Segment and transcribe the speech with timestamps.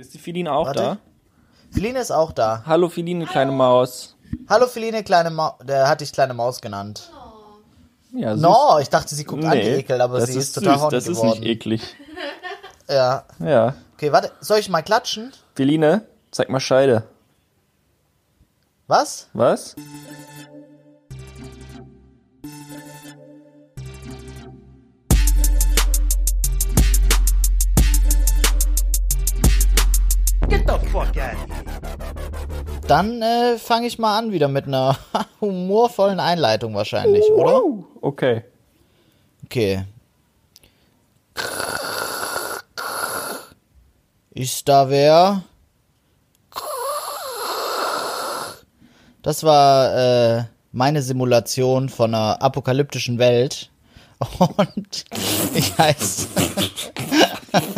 [0.00, 0.80] Ist die Feline auch Warte.
[0.80, 0.98] da?
[1.72, 2.62] Feline ist auch da.
[2.64, 4.16] Hallo Feline, kleine Maus.
[4.48, 5.56] Hallo Feline, kleine Maus.
[5.62, 7.10] Der hat dich kleine Maus genannt.
[8.14, 8.40] Ja, süß.
[8.40, 11.22] No, ich dachte, sie guckt Nee, angeekelt, aber sie ist, total süß, horny Das ist
[11.22, 11.82] nicht eklig.
[12.88, 13.24] ja.
[13.40, 13.74] Ja.
[13.92, 15.34] Okay, warte, soll ich mal klatschen?
[15.54, 17.02] Feline, zeig mal Scheide.
[18.86, 19.28] Was?
[19.34, 19.76] Was?
[32.88, 34.98] Dann äh, fange ich mal an wieder mit einer
[35.40, 37.62] humorvollen Einleitung wahrscheinlich, oder?
[38.00, 38.42] Okay.
[39.44, 39.84] Okay.
[44.32, 45.42] Ist da wer?
[49.22, 53.70] Das war äh, meine Simulation von einer apokalyptischen Welt.
[54.38, 55.04] Und
[55.54, 56.28] ich heiße.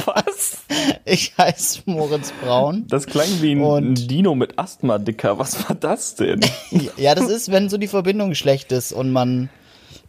[0.06, 0.58] Was?
[1.04, 2.86] Ich heiße Moritz Braun.
[2.88, 5.38] Das klang wie ein, Und- Dino mit Asthma, Dicker.
[5.38, 6.40] Was war das denn?
[6.96, 9.48] Ja, das ist, wenn so die Verbindung schlecht ist und man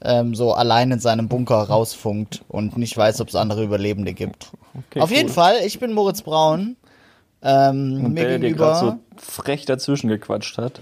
[0.02, 4.52] ähm, so allein in seinem Bunker rausfunkt und nicht weiß, ob es andere Überlebende gibt.
[4.90, 5.34] Okay, Auf jeden cool.
[5.34, 6.76] Fall, ich bin Moritz Braun.
[7.42, 10.82] Ähm, Und mir der, der gerade so frech dazwischen gequatscht hat.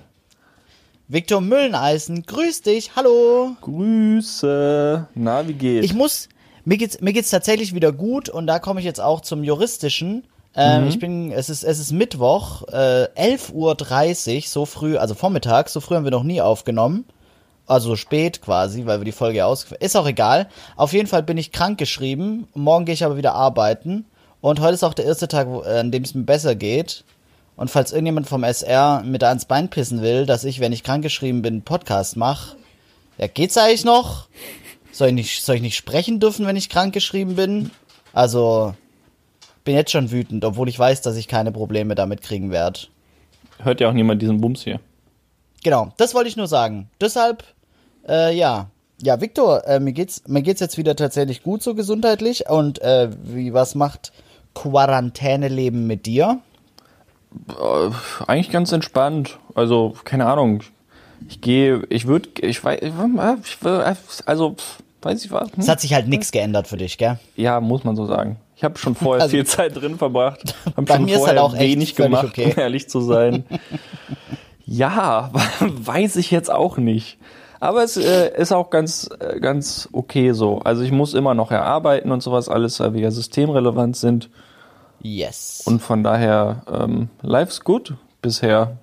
[1.07, 2.23] Viktor Mülleneisen.
[2.23, 3.55] Grüß dich, hallo.
[3.61, 5.07] Grüße.
[5.15, 5.85] Na, wie geht's?
[5.85, 6.29] Ich muss,
[6.65, 10.25] mir geht's, mir geht's tatsächlich wieder gut und da komme ich jetzt auch zum Juristischen.
[10.55, 15.73] Ähm, Ich bin, es ist, es ist Mittwoch, äh, 11.30 Uhr, so früh, also vormittags,
[15.73, 17.05] so früh haben wir noch nie aufgenommen.
[17.67, 19.67] Also spät quasi, weil wir die Folge aus.
[19.79, 20.49] Ist auch egal.
[20.75, 22.47] Auf jeden Fall bin ich krank geschrieben.
[22.53, 24.05] Morgen gehe ich aber wieder arbeiten.
[24.41, 27.05] Und heute ist auch der erste Tag, äh, an dem es mir besser geht.
[27.55, 30.83] Und falls irgendjemand vom SR mir da ans Bein pissen will, dass ich, wenn ich
[30.83, 32.57] krankgeschrieben bin, einen Podcast mache,
[33.17, 34.25] ja, geht's eigentlich noch?
[35.01, 37.71] Soll ich nicht, soll ich nicht sprechen dürfen, wenn ich krankgeschrieben bin?
[38.13, 38.75] Also,
[39.63, 42.81] bin jetzt schon wütend, obwohl ich weiß, dass ich keine Probleme damit kriegen werde.
[43.57, 44.79] Hört ja auch niemand diesen Bums hier.
[45.63, 46.87] Genau, das wollte ich nur sagen.
[47.01, 47.43] Deshalb,
[48.07, 48.69] äh, ja.
[49.01, 52.47] Ja, Viktor, äh, mir geht's, mir geht's jetzt wieder tatsächlich gut so gesundheitlich.
[52.47, 54.11] Und äh, wie was macht
[54.53, 56.41] Quarantäneleben mit dir?
[57.49, 57.89] Äh,
[58.27, 59.39] eigentlich ganz entspannt.
[59.55, 60.61] Also, keine Ahnung.
[61.27, 65.49] Ich gehe, ich würde, ich weiß, ich, würd- also, pf, weiß ich was.
[65.57, 65.71] Es Hm?
[65.71, 67.19] hat sich halt nichts geändert für dich, gell?
[67.35, 68.37] Ja, muss man so sagen.
[68.55, 70.55] Ich habe schon vorher Also- viel Zeit drin verbracht.
[70.77, 72.51] Hab Bei schon mir ist vorher halt auch wenig gemacht, okay.
[72.55, 73.43] um ehrlich zu sein.
[74.65, 77.17] ja, weiß ich jetzt auch nicht.
[77.59, 80.59] Aber es äh, ist auch ganz, äh, ganz okay so.
[80.59, 84.29] Also ich muss immer noch erarbeiten und sowas alles, weil wir ja systemrelevant sind.
[85.01, 85.61] Yes.
[85.65, 88.77] Und von daher, ähm, life's good bisher.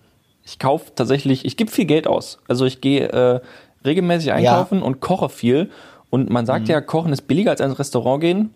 [0.45, 2.39] Ich kaufe tatsächlich, ich gebe viel Geld aus.
[2.49, 3.41] Also ich gehe äh,
[3.85, 5.71] regelmäßig einkaufen und koche viel.
[6.11, 6.47] Und man Mhm.
[6.47, 8.55] sagt ja, Kochen ist billiger als ins Restaurant gehen.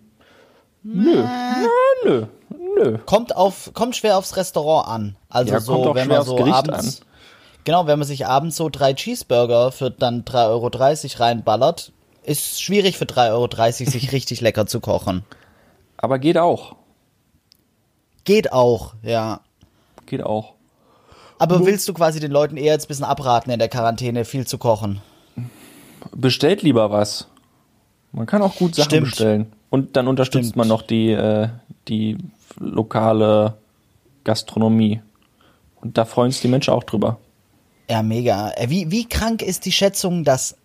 [0.83, 1.23] Nö,
[2.03, 2.25] nö, nö,
[2.77, 2.97] nö.
[3.05, 5.15] kommt auf, kommt schwer aufs Restaurant an.
[5.29, 7.01] Also Ja, so, kommt auch wenn man aufs so Gericht abends,
[7.63, 11.91] genau, wenn man sich abends so drei Cheeseburger für dann 3,30 Euro reinballert,
[12.23, 15.23] ist schwierig für 3,30 Euro sich richtig lecker zu kochen.
[15.97, 16.75] Aber geht auch.
[18.25, 19.41] Geht auch, ja.
[20.05, 20.53] Geht auch.
[21.39, 24.47] Aber willst du quasi den Leuten eher jetzt ein bisschen abraten in der Quarantäne, viel
[24.47, 25.01] zu kochen?
[26.15, 27.27] Bestellt lieber was.
[28.13, 29.09] Man kann auch gut Sachen Stimmt.
[29.09, 29.51] bestellen.
[29.69, 30.55] Und dann unterstützt Stimmt.
[30.55, 31.49] man noch die, äh,
[31.87, 32.17] die
[32.59, 33.57] lokale
[34.23, 35.01] Gastronomie.
[35.81, 37.17] Und da freuen sich die Menschen auch drüber.
[37.89, 38.51] Ja, mega.
[38.51, 40.55] Äh, Wie, wie krank ist die Schätzung, dass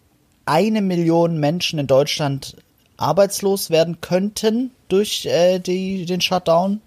[0.44, 2.56] eine Million Menschen in Deutschland
[2.98, 6.80] arbeitslos werden könnten durch äh, die, den Shutdown?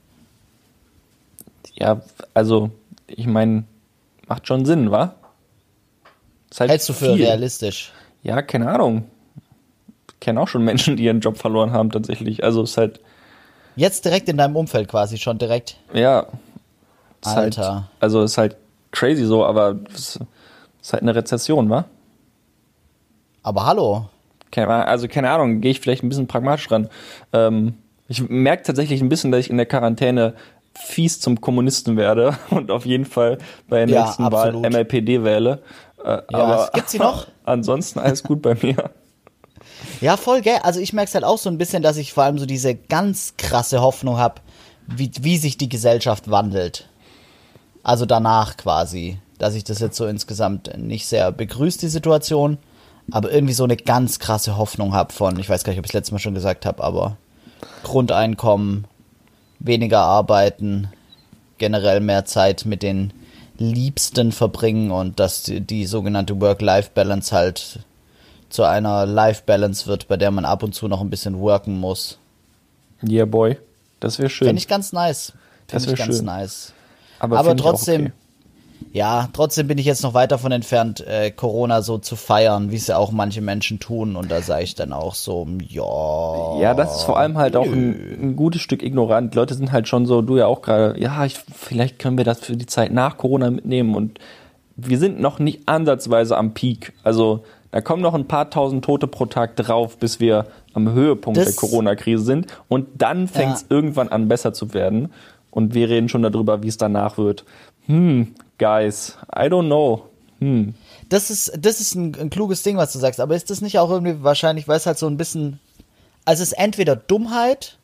[1.74, 2.02] Ja,
[2.34, 2.70] also,
[3.08, 3.64] ich meine,
[4.28, 5.16] macht schon Sinn, wa?
[6.50, 7.26] Ist halt Hältst du für viel.
[7.26, 7.92] realistisch?
[8.24, 9.06] Ja, keine Ahnung.
[10.22, 12.44] Ich kenne auch schon Menschen, die ihren Job verloren haben, tatsächlich.
[12.44, 13.00] Also, ist halt,
[13.76, 15.78] Jetzt direkt in deinem Umfeld quasi schon direkt.
[15.94, 16.28] ja.
[17.24, 17.74] Ist Alter.
[17.76, 18.56] Halt, also, ist halt
[18.92, 20.20] crazy so, aber es
[20.82, 21.86] ist halt eine Rezession, wa?
[23.44, 24.06] Aber hallo.
[24.56, 26.90] Also keine Ahnung, gehe ich vielleicht ein bisschen pragmatisch ran.
[27.32, 27.76] Ähm,
[28.08, 30.34] ich merke tatsächlich ein bisschen, dass ich in der Quarantäne
[30.74, 33.38] fies zum Kommunisten werde und auf jeden Fall
[33.70, 34.64] bei der Ja, nächsten absolut.
[34.64, 35.62] Wahl MLPD wähle.
[36.04, 37.28] Äh, Ja, aber es- gibt's sie noch?
[37.46, 38.90] ansonsten alles gut bei mir.
[40.00, 40.60] Ja, voll, gell?
[40.64, 42.76] Also ich merke es halt auch so ein bisschen, dass ich vor allem so diese
[42.76, 44.42] ganz krasse Hoffnung habe,
[44.88, 46.88] wie, wie sich die Gesellschaft wandelt.
[47.84, 49.20] Also danach quasi.
[49.38, 52.58] Dass ich das jetzt so insgesamt nicht sehr begrüßt, die Situation.
[53.12, 55.90] Aber irgendwie so eine ganz krasse Hoffnung habe von, ich weiß gar nicht, ob ich
[55.90, 57.18] es letztes Mal schon gesagt habe, aber
[57.84, 58.86] Grundeinkommen,
[59.60, 60.90] weniger arbeiten,
[61.58, 63.14] generell mehr Zeit mit den
[63.58, 67.80] Liebsten verbringen und dass die, die sogenannte Work-Life-Balance halt
[68.52, 72.20] zu einer Life-Balance wird, bei der man ab und zu noch ein bisschen worken muss.
[73.08, 73.58] Yeah, boy.
[74.00, 74.48] Das wäre schön.
[74.48, 75.34] Fände ich ganz nice.
[75.68, 76.26] Das Finde ich wär ganz schön.
[76.26, 76.74] nice.
[77.20, 78.14] Aber, Aber trotzdem, okay.
[78.94, 82.76] ja, trotzdem bin ich jetzt noch weit davon entfernt, äh, Corona so zu feiern, wie
[82.76, 84.16] es ja auch manche Menschen tun.
[84.16, 86.60] Und da sage ich dann auch so, ja.
[86.60, 89.34] Ja, das ist vor allem halt auch ein, ein gutes Stück ignorant.
[89.36, 92.40] Leute sind halt schon so, du ja auch gerade, ja, ich, vielleicht können wir das
[92.40, 94.20] für die Zeit nach Corona mitnehmen und
[94.76, 96.94] wir sind noch nicht ansatzweise am Peak.
[97.04, 101.38] Also da kommen noch ein paar tausend Tote pro Tag drauf, bis wir am Höhepunkt
[101.40, 103.68] Das- der Corona-Krise sind und dann fängt es Ja.
[103.70, 105.12] irgendwann an, besser zu werden.
[105.50, 107.44] Und wir reden schon darüber, wie es danach wird.
[107.88, 110.04] Hm, guys, I don't know.
[110.40, 110.76] Hm.
[111.10, 113.20] Das ist, das ist ein, ein kluges Ding, was du sagst.
[113.20, 115.60] Aber ist das nicht auch irgendwie wahrscheinlich, weil es halt so ein bisschen.
[116.24, 117.78] Also es ist entweder Dummheit,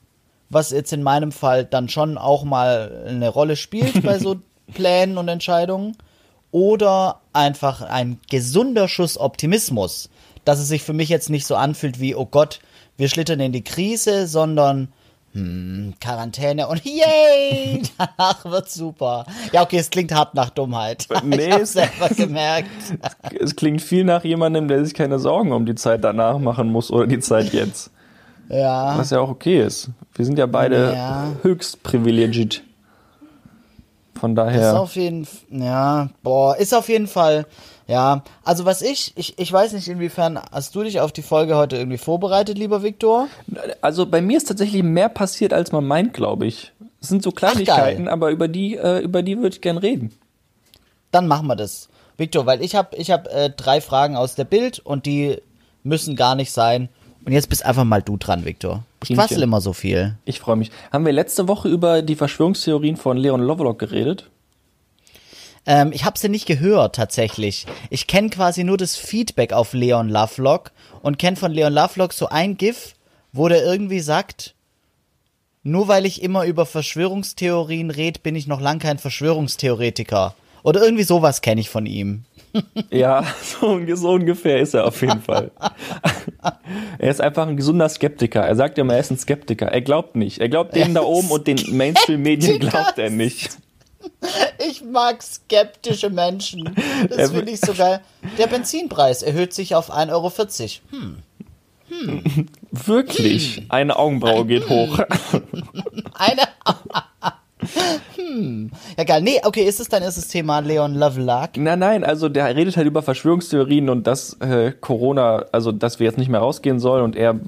[0.50, 4.38] was jetzt in meinem Fall dann schon auch mal eine Rolle spielt bei so
[4.74, 5.98] Plänen und Entscheidungen,
[6.51, 10.09] oder einfach ein gesunder Schuss Optimismus,
[10.45, 12.59] dass es sich für mich jetzt nicht so anfühlt wie, oh Gott,
[12.97, 14.88] wir schlittern in die Krise, sondern
[15.33, 19.25] hm, Quarantäne und yay, danach wird's super.
[19.51, 21.05] Ja, okay, es klingt hart nach Dummheit.
[21.23, 22.69] Nee, ich hab's es- selber gemerkt.
[23.39, 26.89] Es klingt viel nach jemandem, der sich keine Sorgen um die Zeit danach machen muss
[26.91, 27.91] oder die Zeit jetzt.
[28.50, 28.97] Ja.
[28.97, 29.89] Was ja auch okay ist.
[30.15, 31.27] Wir sind ja beide Ja.
[31.43, 32.63] höchst privilegiert.
[34.19, 34.79] Von Ist daher.
[34.79, 37.45] auf jeden ja, boah, ist auf jeden Fall,
[37.87, 38.23] ja.
[38.43, 41.77] Also was ich, ich, ich weiß nicht, inwiefern hast du dich auf die Folge heute
[41.77, 43.27] irgendwie vorbereitet, lieber Viktor?
[43.81, 46.71] Also bei mir ist tatsächlich mehr passiert, als man meint, glaube ich.
[47.01, 48.13] Es sind so Kleinigkeiten, geil.
[48.13, 50.11] aber über die, äh, über die würde ich gern reden.
[51.11, 51.89] Dann machen wir das.
[52.17, 55.37] Viktor, weil ich habe ich hab, äh, drei Fragen aus der Bild und die
[55.83, 56.89] müssen gar nicht sein.
[57.27, 58.85] Und jetzt bist einfach mal du dran, Viktor.
[59.03, 60.15] Ich quassel immer so viel.
[60.24, 60.71] Ich freue mich.
[60.94, 64.29] Haben wir letzte Woche über die Verschwörungstheorien von Leon Lovelock geredet?
[65.65, 67.65] Ähm, ich habe sie nicht gehört tatsächlich.
[67.89, 70.71] Ich kenne quasi nur das Feedback auf Leon Lovelock
[71.01, 72.95] und kenne von Leon Lovelock so ein GIF,
[73.33, 74.56] wo der irgendwie sagt,
[75.63, 80.33] nur weil ich immer über Verschwörungstheorien rede, bin ich noch lang kein Verschwörungstheoretiker.
[80.63, 82.24] Oder irgendwie sowas kenne ich von ihm.
[82.89, 85.51] Ja, so, so ungefähr ist er auf jeden Fall.
[87.00, 88.42] er ist einfach ein gesunder Skeptiker.
[88.42, 89.68] Er sagt immer, er ist ein Skeptiker.
[89.68, 90.39] Er glaubt nicht.
[90.39, 93.57] Er glaubt denen da oben und den Mainstream-Medien glaubt er nicht.
[94.65, 96.74] Ich mag skeptische Menschen.
[97.09, 98.01] Das finde ich so geil.
[98.38, 100.31] Der Benzinpreis erhöht sich auf 1,40 Euro.
[101.89, 102.45] Hm.
[102.71, 103.65] Wirklich.
[103.69, 105.00] Eine Augenbraue geht hoch.
[106.13, 106.42] Eine.
[108.15, 108.71] Hm.
[108.98, 109.21] Ja, geil.
[109.21, 111.57] Nee, okay, ist es dein erstes Thema, Leon Lovelock?
[111.57, 116.06] Nein, nein, also der redet halt über Verschwörungstheorien und dass äh, Corona, also dass wir
[116.06, 117.39] jetzt nicht mehr rausgehen sollen und er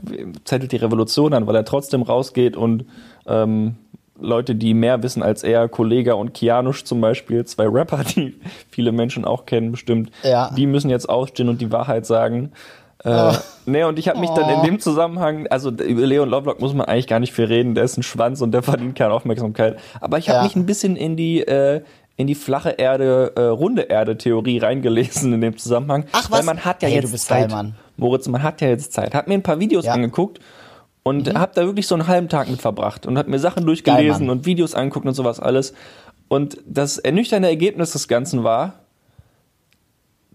[0.46, 2.86] zettelt die Revolution an, weil er trotzdem rausgeht und
[3.28, 3.76] ähm,
[4.22, 8.36] Leute, die mehr wissen als er, Kollega und Kianusch zum Beispiel, zwei Rapper, die
[8.70, 10.52] viele Menschen auch kennen bestimmt, Ja.
[10.56, 12.52] die müssen jetzt aufstehen und die Wahrheit sagen.
[13.04, 13.32] Äh,
[13.66, 16.86] nee, und ich habe mich dann in dem Zusammenhang, also über Leon Lovelock muss man
[16.88, 19.78] eigentlich gar nicht viel reden, der ist ein Schwanz und der verdient keine Aufmerksamkeit.
[20.02, 20.44] Aber ich habe Ja.
[20.44, 21.82] mich ein bisschen in die äh,
[22.18, 26.04] in die flache Erde, äh, runde Erde Theorie reingelesen in dem Zusammenhang.
[26.12, 26.46] Ach, Weil was?
[26.46, 27.48] man hat ja Hey, du jetzt bist Zeit.
[27.48, 27.76] geil, Mann.
[27.96, 29.14] Moritz, man hat ja jetzt Zeit.
[29.16, 29.92] Hat mir ein paar Videos Ja.
[29.96, 30.04] Mhm.
[30.04, 30.42] angeguckt
[31.04, 34.28] und hab da wirklich so einen halben Tag mit verbracht und hab mir Sachen durchgelesen
[34.28, 34.40] Mann.
[34.40, 35.74] und Videos angeguckt und sowas alles.
[36.28, 38.74] Und das ernüchternde Ergebnis des Ganzen war,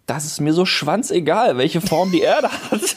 [0.06, 2.97] dass es mir so schwanzegal, welche Form die Erde hat.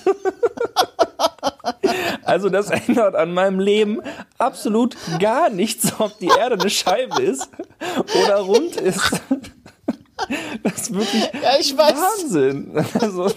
[2.24, 4.02] Also das ändert an meinem Leben
[4.38, 7.50] absolut gar nichts, ob die Erde eine Scheibe ist
[8.22, 9.22] oder rund ist.
[10.64, 11.78] Das ist wirklich Ja.
[11.78, 12.72] Wahnsinn.
[13.00, 13.32] Also,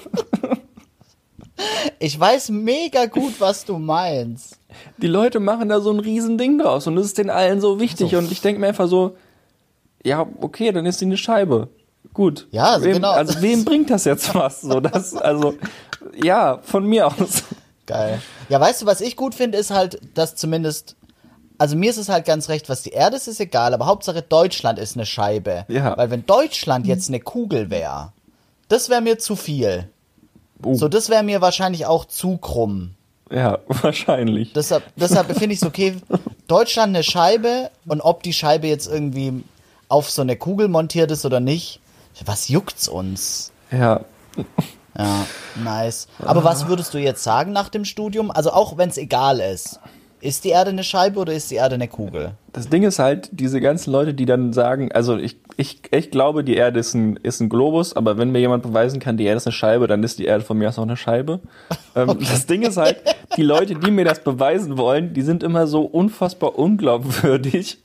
[1.99, 4.59] Ich weiß mega gut, was du meinst.
[4.99, 8.17] die Leute machen da so ein Riesending draus und es ist den allen so wichtig
[8.17, 9.17] und ich denke mir einfach so,
[10.03, 11.69] ja, okay, dann ist sie eine Scheibe.
[12.15, 12.49] Gut.
[12.51, 13.13] Ja, also wem, genau.
[13.13, 14.61] Also wem bringt das jetzt was?
[14.63, 15.55] So, das, also,
[16.23, 17.45] ja, von mir aus.
[17.87, 18.21] Geil.
[18.49, 20.97] Ja, weißt du, was ich gut finde, ist halt, dass zumindest.
[21.59, 24.23] Also mir ist es halt ganz recht, was die Erde ist, ist egal, aber Hauptsache
[24.23, 25.67] Deutschland ist eine Scheibe.
[25.69, 25.95] Ja.
[25.97, 28.13] Weil wenn Deutschland jetzt eine Kugel wäre,
[28.69, 29.91] das wäre mir zu viel.
[30.65, 32.95] Oh, So, das wäre mir wahrscheinlich auch zu krumm.
[33.31, 34.55] ja, wahrscheinlich.
[34.55, 35.97] Deshalb, deshalb finde ich es okay,
[36.49, 39.45] Deutschland eine Scheibe und ob die Scheibe jetzt irgendwie
[39.89, 41.81] auf so eine Kugel montiert ist oder nicht,
[42.25, 43.53] was juckt's uns?
[43.71, 44.01] Ja,
[44.99, 45.25] Ja,
[45.63, 46.09] nice.
[46.19, 48.31] Aber was würdest du jetzt sagen nach dem Studium?
[48.31, 49.81] Also auch wenn es egal ist.
[50.21, 52.33] Ist die Erde eine Scheibe oder ist die Erde eine Kugel?
[52.53, 56.45] Das Ding ist halt, diese ganzen Leute, die dann sagen, also ich, ich, ich glaube,
[56.45, 59.39] die Erde ist ein, ist ein Globus, aber wenn mir jemand beweisen kann, die Erde
[59.39, 61.41] ist eine Scheibe, dann ist die Erde von mir aus auch eine Scheibe.
[61.97, 62.99] Ähm, Das Ding ist halt,
[63.37, 67.79] die Leute, die mir das beweisen wollen, die sind immer so unfassbar unglaubwürdig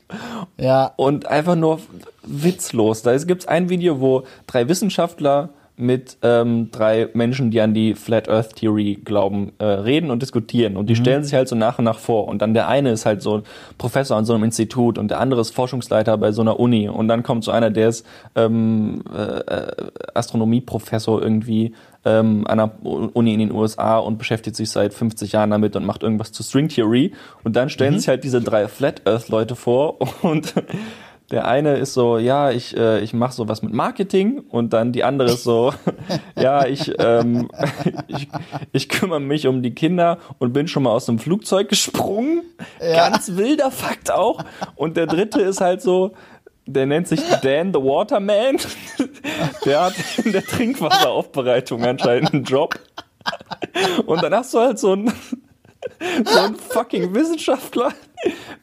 [0.59, 0.93] Ja.
[0.95, 1.79] und einfach nur
[2.23, 3.01] witzlos.
[3.01, 7.95] Da gibt es ein Video, wo drei Wissenschaftler mit ähm, drei Menschen, die an die
[7.95, 10.77] Flat Earth Theory glauben, äh, reden und diskutieren.
[10.77, 10.99] Und die mhm.
[10.99, 12.27] stellen sich halt so nach und nach vor.
[12.27, 13.43] Und dann der eine ist halt so
[13.77, 16.87] Professor an so einem Institut und der andere ist Forschungsleiter bei so einer Uni.
[16.87, 18.05] Und dann kommt so einer, der ist
[18.35, 19.71] ähm, äh,
[20.13, 21.73] Astronomieprofessor irgendwie
[22.05, 25.85] ähm, an einer Uni in den USA und beschäftigt sich seit 50 Jahren damit und
[25.85, 27.11] macht irgendwas zu String Theory.
[27.43, 27.99] Und dann stellen mhm.
[27.99, 30.53] sich halt diese drei Flat Earth Leute vor und
[31.31, 35.03] der eine ist so, ja, ich, äh, ich mache sowas mit Marketing und dann die
[35.03, 35.73] andere ist so,
[36.35, 37.49] ja, ich, ähm,
[38.07, 38.27] ich,
[38.71, 42.43] ich kümmere mich um die Kinder und bin schon mal aus dem Flugzeug gesprungen.
[42.79, 43.09] Ja.
[43.09, 44.43] Ganz wilder Fakt auch.
[44.75, 46.13] Und der dritte ist halt so,
[46.67, 48.57] der nennt sich Dan the Waterman.
[49.65, 52.79] Der hat in der Trinkwasseraufbereitung anscheinend einen Job.
[54.05, 55.13] Und dann hast du halt so einen,
[56.25, 57.91] so einen fucking Wissenschaftler,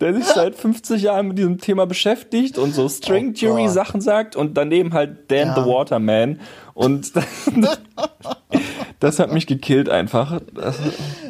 [0.01, 4.01] der sich seit 50 Jahren mit diesem Thema beschäftigt und so String oh Theory Sachen
[4.01, 5.55] sagt und daneben halt Dan ja.
[5.55, 6.41] the Waterman.
[6.75, 7.13] Und
[9.01, 10.41] das, hat mich gekillt einfach.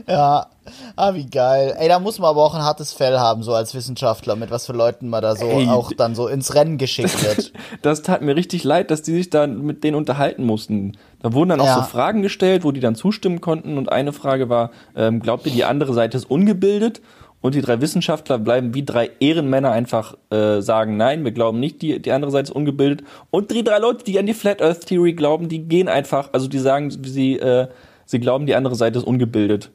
[0.06, 0.46] Ja,
[0.94, 1.74] ah, wie geil.
[1.78, 4.66] Ey, da muss man aber auch ein hartes Fell haben, so als Wissenschaftler, mit was
[4.66, 7.52] für Leuten man da so Ey, auch dann so ins Rennen geschickt wird.
[7.82, 10.96] das tat mir richtig leid, dass die sich da mit denen unterhalten mussten.
[11.22, 11.74] Da wurden dann auch ja.
[11.74, 13.78] so Fragen gestellt, wo die dann zustimmen konnten.
[13.78, 17.00] Und eine Frage war, ähm, glaubt ihr, die andere Seite ist ungebildet?
[17.42, 21.82] Und die drei Wissenschaftler bleiben wie drei Ehrenmänner einfach äh, sagen, nein, wir glauben nicht,
[21.82, 23.04] die, die andere Seite ist ungebildet.
[23.30, 26.46] Und die drei Leute, die an die Flat Earth Theory glauben, die gehen einfach, also
[26.46, 27.66] die sagen, sie, äh,
[28.06, 29.70] sie glauben, die andere Seite ist ungebildet.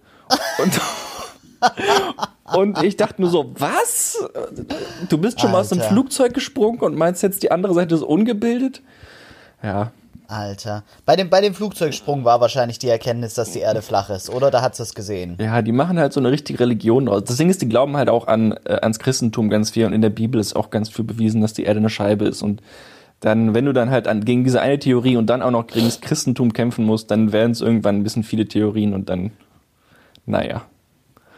[0.63, 0.81] Und,
[2.57, 4.17] und ich dachte nur so, was?
[5.09, 5.57] Du bist schon Alter.
[5.57, 8.81] mal aus dem Flugzeug gesprungen und meinst jetzt, die andere Seite ist ungebildet?
[9.61, 9.91] Ja.
[10.27, 10.83] Alter.
[11.05, 14.51] Bei dem, bei dem Flugzeugsprung war wahrscheinlich die Erkenntnis, dass die Erde flach ist, oder?
[14.51, 15.37] Da hat es gesehen.
[15.39, 17.23] Ja, die machen halt so eine richtige Religion draus.
[17.25, 20.01] Das Ding ist, die glauben halt auch an, äh, ans Christentum ganz viel und in
[20.01, 22.41] der Bibel ist auch ganz viel bewiesen, dass die Erde eine Scheibe ist.
[22.41, 22.61] Und
[23.19, 25.85] dann, wenn du dann halt an, gegen diese eine Theorie und dann auch noch gegen
[25.85, 29.31] das Christentum kämpfen musst, dann werden es irgendwann ein bisschen viele Theorien und dann,
[30.25, 30.63] naja.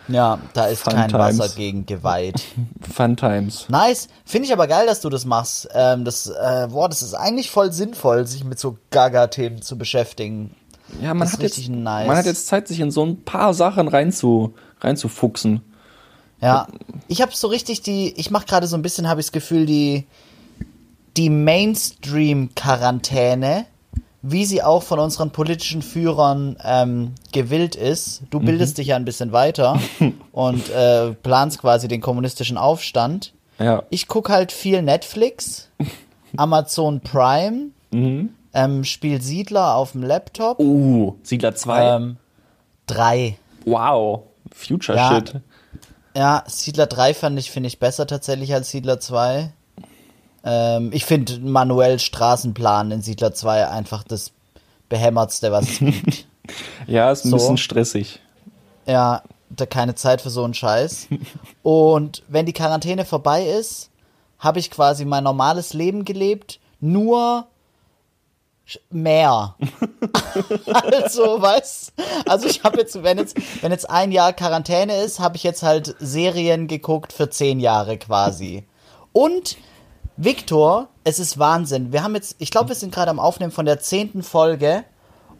[0.09, 1.39] Ja, da ist Fun kein times.
[1.39, 2.41] Wasser gegen geweiht.
[2.81, 3.67] Fun times.
[3.69, 4.09] Nice.
[4.25, 5.69] Finde ich aber geil, dass du das machst.
[5.73, 10.55] Ähm, das, äh, boah, das ist eigentlich voll sinnvoll, sich mit so Gaga-Themen zu beschäftigen.
[11.01, 12.07] Ja, man hat, jetzt, nice.
[12.07, 15.61] man hat jetzt Zeit, sich in so ein paar Sachen reinzu, reinzufuchsen.
[16.41, 16.67] Ja,
[17.07, 19.65] ich habe so richtig die, ich mache gerade so ein bisschen, habe ich das Gefühl,
[19.65, 20.07] die,
[21.17, 23.65] die Mainstream-Quarantäne
[24.21, 28.23] wie sie auch von unseren politischen Führern ähm, gewillt ist.
[28.29, 28.45] Du mhm.
[28.45, 28.75] bildest mhm.
[28.75, 29.79] dich ja ein bisschen weiter
[30.31, 33.33] und äh, planst quasi den kommunistischen Aufstand.
[33.59, 33.83] Ja.
[33.89, 35.69] Ich gucke halt viel Netflix,
[36.37, 38.29] Amazon Prime, mhm.
[38.53, 40.59] ähm, spiel Siedler auf dem Laptop.
[40.59, 41.95] Uh, Siedler 2.
[41.95, 42.17] Ähm,
[42.87, 43.37] drei.
[43.65, 45.41] Wow, Future ja, Shit.
[46.15, 49.53] Ja, Siedler 3 fand ich, finde ich besser tatsächlich als Siedler 2.
[50.43, 54.31] Ähm, ich finde manuell Straßenplan in Siedler 2 einfach das
[54.87, 56.25] behämmertste, was es gibt.
[56.87, 57.37] ja, ist ein so.
[57.37, 58.19] bisschen stressig.
[58.85, 61.07] Ja, da keine Zeit für so einen Scheiß.
[61.63, 63.89] Und wenn die Quarantäne vorbei ist,
[64.39, 67.47] habe ich quasi mein normales Leben gelebt, nur
[68.89, 69.55] mehr.
[70.65, 71.91] also, was?
[72.27, 75.63] Also ich habe jetzt, wenn jetzt, wenn jetzt ein Jahr Quarantäne ist, habe ich jetzt
[75.63, 78.65] halt Serien geguckt für zehn Jahre quasi.
[79.11, 79.57] Und
[80.21, 81.93] Victor, es ist Wahnsinn.
[81.93, 84.83] Wir haben jetzt, ich glaube, wir sind gerade am Aufnehmen von der zehnten Folge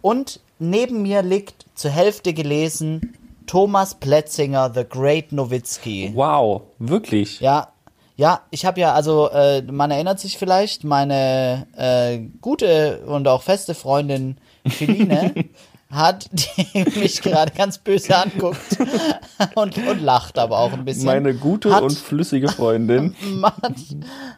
[0.02, 6.14] und neben mir liegt zur Hälfte gelesen Thomas Pletzinger, The Great Nowitzki.
[6.16, 7.42] Wow, wirklich?
[7.42, 7.74] Ja,
[8.16, 13.44] ja, ich habe ja, also äh, man erinnert sich vielleicht, meine äh, gute und auch
[13.44, 15.44] feste Freundin Feline
[15.92, 18.78] hat, die mich gerade ganz böse anguckt
[19.56, 21.06] und, und lacht aber auch ein bisschen.
[21.06, 23.16] Meine gute hat, und flüssige Freundin.
[23.44, 23.74] hat,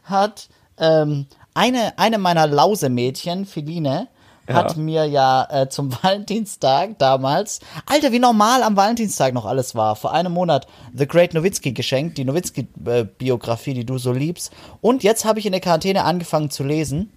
[0.04, 4.08] hat ähm, eine, eine meiner Lause-Mädchen, Feline,
[4.48, 4.56] ja.
[4.56, 9.98] hat mir ja äh, zum Valentinstag damals, Alter, wie normal am Valentinstag noch alles war,
[9.98, 14.54] vor einem Monat The Great Nowitzki geschenkt, die Nowitzki-Biografie, die du so liebst.
[14.80, 17.12] Und jetzt habe ich in der Quarantäne angefangen zu lesen.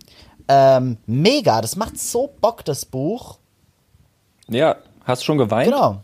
[0.48, 3.38] Ähm, mega, das macht so Bock, das Buch.
[4.48, 5.70] Ja, hast du schon geweint?
[5.70, 6.00] Genau.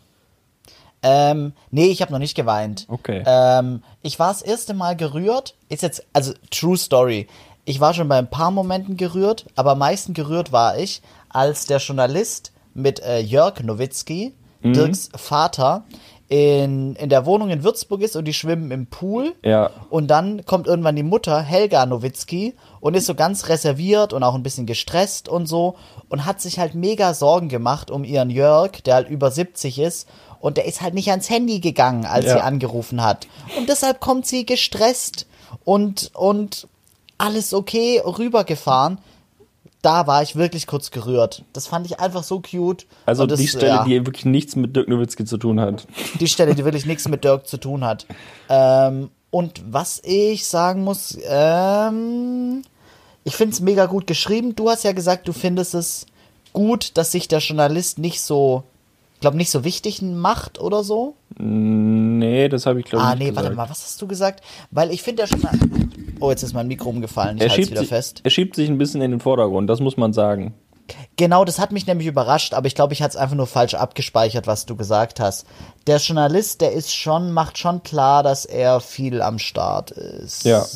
[1.03, 2.87] Ähm, nee, ich habe noch nicht geweint.
[2.89, 3.23] Okay.
[3.27, 5.55] Ähm, ich war das erste Mal gerührt.
[5.69, 7.27] Ist jetzt, also True Story.
[7.65, 11.67] Ich war schon bei ein paar Momenten gerührt, aber am meisten gerührt war ich, als
[11.67, 14.73] der Journalist mit äh, Jörg Nowitzki, mhm.
[14.73, 15.85] Dirks Vater,
[16.31, 19.35] in, in der Wohnung in Würzburg ist und die schwimmen im Pool.
[19.45, 19.71] Ja.
[19.91, 24.37] Und dann kommt irgendwann die Mutter, Helga Nowitzki, und ist so ganz reserviert und auch
[24.37, 25.75] ein bisschen gestresst und so
[26.09, 30.09] und hat sich halt mega Sorgen gemacht um ihren Jörg, der halt über 70 ist.
[30.39, 32.35] Und der ist halt nicht ans Handy gegangen, als ja.
[32.35, 33.27] sie angerufen hat.
[33.59, 35.27] Und deshalb kommt sie gestresst
[35.65, 36.69] und, und
[37.19, 38.99] alles okay rübergefahren
[39.83, 41.45] da war ich wirklich kurz gerührt.
[41.53, 42.87] Das fand ich einfach so cute.
[43.07, 45.87] Also das, die Stelle, ja, die wirklich nichts mit Dirk Nowitzki zu tun hat.
[46.21, 48.07] die Stelle, die wirklich nichts mit Dirk zu tun hat.
[48.49, 52.63] Ähm, und was ich sagen muss, ähm,
[53.25, 54.55] ich finde es mega gut geschrieben.
[54.55, 56.07] Du hast ja gesagt, du findest es
[56.53, 58.65] gut, dass sich der Journalist nicht so,
[59.21, 61.15] glaube, nicht so wichtig macht oder so.
[61.39, 63.45] Nee, das habe ich glaube ich Ah, nicht nee, gesagt.
[63.45, 64.43] warte mal, was hast du gesagt?
[64.71, 65.65] Weil ich finde der Journalist.
[66.21, 67.37] Oh, jetzt ist mein Mikro umgefallen.
[67.39, 68.21] Ich Er halte wieder sich, fest.
[68.25, 70.55] er schiebt sich ein bisschen in den Vordergrund, das muss man sagen.
[71.17, 73.75] Genau, das hat mich nämlich überrascht, aber ich glaube, ich hatte es einfach nur falsch
[73.75, 75.47] abgespeichert, was du gesagt hast.
[75.87, 80.45] Der Journalist, der ist schon, macht schon klar, dass er viel am Start ist.
[80.45, 80.67] Ja,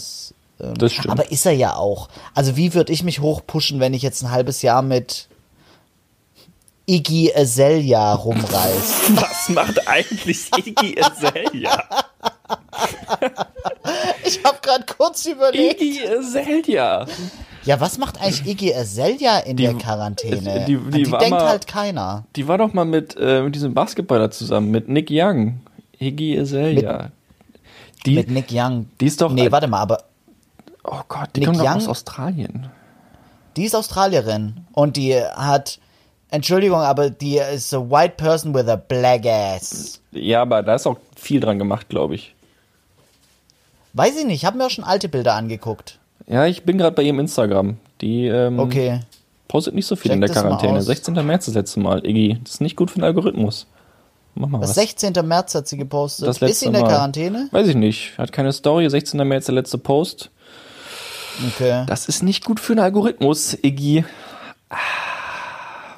[0.58, 1.10] das stimmt.
[1.10, 2.08] Aber ist er ja auch.
[2.32, 5.28] Also wie würde ich mich hochpushen, wenn ich jetzt ein halbes Jahr mit
[6.86, 9.10] Iggy Azalea rumreiß?
[9.16, 11.82] Was macht eigentlich Iggy Azalea?
[14.24, 15.80] ich habe gerade kurz überlegt.
[15.80, 17.06] Iggy Azalea.
[17.64, 20.66] Ja, was macht eigentlich Iggy Azalea in der Quarantäne?
[20.66, 22.24] die- An die war denkt mal- halt keiner.
[22.36, 25.60] Die war doch mal mit, äh, mit diesem Basketballer zusammen, mit Nick Young.
[25.98, 27.10] Iggy Azalea.
[28.04, 28.86] Die, Mit Nick Young.
[29.00, 30.02] die ist doch- Nee, warte mal, aber
[30.82, 31.76] oh Gott, die Nick kommt Young?
[31.76, 32.68] aus Australien.
[33.56, 35.78] Die ist Australierin und die hat,
[36.34, 40.00] Entschuldigung, aber die ist a white person with a black ass.
[40.12, 42.34] Ja, aber da ist auch viel dran gemacht, glaube ich.
[43.92, 45.98] Weiß ich nicht, ich habe mir auch schon alte Bilder angeguckt.
[46.26, 47.76] Ja, ich bin gerade bei ihrem Instagram.
[48.00, 49.00] Die ähm, Okay.
[49.46, 50.78] postet nicht so viel Check in der Quarantäne.
[50.78, 50.86] aus.
[50.86, 51.14] 16.
[51.26, 52.38] März das letzte Mal, Iggy.
[52.42, 53.66] Das ist nicht gut für den Algorithmus.
[54.34, 54.74] Mach mal was.
[54.74, 55.12] 16.
[55.24, 56.26] März hat sie gepostet.
[56.26, 56.88] Das ist sie letzte in der Mal.
[56.88, 57.48] Quarantäne?
[57.52, 58.18] Weiß ich nicht.
[58.18, 58.90] Hat keine Story.
[58.90, 59.26] 16.
[59.28, 60.30] März der letzte Post.
[61.54, 61.84] Okay.
[61.86, 64.04] Das ist nicht gut für den Algorithmus, Iggy.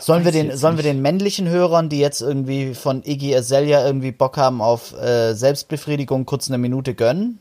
[0.06, 4.12] Sollen wir, den, sollen wir den männlichen Hörern, die jetzt irgendwie von Iggy Azalea irgendwie
[4.12, 7.40] Bock haben auf äh, Selbstbefriedigung, kurz eine Minute gönnen?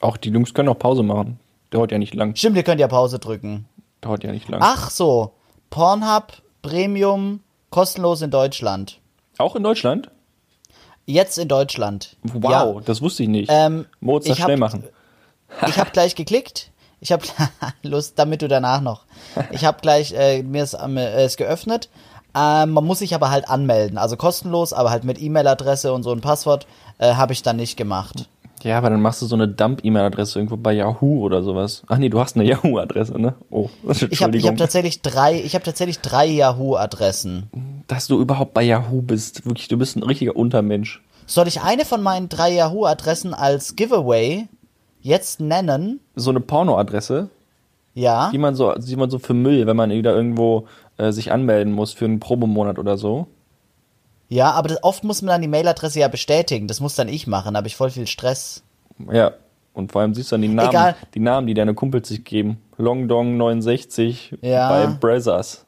[0.00, 1.38] Auch die Jungs können auch Pause machen.
[1.68, 2.34] Dauert ja nicht lang.
[2.36, 3.66] Stimmt, ihr könnt ja Pause drücken.
[4.00, 4.60] Dauert ja nicht lang.
[4.62, 5.32] Ach so,
[5.68, 8.98] Pornhub, Premium, kostenlos in Deutschland.
[9.36, 10.08] Auch in Deutschland?
[11.04, 12.16] Jetzt in Deutschland.
[12.22, 12.80] Wow, Ja.
[12.86, 13.50] das wusste ich nicht.
[13.52, 14.84] Ähm, Moritz, das ich hab- schnell machen.
[15.68, 16.70] Ich habe gleich geklickt.
[17.04, 17.22] Ich habe
[17.82, 19.02] Lust, damit du danach noch.
[19.52, 21.90] Ich habe gleich äh, mir es äh, es geöffnet.
[22.34, 26.10] Ähm, man muss sich aber halt anmelden, also kostenlos, aber halt mit E-Mail-Adresse und so
[26.10, 26.66] ein Passwort
[26.98, 28.28] äh, habe ich dann nicht gemacht.
[28.64, 31.82] Ja, aber dann machst du so eine Dump-E-Mail-Adresse irgendwo bei Yahoo oder sowas.
[31.86, 33.34] Ach nee, du hast eine Yahoo-Adresse, ne?
[33.50, 34.40] Oh, Ich habe Entschuldigung.
[34.40, 37.50] ich hab tatsächlich drei, ich habe tatsächlich drei Yahoo-Adressen.
[37.86, 39.44] Dass du überhaupt bei Yahoo bist.
[39.44, 41.02] Wirklich, du bist ein richtiger Untermensch.
[41.26, 44.48] Soll ich eine von meinen drei Yahoo-Adressen als Giveaway
[45.04, 46.00] jetzt nennen?
[46.16, 47.28] So eine Porno-Adresse,
[47.94, 48.30] Ja.
[48.32, 51.72] die man so, die man so für Müll, wenn man wieder irgendwo äh, sich anmelden
[51.72, 53.26] muss für einen Probemonat oder so.
[54.28, 56.66] Ja, aber das, oft muss man dann die Mailadresse ja bestätigen.
[56.66, 58.62] Das muss dann ich machen, da habe ich voll viel Stress.
[59.12, 59.32] Ja.
[59.74, 60.96] Und vor allem siehst du dann die Namen, Egal.
[61.14, 62.58] die Namen, die deine Kumpels sich geben.
[62.78, 64.68] Longdong 69 Ja.
[64.70, 65.66] bei Brazzers.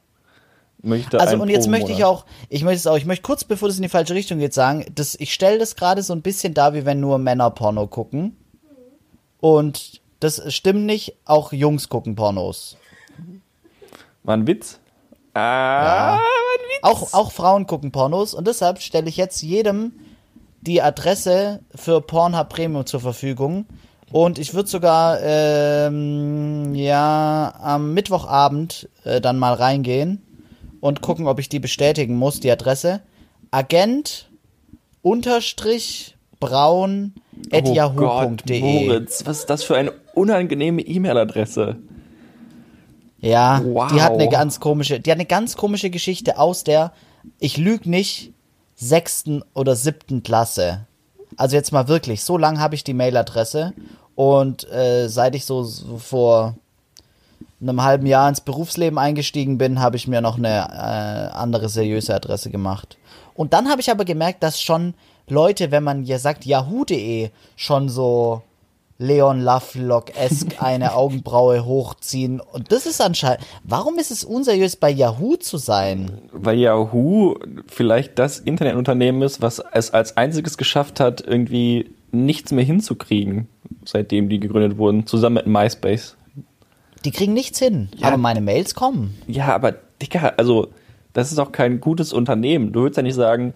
[0.82, 3.68] Möchte Also und jetzt möchte ich auch, ich möchte es auch, ich möchte kurz, bevor
[3.68, 6.54] das in die falsche Richtung geht, sagen, dass ich stelle das gerade so ein bisschen
[6.54, 8.36] dar, wie wenn nur Männer Porno gucken.
[9.46, 12.76] Und das stimmt nicht, auch Jungs gucken Pornos.
[14.24, 14.80] War ein Witz?
[15.34, 16.18] Ah,
[16.82, 19.92] Auch, auch Frauen gucken Pornos und deshalb stelle ich jetzt jedem
[20.62, 23.66] die Adresse für Pornhub Premium zur Verfügung.
[24.10, 30.22] Und ich würde sogar ähm, ja am Mittwochabend äh, dann mal reingehen
[30.80, 33.00] und gucken, ob ich die bestätigen muss, die Adresse.
[33.52, 34.28] Agent
[35.02, 37.14] unterstrich braun
[37.52, 38.60] at oh yahoo.de.
[38.60, 41.76] Moritz, was ist das für eine unangenehme E-Mail-Adresse?
[43.20, 43.92] Ja, Wow.
[43.92, 46.92] die hat eine ganz komische, die hat eine ganz komische Geschichte aus der,
[47.38, 48.32] ich lüg nicht,
[48.76, 50.86] sechsten oder siebten Klasse.
[51.36, 53.72] Also jetzt mal wirklich, so lang habe ich die Mailadresse
[54.14, 56.54] und äh, seit ich so, so vor
[57.60, 62.14] einem halben Jahr ins Berufsleben eingestiegen bin, habe ich mir noch eine äh, andere seriöse
[62.14, 62.98] Adresse gemacht.
[63.34, 64.94] Und dann habe ich aber gemerkt, dass schon
[65.28, 68.42] Leute, wenn man ja sagt yahoo.de, schon so
[68.98, 72.40] Leon Lovelock-esque eine Augenbraue hochziehen.
[72.40, 73.44] Und das ist anscheinend.
[73.64, 76.10] Warum ist es unseriös, bei Yahoo zu sein?
[76.32, 77.36] Weil Yahoo
[77.66, 83.48] vielleicht das Internetunternehmen ist, was es als einziges geschafft hat, irgendwie nichts mehr hinzukriegen,
[83.84, 86.16] seitdem die gegründet wurden, zusammen mit MySpace.
[87.04, 87.88] Die kriegen nichts hin.
[87.96, 88.08] Ja.
[88.08, 89.16] Aber meine Mails kommen.
[89.26, 90.68] Ja, aber Dicker, also
[91.12, 92.72] das ist auch kein gutes Unternehmen.
[92.72, 93.54] Du würdest ja nicht sagen,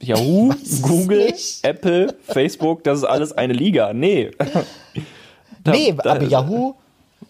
[0.00, 1.32] Yahoo, es Google.
[1.62, 3.92] Apple, Facebook, das ist alles eine Liga.
[3.92, 4.30] Nee.
[5.64, 6.74] Da- nee, da- aber Yahoo,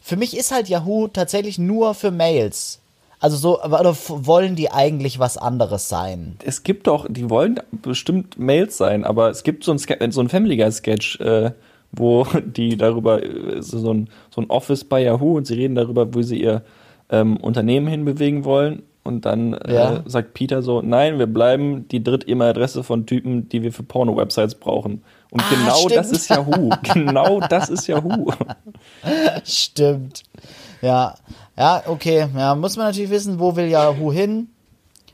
[0.00, 2.81] für mich ist halt Yahoo tatsächlich nur für Mails.
[3.20, 6.37] Also so, aber- oder wollen die eigentlich was anderes sein?
[6.44, 10.20] Es gibt doch, die wollen bestimmt Mails sein, aber es gibt so ein, Ske- so
[10.20, 11.53] ein Family Guy Sketch, äh,
[11.92, 16.12] wo die darüber, äh, so ein, so ein Office bei Yahoo und sie reden darüber,
[16.12, 16.62] wo sie ihr
[17.11, 18.83] ähm, Unternehmen hinbewegen wollen.
[19.05, 19.97] Und dann Ja.
[19.97, 24.55] äh, sagt Peter so, nein, wir bleiben die Dritt-E-Mail-Adresse von Typen, die wir für Porno-Websites
[24.55, 25.03] brauchen.
[25.31, 26.21] Und Ah, genau das stimmt.
[26.21, 26.71] ist Yahoo.
[26.95, 28.31] genau das ist Yahoo.
[29.45, 30.23] Stimmt.
[30.81, 31.14] Ja,
[31.57, 32.29] ja, okay.
[32.37, 34.49] Ja, muss man natürlich wissen, wo will Yahoo hin?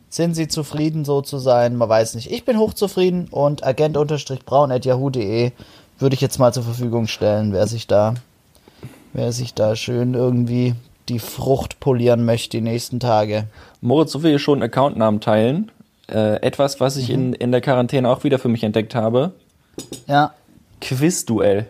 [0.09, 1.77] Sind sie zufrieden, so zu sein?
[1.77, 2.31] Man weiß nicht.
[2.33, 5.53] Ich bin hochzufrieden und agent-braun.yahoo.de
[5.99, 8.15] würde ich jetzt mal zur Verfügung stellen, wer sich da,
[9.13, 10.75] wer sich da schön irgendwie
[11.09, 13.45] die Frucht polieren möchte die nächsten Tage.
[13.81, 15.71] Moritz, so will ich schon einen Accountnamen teilen.
[16.09, 19.33] Äh, etwas, was ich in, in der Quarantäne auch wieder für mich entdeckt habe.
[20.07, 20.35] Ja.
[20.81, 21.67] Quizduell.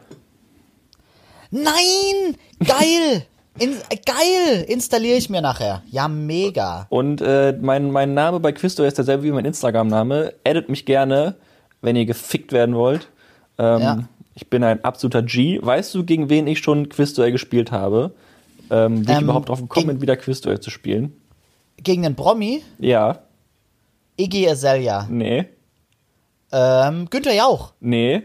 [1.51, 2.37] Nein!
[2.65, 3.27] Geil!
[3.59, 3.75] In,
[4.07, 4.65] geil!
[4.69, 5.83] Installiere ich mir nachher.
[5.91, 6.87] Ja, mega.
[6.89, 10.33] Und äh, mein, mein Name bei Quizduell ist derselbe wie mein Instagram-Name.
[10.45, 11.35] Edit mich gerne,
[11.83, 13.09] wenn ihr gefickt werden wollt.
[13.59, 13.99] Ähm, Ja.
[14.37, 15.59] Ich bin ein absoluter G.
[15.61, 18.13] Weißt du, gegen wen ich schon Quizduell gespielt habe?
[18.71, 21.13] Ähm, wie ich Ähm, überhaupt drauf gekommen bin, wieder Quizduell zu spielen?
[21.83, 23.21] Gegen den Promi, Ja,
[24.19, 25.07] Iggy Azalea.
[25.11, 25.47] nee,
[26.53, 27.73] Ähm, Günther Jauch.
[27.81, 28.23] nee.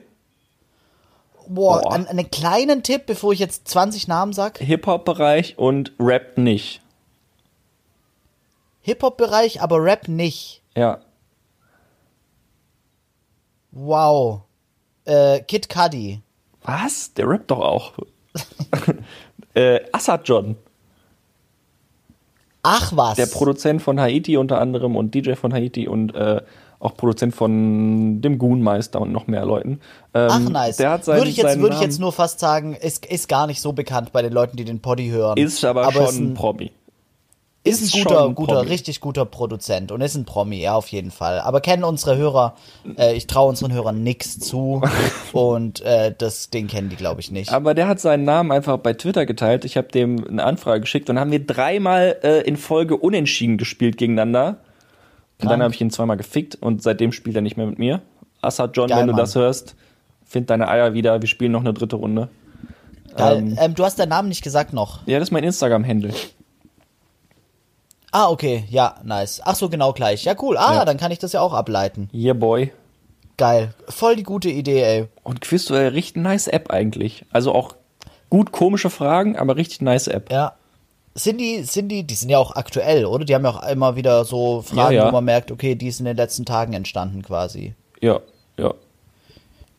[1.48, 1.94] Boah, Boah.
[1.94, 4.58] Einen, einen kleinen Tipp, bevor ich jetzt 20 Namen sag.
[4.58, 6.82] Hip-Hop-Bereich und Rap nicht.
[8.82, 10.62] Hip-Hop-Bereich, aber Rap nicht.
[10.76, 11.00] Ja,
[13.72, 14.41] Wow.
[15.04, 16.22] Äh, Kid Cudi.
[16.63, 17.13] Was?
[17.13, 17.94] Der rappt doch auch.
[19.54, 20.56] äh, Assad John,
[22.65, 23.15] Ach was.
[23.15, 26.41] der Produzent von Haiti unter anderem und DJ von Haiti und äh,
[26.80, 29.80] auch Produzent von dem Goonmeister und noch mehr Leuten.
[30.13, 30.78] Ähm, Ach nice.
[30.78, 33.47] Der hat seinen, würde ich jetzt, würde ich jetzt nur fast sagen, ist, ist gar
[33.47, 35.38] nicht so bekannt bei den Leuten, die den Poddy hören.
[35.38, 36.71] ist aber, ist schon ein ein, Promi.
[37.65, 38.69] Ist ein guter, ein guter, Promi.
[38.69, 41.39] richtig guter Produzent und ist ein Promi, ja, auf jeden Fall.
[41.39, 42.56] Aber kennen unsere Hörer,
[42.97, 44.82] äh, ich traue unseren Hörern nix zu
[45.34, 47.51] und äh, das, den kennen die, glaube ich, nicht.
[47.51, 49.65] Aber der hat seinen Namen einfach bei Twitter geteilt.
[49.65, 53.97] Ich habe dem eine Anfrage geschickt und haben wir dreimal äh, in Folge unentschieden gespielt
[53.97, 54.58] gegeneinander.
[55.41, 58.01] Und dann habe ich ihn zweimal gefickt und seitdem spielt er nicht mehr mit mir.
[58.41, 59.19] Assad John, Geil, wenn du Mann.
[59.19, 59.75] das hörst,
[60.23, 61.21] find deine Eier wieder.
[61.21, 62.30] Wir spielen noch eine dritte Runde.
[63.17, 63.38] Geil.
[63.39, 65.06] ähm, Ähm, du hast deinen Namen nicht gesagt noch.
[65.08, 66.13] Ja, das ist mein Instagram-Handle.
[68.17, 69.41] Ah, okay, ja, nice.
[69.43, 70.23] Ach so, genau gleich.
[70.23, 70.56] Ja, cool.
[70.58, 70.86] Ah, Ja.
[70.86, 72.10] dann kann ich das ja auch ableiten.
[72.13, 72.71] Yeah, boy.
[73.36, 73.73] Geil.
[73.89, 75.08] Voll die gute Idee, ey.
[75.23, 77.25] Und Quizduell, richtig nice App eigentlich.
[77.34, 77.75] Also auch
[78.30, 80.32] gut komische Fragen, aber richtig nice App.
[80.32, 80.54] Ja.
[81.13, 83.25] Sind die, sind die, die sind ja auch aktuell, oder?
[83.25, 85.08] Die haben ja auch immer wieder so Fragen, Ja, ja.
[85.08, 87.73] wo man merkt, okay, die ist in den letzten Tagen entstanden quasi.
[87.99, 88.21] Ja.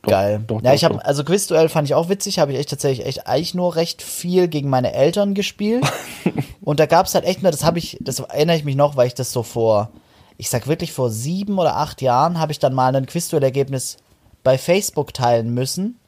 [0.06, 0.44] Doch, Geil.
[0.46, 3.06] Doch, ja, doch, ich habe also Quizduell fand ich auch witzig, habe ich echt tatsächlich
[3.06, 5.84] echt eigentlich nur recht viel gegen meine Eltern gespielt.
[6.62, 9.08] und da gab's halt echt nur, das habe ich, das erinnere ich mich noch, weil
[9.08, 9.90] ich das so vor,
[10.36, 13.96] ich sag wirklich vor sieben oder acht Jahren habe ich dann mal ein Quizduell-Ergebnis
[14.44, 15.98] bei Facebook teilen müssen.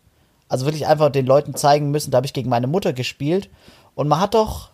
[0.48, 3.50] Also wirklich einfach den Leuten zeigen müssen, da habe ich gegen meine Mutter gespielt.
[3.96, 4.70] Und man hat doch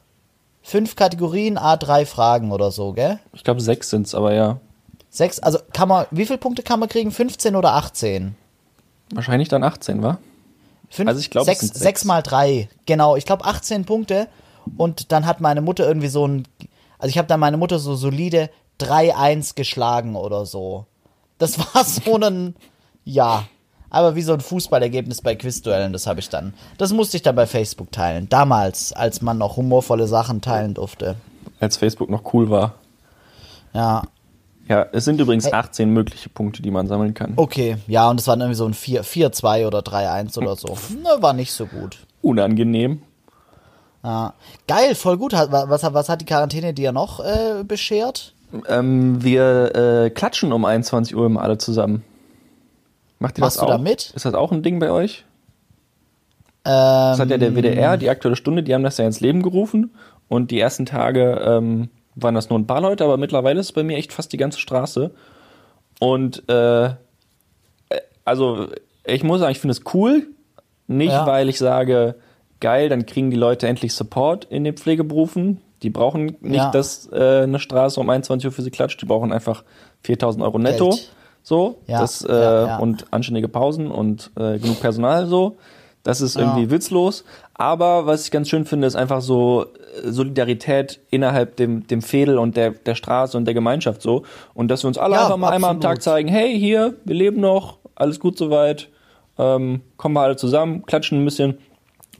[0.62, 3.18] fünf Kategorien, A3 Fragen oder so, gell?
[3.32, 4.60] Ich glaube, sechs sind's, aber ja.
[5.08, 7.10] Sechs, also kann man, wie viele Punkte kann man kriegen?
[7.10, 8.36] 15 oder 18?
[9.14, 10.18] Wahrscheinlich dann 18, wa?
[10.90, 11.80] Fünf, Also ich glaub, es sechs, sind sechs.
[11.80, 12.68] sechs mal drei.
[12.86, 14.28] Genau, ich glaube 18 Punkte.
[14.76, 16.46] Und dann hat meine Mutter irgendwie so ein.
[16.98, 18.48] Also ich habe dann meine Mutter so solide
[18.80, 20.86] 3-1 geschlagen oder so.
[21.38, 22.54] Das war so ein.
[23.04, 23.44] Ja.
[23.90, 26.54] Aber wie so ein Fußballergebnis bei Quizduellen, das habe ich dann.
[26.78, 28.28] Das musste ich dann bei Facebook teilen.
[28.28, 31.14] Damals, als man noch humorvolle Sachen teilen durfte.
[31.60, 32.74] Als Facebook noch cool war.
[33.72, 34.02] Ja.
[34.68, 35.52] Ja, es sind übrigens Hey.
[35.52, 37.34] 18 mögliche Punkte, die man sammeln kann.
[37.36, 37.76] Okay.
[37.86, 40.68] Ja, und es war dann irgendwie so ein 4 4-2 oder 3-1 oder so.
[41.02, 41.98] Ne, war nicht so gut.
[42.22, 43.02] Unangenehm.
[44.02, 44.34] Ja.
[44.66, 45.32] Geil, voll gut.
[45.32, 48.34] Was, was hat die Quarantäne dir noch äh, beschert?
[48.68, 52.04] Ähm, wir äh, klatschen um 21 Uhr immer alle zusammen.
[53.18, 53.76] Macht ihr Machst das du auch?
[53.76, 54.10] da mit?
[54.14, 55.24] Ist das auch ein Ding bei euch?
[56.64, 59.42] Ähm, Das hat ja der WDR, die Aktuelle Stunde, die haben das ja ins Leben
[59.42, 59.94] gerufen.
[60.28, 63.72] Und die ersten Tage ähm, waren das nur ein paar Leute, aber mittlerweile ist es
[63.72, 65.10] bei mir echt fast die ganze Straße.
[66.00, 66.90] Und äh,
[68.24, 68.68] also
[69.04, 70.26] ich muss sagen, ich finde es cool.
[70.86, 71.26] Nicht, Ja.
[71.26, 72.14] weil ich sage,
[72.60, 75.60] geil, dann kriegen die Leute endlich Support in den Pflegeberufen.
[75.82, 76.70] Die brauchen nicht, Ja.
[76.70, 79.00] dass äh, eine Straße um 21 Uhr für sie klatscht.
[79.00, 79.64] Die brauchen einfach
[80.02, 80.90] 4000 Euro netto.
[80.90, 81.12] Geld.
[81.42, 81.78] So.
[81.86, 82.76] Ja, Das, äh.
[82.80, 85.56] Und anständige Pausen und äh, genug Personal so.
[86.02, 87.24] Das ist irgendwie witzlos.
[87.54, 89.66] Aber was ich ganz schön finde, ist einfach so
[90.02, 94.24] Solidarität innerhalb dem, dem Fädel und der, der Straße und der Gemeinschaft so.
[94.54, 95.96] Und dass wir uns alle Ja, einfach mal einmal am absolut.
[95.96, 98.88] Tag zeigen, hey, hier, wir leben noch, alles gut soweit,
[99.38, 101.58] ähm, kommen wir alle zusammen, klatschen ein bisschen.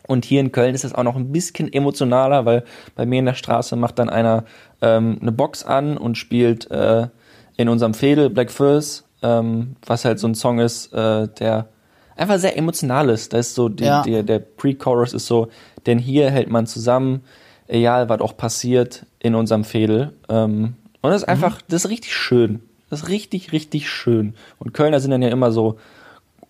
[0.07, 3.25] Und hier in Köln ist es auch noch ein bisschen emotionaler, weil bei mir in
[3.27, 4.45] der Straße macht dann einer
[4.83, 7.09] ähm, eine Box an und spielt äh,
[7.57, 11.69] in unserem Fädel Black First, ähm, was halt so ein Song ist, äh, der
[12.17, 13.33] einfach sehr emotional ist.
[13.33, 14.03] Da ist so die, Ja.
[14.03, 15.49] die, der Pre-Chorus ist so,
[15.87, 17.23] denn hier hält man zusammen,
[17.69, 20.13] egal was auch passiert in unserem Fädel.
[20.29, 22.61] Ähm, und das ist einfach, das ist richtig schön.
[22.91, 24.35] Das ist richtig, richtig schön.
[24.59, 25.79] Und Kölner sind dann ja immer so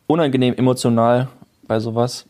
[0.07, 1.29] unangenehm emotional
[1.67, 2.27] bei sowas.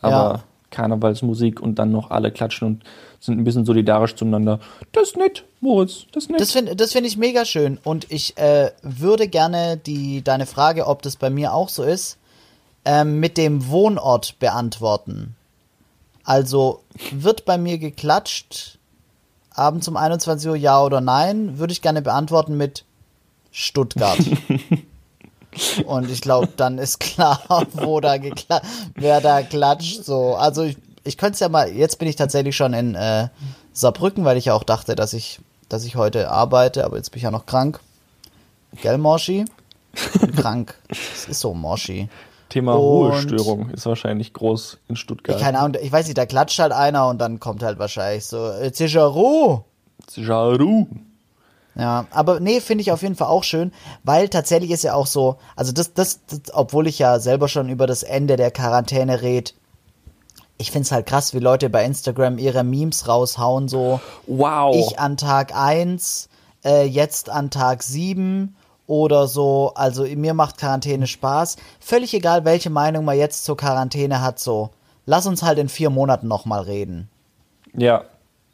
[0.00, 0.44] Aber Ja.
[0.70, 2.84] Karnevalsmusik und dann noch alle klatschen und
[3.20, 4.58] sind ein bisschen solidarisch zueinander.
[4.92, 6.40] Das ist nett, Moritz, das ist nett.
[6.40, 7.78] Das finde das find ich mega schön.
[7.84, 12.18] Und ich äh, würde gerne die, deine Frage, ob das bei mir auch so ist,
[12.84, 15.36] ähm, mit dem Wohnort beantworten.
[16.24, 18.78] Also, wird bei mir geklatscht,
[19.50, 21.58] abends um 21 Uhr ja oder nein?
[21.58, 22.84] Würde ich gerne beantworten mit
[23.52, 24.18] Stuttgart.
[25.86, 27.40] Und ich glaube, dann ist klar,
[27.72, 28.16] wo da
[28.94, 30.04] wer da klatscht.
[30.04, 31.70] So, also ich, ich könnte es ja mal.
[31.70, 33.28] Jetzt bin ich tatsächlich schon in äh,
[33.72, 37.18] Saarbrücken, weil ich ja auch dachte, dass ich, dass ich heute arbeite, aber jetzt bin
[37.18, 37.80] ich ja noch krank.
[38.82, 39.44] Gell, Morschi?
[40.36, 40.74] Krank.
[40.88, 42.08] Es ist so, Morschi.
[42.54, 45.40] Thema und- Ruhestörung ist wahrscheinlich groß in Stuttgart.
[45.40, 48.48] Keine Ahnung, ich weiß nicht, da klatscht halt einer und dann kommt halt wahrscheinlich so,
[48.62, 49.64] jetzt ist ja Ruhe.
[50.14, 50.86] Jaru.
[51.76, 53.72] Ja, aber nee, finde ich auf jeden Fall auch schön,
[54.04, 57.68] weil tatsächlich ist ja auch so, also das, das, das obwohl ich ja selber schon
[57.68, 59.54] über das Ende der Quarantäne red,
[60.56, 64.76] ich find's halt krass, wie Leute bei Instagram ihre Memes raushauen, so Wow.
[64.76, 66.28] ich an Tag 1,
[66.64, 68.54] äh, jetzt an Tag 7
[68.86, 71.56] oder so, also mir macht Quarantäne Spaß.
[71.80, 74.70] Völlig egal, welche Meinung man jetzt zur Quarantäne hat, so,
[75.06, 77.08] lass uns halt in vier Monaten nochmal reden.
[77.72, 78.04] ja,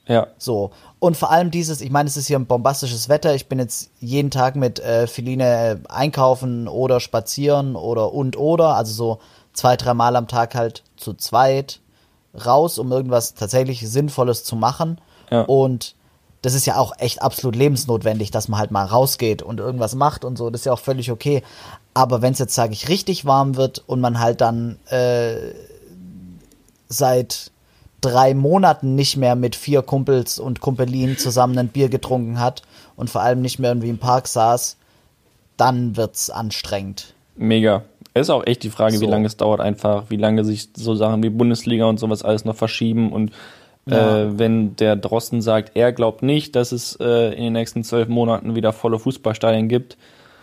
[0.06, 0.26] ja.
[0.38, 0.72] So.
[0.98, 3.34] Und vor allem dieses, ich meine, es ist hier ein bombastisches Wetter.
[3.36, 8.92] Ich bin jetzt jeden Tag mit äh, Feline einkaufen oder spazieren oder und oder, also
[8.92, 9.18] so
[9.52, 11.78] zwei, dreimal am Tag halt zu zweit
[12.44, 15.00] raus, um irgendwas tatsächlich Sinnvolles zu machen.
[15.30, 15.42] Ja.
[15.42, 15.94] Und
[16.42, 20.24] das ist ja auch echt absolut lebensnotwendig, dass man halt mal rausgeht und irgendwas macht
[20.24, 20.48] und so.
[20.50, 21.42] Das ist ja auch völlig okay.
[21.92, 25.36] Aber wenn es jetzt, sage ich, richtig warm wird und man halt dann äh,
[26.88, 27.50] seit
[28.00, 32.62] drei Monaten nicht mehr mit vier Kumpels und Kumpelinen zusammen ein Bier getrunken hat
[32.96, 34.76] und vor allem nicht mehr irgendwie im Park saß,
[35.58, 37.12] dann wird's anstrengend.
[37.36, 37.82] Mega.
[38.14, 39.02] Es ist auch echt die Frage, So.
[39.02, 42.44] wie lange es dauert einfach, wie lange sich so Sachen wie Bundesliga und sowas alles
[42.44, 43.30] noch verschieben und
[43.90, 44.22] Ja.
[44.22, 48.08] äh, wenn der Drosten sagt, er glaubt nicht, dass es äh, in den nächsten zwölf
[48.08, 49.96] Monaten wieder volle Fußballstadien gibt,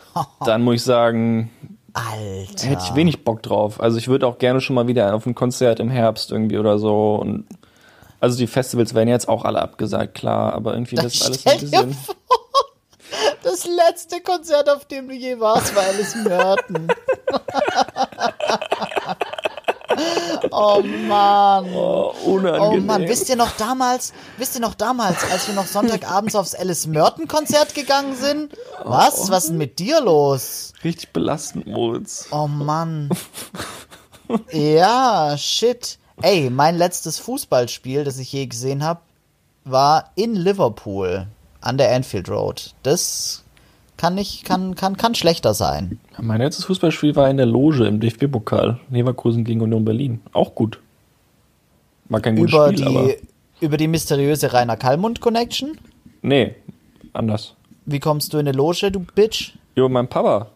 [0.45, 1.51] dann muss ich sagen,
[1.93, 2.67] Alter.
[2.67, 3.81] hätte ich wenig Bock drauf.
[3.81, 6.77] Also ich würde auch gerne schon mal wieder auf ein Konzert im Herbst irgendwie oder
[6.77, 7.45] so und
[8.19, 11.59] also die Festivals werden jetzt auch alle abgesagt, klar, aber irgendwie das ist alles ein
[11.59, 11.93] bisschen.
[11.93, 12.15] vor,
[13.43, 16.87] Das letzte Konzert, auf dem du je warst, war Alice Merton.
[20.57, 21.65] oh Mann.
[21.73, 22.85] Oh, Oh unangenehm.
[22.85, 26.87] Mann, wisst ihr noch damals, wisst ihr noch damals, als wir noch Sonntagabends aufs Alice
[26.87, 28.53] Merton Konzert gegangen sind?
[28.83, 29.29] Was?
[29.29, 30.73] Was ist denn mit dir los?
[30.83, 32.27] Richtig belastend, Moritz.
[32.31, 33.09] Oh Mann.
[34.51, 35.97] Ja, shit.
[36.21, 38.99] Ey, mein letztes Fußballspiel, das ich je gesehen habe,
[39.63, 41.27] war in Liverpool
[41.61, 42.73] an der Anfield Road.
[42.83, 43.43] Das
[43.97, 45.99] kann nicht, kann, kann, kann schlechter sein.
[46.19, 48.79] Mein letztes Fußballspiel war in der Loge im DFB-Pokal.
[48.89, 50.21] Leverkusen gegen Union Berlin.
[50.33, 50.79] Auch gut.
[52.09, 53.07] War kein gutes Über Spiel, aber.
[53.07, 53.15] die,
[53.65, 55.77] über die mysteriöse Rainer Kallmund Connection.
[56.21, 56.55] Nee,
[57.13, 57.55] anders.
[57.85, 59.53] Wie kommst du in eine Loge, du Bitch?
[59.75, 60.47] Jo, mein Papa.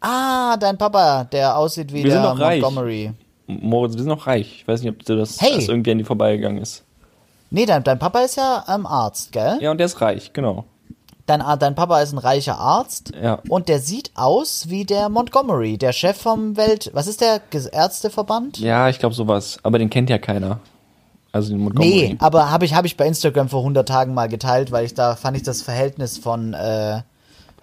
[0.00, 2.60] Ah, dein Papa, der aussieht wie Wir sind der doch reich.
[2.60, 3.12] Montgomery.
[3.46, 4.58] Moritz, wir sind noch reich.
[4.60, 5.54] Ich weiß nicht, ob dir das, Hey.
[5.56, 6.84] das irgendwie an die vorbeigegangen ist.
[7.50, 9.58] Nee, dein, dein Papa ist ja ähm, Arzt, gell?
[9.60, 10.64] Ja, und der ist reich, genau.
[11.26, 13.38] Dein, Ar- dein Papa ist ein reicher Arzt Ja.
[13.48, 16.90] und der sieht aus wie der Montgomery, der Chef vom Welt...
[16.92, 17.40] Was ist der?
[17.72, 18.58] Ärzteverband?
[18.58, 19.58] Ja, ich glaube sowas.
[19.62, 20.58] Aber den kennt ja keiner.
[21.32, 21.88] Also den Montgomery.
[22.10, 24.94] Nee, aber habe ich, hab ich bei Instagram vor 100 Tagen mal geteilt, weil ich
[24.94, 27.00] da fand ich das Verhältnis von, äh,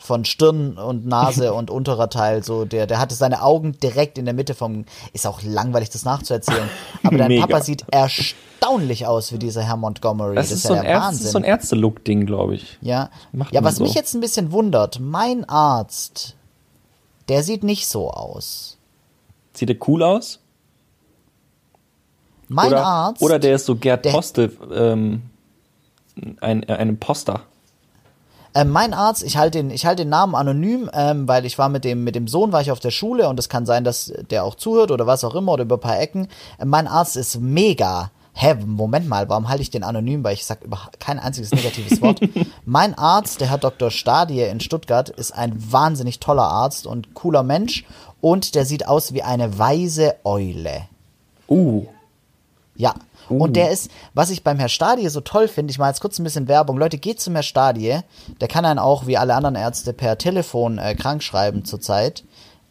[0.01, 4.25] von Stirn und Nase und unterer Teil so, der, der hatte seine Augen direkt in
[4.25, 6.69] der Mitte vom, ist auch langweilig das nachzuerzählen,
[7.03, 7.45] aber dein Mega.
[7.45, 11.25] Papa sieht erstaunlich aus wie dieser Herr Montgomery, das, ist so ein, der Ärzt, das
[11.25, 12.77] ist so ein Ärzte-Look-Ding, glaube ich.
[12.81, 13.83] Ja, macht ja was so.
[13.83, 16.35] mich jetzt ein bisschen wundert, mein Arzt,
[17.29, 18.77] der sieht nicht so aus.
[19.53, 20.39] Sieht der cool aus?
[22.47, 25.21] Mein oder, Arzt, Oder der ist so Gerd Postel, ähm,
[26.41, 27.43] ein, ein Imposter.
[28.53, 31.69] Äh, mein Arzt, ich halte den, ich halte den Namen anonym, ähm, weil ich war
[31.69, 34.13] mit dem, mit dem Sohn war ich auf der Schule und es kann sein, dass
[34.29, 36.27] der auch zuhört oder was auch immer oder über ein paar Ecken.
[36.57, 38.11] Äh, mein Arzt ist mega.
[38.33, 40.23] Hä, Moment mal, warum halte ich den anonym?
[40.23, 42.21] Weil ich sag über kein einziges negatives Wort.
[42.65, 43.91] mein Arzt, der Herr Dr.
[43.91, 47.85] Stadie in Stuttgart, ist ein wahnsinnig toller Arzt und cooler Mensch
[48.21, 50.87] und der sieht aus wie eine weise Eule.
[51.49, 51.85] Uh,
[52.75, 52.95] Ja.
[53.29, 56.19] Und der ist, was ich beim Herr Stadie so toll finde, ich mache jetzt kurz
[56.19, 56.77] ein bisschen Werbung.
[56.77, 57.99] Leute, geht zum Herr Stadie.
[58.41, 62.23] Der kann einen auch, wie alle anderen Ärzte, per Telefon äh, krank schreiben zurzeit.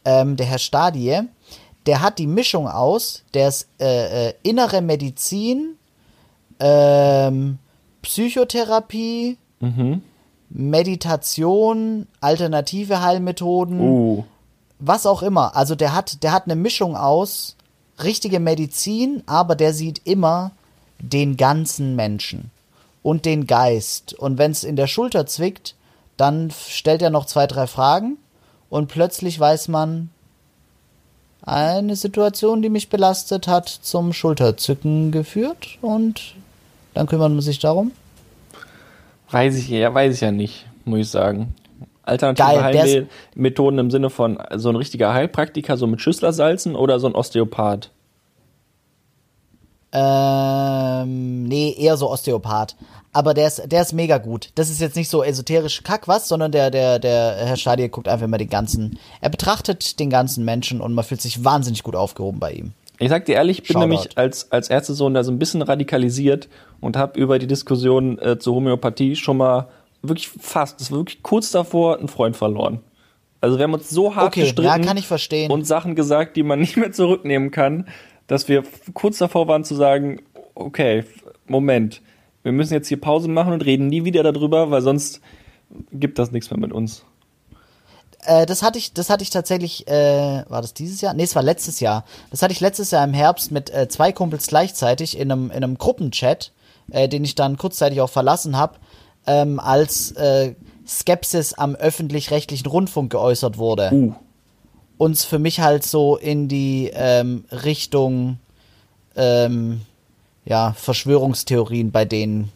[0.04, 1.20] Ähm, der Herr Stadie,
[1.86, 5.76] der hat die Mischung aus, der ist äh, äh, innere Medizin,
[6.58, 7.58] ähm,
[8.02, 10.02] Psychotherapie, Mhm.
[10.48, 14.24] Meditation, alternative Heilmethoden, Uh.
[14.78, 15.54] was auch immer.
[15.54, 17.56] Also der hat, der hat eine Mischung aus
[18.04, 20.52] richtige Medizin, aber der sieht immer
[20.98, 22.50] den ganzen Menschen
[23.02, 24.14] und den Geist.
[24.14, 25.74] Und wenn es in der Schulter zwickt,
[26.16, 28.18] dann stellt er noch zwei, drei Fragen
[28.68, 30.10] und plötzlich weiß man,
[31.42, 36.34] eine Situation, die mich belastet hat, zum Schulterzücken geführt und
[36.92, 37.92] dann kümmert man sich darum.
[39.30, 41.54] Weiß ich ja, weiß ich ja nicht, muss ich sagen.
[42.11, 47.14] Alternative Heilmethoden im Sinne von so ein richtiger Heilpraktiker, so mit Schüsslersalzen oder so ein
[47.14, 47.90] Osteopath.
[49.92, 52.77] Ähm, nee, eher so Osteopath.
[53.12, 54.51] Aber der ist, der ist mega gut.
[54.55, 58.07] Das ist jetzt nicht so esoterisch Kack was, sondern der, der, der Herr Stadier guckt
[58.07, 61.96] einfach immer den ganzen, er betrachtet den ganzen Menschen und man fühlt sich wahnsinnig gut
[61.96, 62.73] aufgehoben bei ihm.
[63.01, 63.88] Ich sag dir ehrlich, ich bin Shoutout.
[63.88, 66.49] nämlich als, als Ärztesohn da so ein bisschen radikalisiert
[66.81, 69.68] und habe über die Diskussion äh, zur Homöopathie schon mal
[70.02, 72.80] wirklich fast, das war wirklich kurz davor, einen Freund verloren.
[73.40, 75.50] Also wir haben uns so hart Okay, gestritten ja, kann ich verstehen.
[75.50, 77.88] und Sachen gesagt, die man nicht mehr zurücknehmen kann,
[78.26, 78.62] dass wir
[78.94, 80.22] kurz davor waren zu sagen,
[80.54, 81.04] okay,
[81.46, 82.02] Moment,
[82.42, 85.20] wir müssen jetzt hier Pause machen und reden nie wieder darüber, weil sonst
[85.92, 87.04] gibt das nichts mehr mit uns.
[88.24, 91.14] Äh, das hatte ich, das hatte ich tatsächlich, äh, war das dieses Jahr?
[91.14, 92.04] Nee, es war letztes Jahr.
[92.30, 95.58] Das hatte ich letztes Jahr im Herbst mit äh, zwei Kumpels gleichzeitig in einem, in
[95.58, 96.52] einem Gruppenchat,
[96.90, 98.76] äh, den ich dann kurzzeitig auch verlassen habe,
[99.26, 100.54] ähm, als äh,
[100.87, 103.90] Skepsis am öffentlich-rechtlichen Rundfunk geäußert wurde.
[103.92, 104.14] Uh,
[104.98, 108.38] uns für mich halt so in die ähm, Richtung
[109.16, 109.83] ähm,
[110.44, 112.52] ja, Verschwörungstheorien bei denen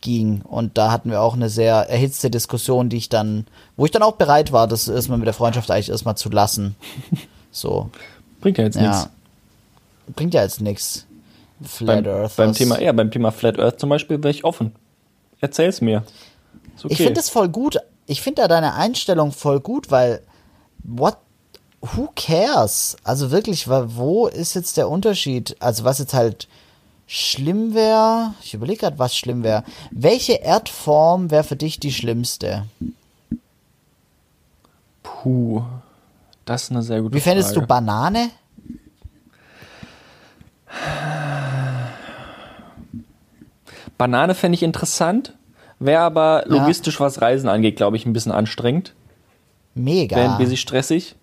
[0.00, 0.42] ging.
[0.42, 4.02] Und da hatten wir auch eine sehr erhitzte Diskussion, die ich dann, wo ich dann
[4.02, 6.76] auch bereit war, das erstmal mit der Freundschaft eigentlich erstmal zu lassen.
[7.56, 7.88] So,
[8.40, 8.82] bringt ja jetzt ja.
[8.82, 9.08] nichts.
[10.16, 11.06] Bringt ja jetzt nichts.
[11.62, 12.34] Flat Beim, Earth.
[12.34, 14.72] beim Thema, ja, beim Thema Flat Earth zum Beispiel wäre ich offen.
[15.44, 16.04] Erzähl's mir.
[16.78, 16.86] Okay.
[16.88, 17.76] Ich finde das voll gut.
[18.06, 20.22] Ich finde da deine Einstellung voll gut, weil
[20.82, 21.18] what
[21.82, 22.96] who cares?
[23.04, 25.54] Also wirklich, wo ist jetzt der Unterschied?
[25.60, 26.48] Also was jetzt halt
[27.06, 29.64] schlimm wäre, ich überlege gerade, was schlimm wäre.
[29.90, 32.64] Welche Erdform wäre für dich die schlimmste?
[35.02, 35.62] Puh,
[36.46, 37.60] das ist eine sehr gute Wie fändest Frage.
[37.60, 38.30] du Banane?
[43.98, 45.34] Banane fände ich interessant,
[45.78, 46.52] wäre aber Ja.
[46.58, 48.94] logistisch, was Reisen angeht, glaube ich, ein bisschen anstrengend.
[49.74, 50.16] Mega.
[50.16, 51.16] Wäre ein bisschen stressig.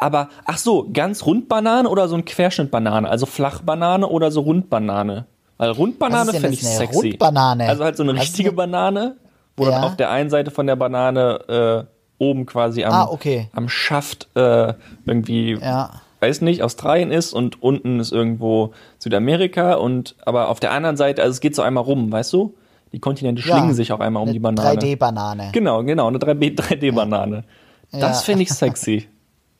[0.00, 3.08] Aber, ach so, ganz Rundbanane oder so ein Querschnittbanane?
[3.08, 5.26] Also Flachbanane oder so Rundbanane?
[5.56, 7.08] Weil Rundbanane fände ich sexy.
[7.10, 7.68] Rundbanane?
[7.68, 9.16] Also halt so eine Was richtige Banane,
[9.56, 9.72] wo Ja.
[9.72, 13.48] dann auf der einen Seite von der Banane äh, oben quasi am, Ah, okay.
[13.52, 15.90] am Schaft äh, irgendwie, Ja.
[16.20, 21.22] Weiß nicht, Australien ist und unten ist irgendwo Südamerika und aber auf der anderen Seite,
[21.22, 22.54] also es geht so einmal rum, weißt du?
[22.92, 23.56] Die Kontinente Ja.
[23.56, 24.78] schlingen sich auch einmal um die Banane.
[24.80, 25.50] 3D-Banane.
[25.52, 27.44] Genau, genau, eine 3B 3D-Banane.
[27.92, 28.24] Das Ja.
[28.24, 29.06] finde ich sexy.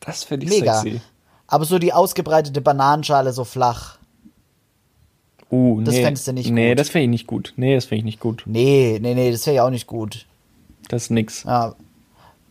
[0.01, 0.75] Das finde ich Mega.
[0.75, 1.01] sexy.
[1.47, 3.99] Aber so die ausgebreitete Bananenschale so flach.
[5.51, 6.03] Uh, Das nee.
[6.03, 6.79] fändest du nicht Nee, gut.
[6.79, 7.55] das finde ich nicht gut.
[7.57, 8.43] Nee, das finde ich nicht gut.
[8.47, 10.27] Nee, nee, nee, das wäre ja auch nicht gut.
[10.89, 11.45] Das ist nix.
[11.45, 11.75] Ja.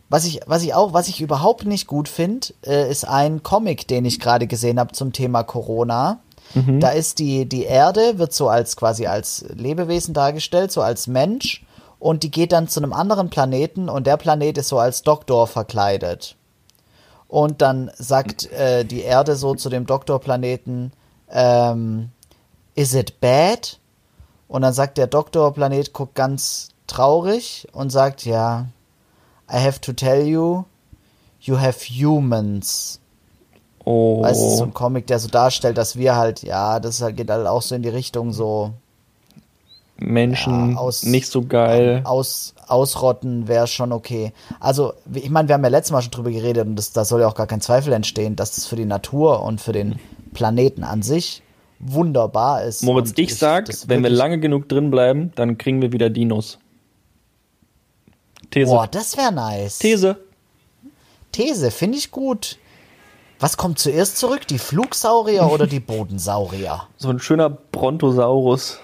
[0.08, 3.86] Was ich, was ich auch, was ich überhaupt nicht gut finde, äh, ist ein Comic,
[3.88, 6.20] den ich gerade gesehen habe zum Thema Corona.
[6.80, 11.62] Da ist die, die Erde, wird so als quasi als Lebewesen dargestellt, so als Mensch.
[11.98, 15.46] Und die geht dann zu einem anderen Planeten und der Planet ist so als Doktor
[15.46, 16.36] verkleidet.
[17.26, 20.92] Und dann sagt äh, die Erde so zu dem Doktorplaneten,
[21.30, 22.10] ähm,
[22.74, 23.78] is it bad?
[24.46, 28.66] Und dann sagt der Doktorplanet, guckt ganz traurig und sagt, ja,
[29.52, 30.64] I have to tell you,
[31.40, 33.00] you have humans.
[33.84, 34.22] Oh.
[34.22, 37.30] Weißt du, so ein Comic, der so darstellt, dass wir halt, ja, das halt- geht
[37.30, 38.72] halt auch so in die Richtung so
[40.00, 42.02] Menschen Ja, aus- nicht so geil.
[42.04, 44.32] aus, ausrotten wäre schon okay.
[44.60, 47.22] Also, ich meine, wir haben ja letztes Mal schon drüber geredet und das, da soll
[47.22, 49.98] ja auch gar kein Zweifel entstehen, dass das für die Natur und für den
[50.34, 51.42] Planeten an sich
[51.80, 52.82] wunderbar ist.
[52.84, 56.58] Moritz, Und ich sag, wenn wir lange genug drin bleiben, dann kriegen wir wieder Dinos.
[58.64, 58.70] These.
[58.70, 59.78] Boah, das wäre nice.
[59.78, 60.16] These.
[61.32, 62.58] These, finde ich gut.
[63.40, 66.82] Was kommt zuerst zurück, die Flugsaurier oder die Bodensaurier?
[66.96, 68.78] So ein schöner Brontosaurus.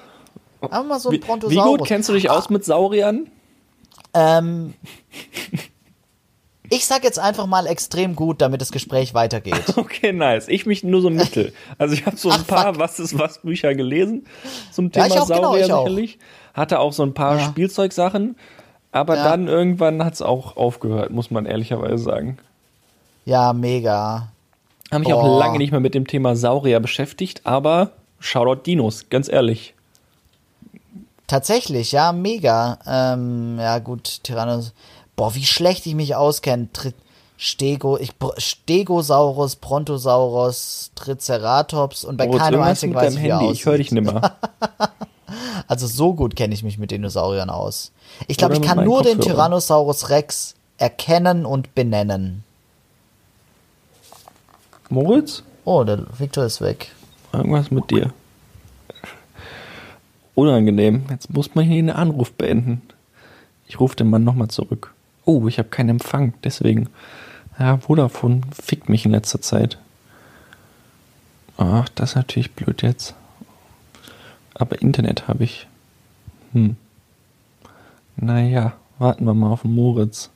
[0.70, 1.78] Haben wir so Wie, ein wie Brontosaurus.
[1.78, 3.30] gut kennst du dich aus mit Sauriern?
[4.14, 4.74] Ähm,
[6.70, 9.62] ich sag jetzt einfach mal extrem gut, damit das Gespräch weitergeht.
[9.76, 10.48] Okay, nice.
[10.48, 11.52] Ich mich nur so mittel.
[11.78, 12.78] Also ich habe so ein Ach, paar fuck.
[12.78, 14.26] Was ist was Bücher gelesen
[14.72, 15.84] zum Ja, Thema ich auch, genau, Saurier ich auch.
[15.86, 16.18] sicherlich.
[16.52, 17.44] Hatte auch so ein paar Ja.
[17.46, 18.36] Spielzeugsachen,
[18.94, 19.24] aber Ja.
[19.28, 22.38] dann irgendwann hat es auch aufgehört, muss man ehrlicherweise sagen.
[23.26, 24.28] Ja, mega.
[24.90, 25.22] Habe mich Boah.
[25.22, 27.90] auch lange nicht mehr mit dem Thema Saurier beschäftigt, aber
[28.20, 29.74] Shoutout Dinos, ganz ehrlich.
[31.26, 32.78] Tatsächlich, ja, mega.
[32.86, 34.72] Ähm, ja, gut, Tyrannos.
[35.16, 36.68] Boah, wie schlecht ich mich auskenne.
[36.72, 36.92] Tri
[37.36, 43.50] Stego, ich, Stegosaurus, Brontosaurus, Triceratops und bei Moritz, keinem einzigen weiß ich, Handy.
[43.50, 43.86] Ich höre aussieht.
[43.86, 44.36] dich nimmer.
[45.68, 47.92] Also so gut kenne ich mich mit Dinosauriern aus.
[48.26, 49.36] Ich glaube, ich kann nur den Kopfhörern.
[49.36, 52.44] Tyrannosaurus Rex erkennen und benennen.
[54.88, 55.42] Moritz?
[55.64, 56.92] Oh, der Victor ist weg.
[57.32, 58.12] Irgendwas mit dir.
[60.34, 61.04] Unangenehm.
[61.10, 62.82] Jetzt muss man hier den Anruf beenden.
[63.66, 64.92] Ich rufe den Mann nochmal zurück.
[65.24, 66.88] Oh, ich habe keinen Empfang, deswegen.
[67.58, 69.78] Ja, Vodafone fickt mich in letzter Zeit.
[71.56, 73.14] Ach, das ist natürlich blöd jetzt.
[74.54, 75.66] Aber Internet habe ich.
[76.52, 76.76] Hm.
[78.16, 80.30] Naja, warten wir mal auf Moritz.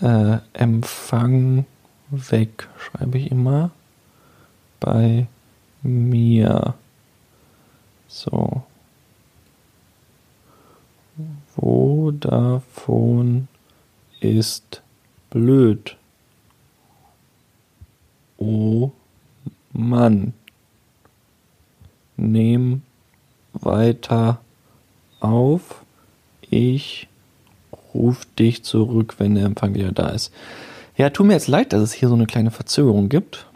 [0.00, 1.64] Äh, Empfang
[2.10, 3.70] weg, schreibe ich immer.
[4.80, 5.26] Bei
[5.82, 6.74] mir.
[8.08, 8.62] So.
[11.54, 13.46] Vodafone
[14.20, 14.82] ist
[15.30, 15.96] blöd.
[18.36, 18.90] Oh
[19.72, 20.34] Mann.
[22.16, 22.82] Nehm
[23.52, 24.40] weiter
[25.20, 25.84] auf.
[26.50, 27.08] Ich
[27.94, 30.32] ruf dich zurück, wenn der Empfang wieder da ist.
[30.96, 33.46] Ja, tut mir jetzt leid, dass es hier so eine kleine Verzögerung gibt.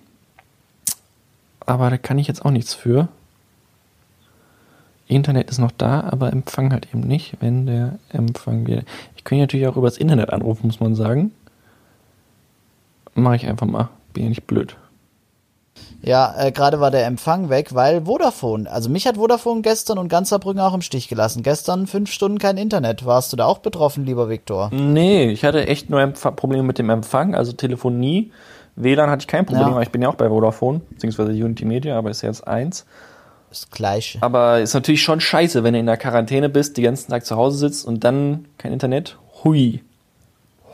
[1.61, 3.09] Aber da kann ich jetzt auch nichts für.
[5.07, 8.83] Internet ist noch da, aber Empfang halt eben nicht, wenn der Empfang wieder.
[9.17, 11.33] Ich könnte natürlich auch übers Internet anrufen, muss man sagen.
[13.15, 13.89] Mache ich einfach mal.
[14.13, 14.77] Bin ja nicht blöd.
[16.01, 20.09] Ja, äh, gerade war der Empfang weg, weil Vodafone, also mich hat Vodafone gestern und
[20.09, 21.43] ganz Saarbrücken auch im Stich gelassen.
[21.43, 23.05] Gestern fünf Stunden kein Internet.
[23.05, 24.71] Warst du da auch betroffen, lieber Viktor?
[24.73, 28.31] Nee, ich hatte echt nur Empf Probleme mit dem Empfang, also Telefonie.
[28.77, 29.73] WLAN hatte ich kein Problem, Ja.
[29.73, 32.87] aber ich bin ja auch bei Vodafone, beziehungsweise Unity Media, aber ist ja jetzt eins.
[33.51, 34.19] Das Gleiche.
[34.23, 37.35] Aber ist natürlich schon scheiße, wenn du in der Quarantäne bist, die ganzen Tag zu
[37.35, 39.17] Hause sitzt und dann kein Internet.
[39.43, 39.83] Hui.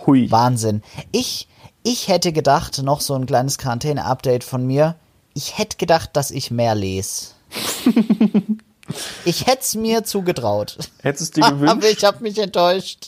[0.06, 0.30] Hui.
[0.30, 0.82] Wahnsinn.
[1.12, 1.48] Ich,
[1.84, 4.96] ich hätte gedacht, noch so ein kleines Quarantäne-Update von mir.
[5.34, 7.26] Ich hätte gedacht, dass ich mehr lese.
[9.26, 10.78] ich hätte es mir zugetraut.
[11.02, 11.98] Hättest du dir Aber gewünscht?
[11.98, 13.06] ich habe mich enttäuscht.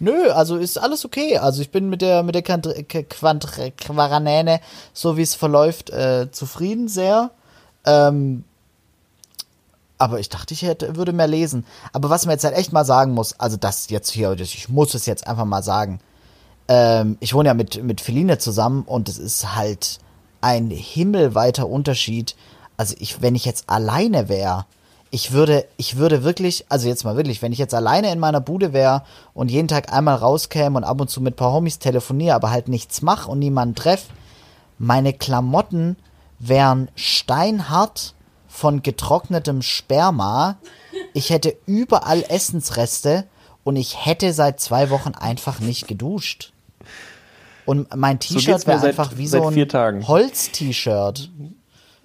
[0.00, 1.38] Nö, also ist alles okay.
[1.38, 4.60] Also ich bin mit der mit der Quarantäne,
[4.92, 7.30] so wie es verläuft, äh, zufrieden sehr.
[7.86, 8.42] Ähm,
[9.96, 11.64] aber ich dachte, ich hätte, würde mehr lesen.
[11.92, 14.94] Aber was man jetzt halt echt mal sagen muss, also das jetzt hier, ich muss
[14.94, 16.00] es jetzt einfach mal sagen.
[16.68, 19.98] Ähm, ich wohne ja mit, mit Feline zusammen und es ist halt
[20.40, 22.36] ein himmelweiter Unterschied.
[22.76, 24.66] Also ich, wenn ich jetzt alleine wäre,
[25.10, 28.40] ich würde, ich würde wirklich, also jetzt mal wirklich, wenn ich jetzt alleine in meiner
[28.40, 29.02] Bude wäre
[29.32, 32.50] und jeden Tag einmal rauskäme und ab und zu mit ein paar Homies telefoniere, aber
[32.50, 34.04] halt nichts mache und niemanden treff,
[34.78, 35.96] meine Klamotten
[36.38, 38.14] wären steinhart
[38.46, 40.58] von getrocknetem Sperma.
[41.14, 43.24] Ich hätte überall Essensreste
[43.64, 46.52] und ich hätte seit zwei Wochen einfach nicht geduscht.
[47.68, 50.08] Und mein T-Shirt mir wäre einfach wie so ein.
[50.08, 51.28] Holz-T-Shirt.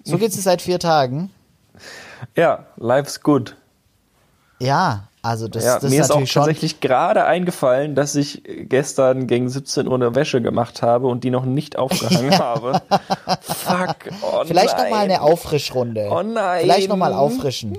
[0.02, 1.30] So geht's dir seit vier Tagen.
[2.36, 3.56] Ja, life's good.
[4.58, 9.26] Ja, also das, Ja, das mir ist ist auch tatsächlich gerade eingefallen, dass ich gestern
[9.26, 12.82] gegen 17 Uhr eine Wäsche gemacht habe und die noch nicht aufgehangen habe.
[13.40, 13.96] Fuck.
[14.20, 14.90] Oh Vielleicht nein.
[14.90, 16.10] nochmal eine Auffrischrunde.
[16.10, 16.60] Oh nein.
[16.60, 17.78] Vielleicht nochmal auffrischen.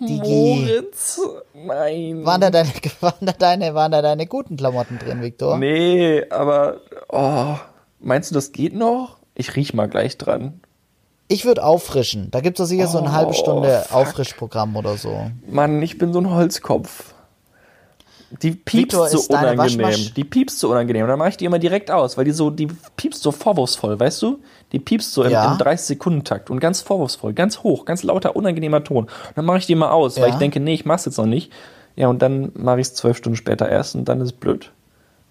[0.00, 0.64] Digi.
[0.66, 1.20] Moritz.
[1.54, 2.24] Nein.
[2.24, 2.68] Waren da, deine,
[3.00, 5.58] waren, da deine, waren da deine guten Klamotten drin, Viktor?
[5.58, 7.56] Nee, aber oh,
[8.00, 9.18] meinst du, das geht noch?
[9.34, 10.60] Ich riech mal gleich dran.
[11.26, 12.30] Ich würde auffrischen.
[12.30, 13.96] Da gibt's doch sicher so eine halbe Oh, Stunde fuck.
[13.96, 15.30] Auffrischprogramm oder so.
[15.48, 17.13] Mann, ich bin so ein Holzkopf.
[18.42, 20.12] Die piepst Victor, so unangenehm.
[20.16, 21.02] Die piepst so unangenehm.
[21.04, 22.66] Und dann mache ich die immer direkt aus, weil die so, die
[22.96, 24.40] piepst so vorwurfsvoll, weißt du?
[24.72, 25.52] Die piepst so im, Ja.
[25.52, 29.04] im 30-Sekunden-Takt und ganz vorwurfsvoll, ganz hoch, ganz lauter, unangenehmer Ton.
[29.04, 30.34] Und dann mache ich die mal aus, weil Ja.
[30.34, 31.52] ich denke, nee, ich mach's jetzt noch nicht.
[31.96, 34.72] Ja, und dann mache ich es zwölf Stunden später erst und dann ist es blöd.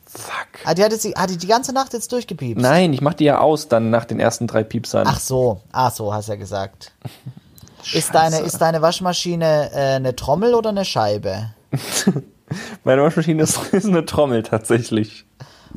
[0.06, 0.48] Fuck.
[0.64, 2.62] Ah, die hat, jetzt, die- hat die die ganze Nacht jetzt durchgepiepst?
[2.62, 5.06] Nein, ich mach die ja aus dann nach den ersten drei Piepsern.
[5.08, 6.94] Ach so, ach so, hast ja gesagt.
[7.94, 11.50] Ist deine, ist deine Waschmaschine äh, eine Trommel oder eine Scheibe?
[12.84, 15.26] Meine Waschmaschine ist, ist eine Trommel tatsächlich.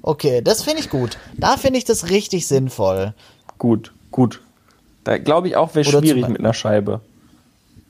[0.02, 1.18] Okay, das finde ich gut.
[1.36, 3.14] Da finde ich das richtig sinnvoll.
[3.58, 4.42] Gut, gut.
[5.04, 7.00] Da glaube ich auch, wäre schwierig mit einer Scheibe.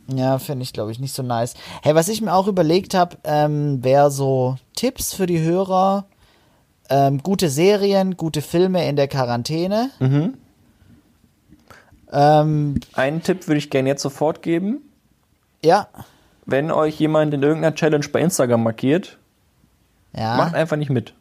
[0.08, 1.54] Ja, finde ich, glaube ich, nicht so nice.
[1.82, 6.04] Hey, was ich mir auch überlegt habe, ähm, wäre so Tipps für die Hörer,
[6.88, 9.90] ähm, gute Serien, gute Filme in der Quarantäne.
[9.98, 10.34] Mhm.
[12.12, 14.78] Ähm, Einen Tipp würde ich gerne jetzt sofort geben.
[15.62, 15.88] ja,
[16.46, 19.18] Wenn euch jemand in irgendeiner Challenge bei Instagram markiert,
[20.16, 20.36] ja.
[20.36, 21.12] macht einfach nicht mit.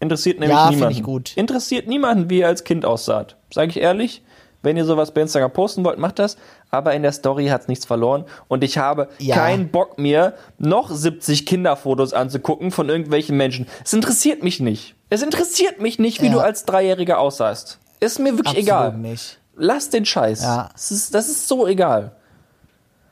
[0.00, 0.96] Interessiert nämlich Ja, niemanden.
[0.96, 1.36] ich gut.
[1.36, 3.36] Interessiert niemanden, wie ihr als Kind aussaht.
[3.52, 4.22] Sage ich ehrlich,
[4.64, 6.36] Wenn ihr sowas bei Instagram posten wollt, macht das.
[6.70, 8.24] Aber in der Story hat's nichts verloren.
[8.46, 9.34] Und ich habe Ja.
[9.34, 13.66] keinen Bock mir noch 70 Kinderfotos anzugucken von irgendwelchen Menschen.
[13.84, 14.94] Es interessiert mich nicht.
[15.10, 16.32] Es interessiert mich nicht, wie Ja.
[16.34, 17.80] du als Dreijähriger aussahst.
[17.98, 18.92] Ist mir wirklich Absolut egal.
[18.98, 19.38] nicht.
[19.56, 20.44] Lass den Scheiß.
[20.44, 20.68] Ja.
[20.72, 22.12] Das, ist, das ist so egal.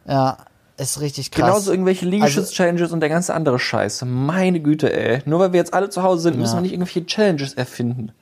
[0.07, 0.37] Ja,
[0.81, 1.47] ist richtig krass.
[1.47, 4.05] Genauso irgendwelche Also- Liegestütz-Challenges und der ganze andere Scheiß.
[4.07, 5.22] Meine Güte, ey.
[5.26, 6.59] Nur weil wir jetzt alle zu Hause sind, müssen Ja.
[6.59, 8.12] wir nicht irgendwelche Challenges erfinden.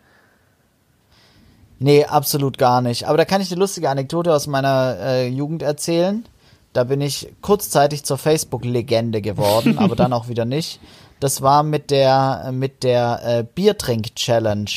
[1.79, 3.07] Nee, absolut gar nicht.
[3.07, 6.25] Aber da kann ich eine lustige Anekdote aus meiner äh, Jugend erzählen.
[6.73, 10.81] Da bin ich kurzzeitig zur Facebook-Legende geworden, aber dann auch wieder nicht.
[11.21, 14.71] Das war mit der, mit der äh, Biertrink-Challenge.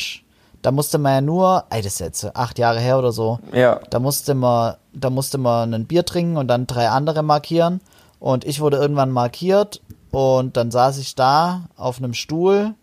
[0.62, 3.40] Da musste man ja nur, ey, das ist jetzt acht Jahre her oder so.
[3.52, 3.80] Ja.
[3.90, 7.80] Da musste man, da musste man ein Bier trinken und dann drei andere markieren.
[8.20, 9.80] Und ich wurde irgendwann markiert
[10.12, 12.74] und dann saß ich da auf einem Stuhl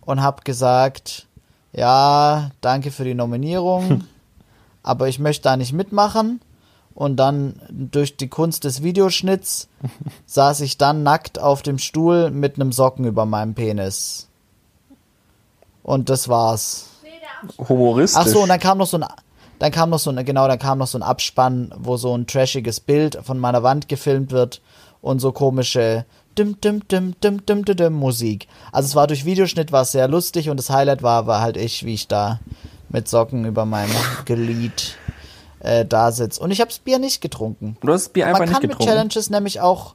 [0.00, 1.26] und hab gesagt,
[1.72, 4.04] ja, danke für die Nominierung,
[4.82, 6.40] aber ich möchte da nicht mitmachen.
[6.94, 9.68] Und dann durch die Kunst des Videoschnitts
[10.26, 14.28] saß ich dann nackt auf dem Stuhl mit einem Socken über meinem Penis.
[15.82, 16.91] Und das war's.
[17.68, 18.20] Humoristisch.
[18.22, 19.04] Ach so, und dann kam noch so ein,
[19.58, 22.26] dann kam noch so ein, genau, dann kam noch so ein Abspann, wo so ein
[22.26, 24.60] trashiges Bild von meiner Wand gefilmt wird
[25.00, 26.04] und so komische
[26.38, 28.48] dim dim dim dim dim dim, dim Musik.
[28.72, 31.56] Also es war durch Videoschnitt war es sehr lustig und das Highlight war war halt
[31.56, 32.40] ich, wie ich da
[32.88, 34.96] mit Socken über meinem Glied
[35.60, 36.38] äh, da sitz.
[36.38, 37.76] Und ich habe das Bier nicht getrunken.
[37.80, 38.92] du hast das Bier einfach Man nicht kann mit getrunken.
[38.92, 39.94] Challenges nämlich auch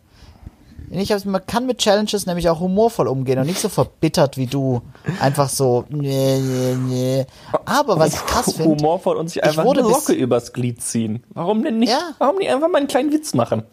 [0.89, 4.47] ich hab's, man kann mit Challenges nämlich auch humorvoll umgehen und nicht so verbittert wie
[4.47, 4.81] du.
[5.19, 7.25] Einfach so, nee, nee, nee.
[7.65, 11.23] Aber was ich krass finde, Humorvoll und sich einfach eine Locke übers Glied ziehen.
[11.33, 11.91] Warum denn nicht?
[11.91, 12.13] Ja.
[12.19, 13.63] Warum nicht einfach mal einen kleinen Witz machen?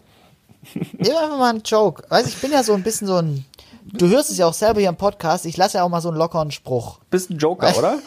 [0.74, 2.02] immer einfach mal ein Joke.
[2.08, 3.44] Weißt, ich bin ja so ein bisschen so ein,
[3.92, 6.08] du hörst es ja auch selber hier im Podcast, ich lasse ja auch mal so
[6.08, 6.98] einen lockeren Spruch.
[7.10, 7.98] Bist ein Joker, oder?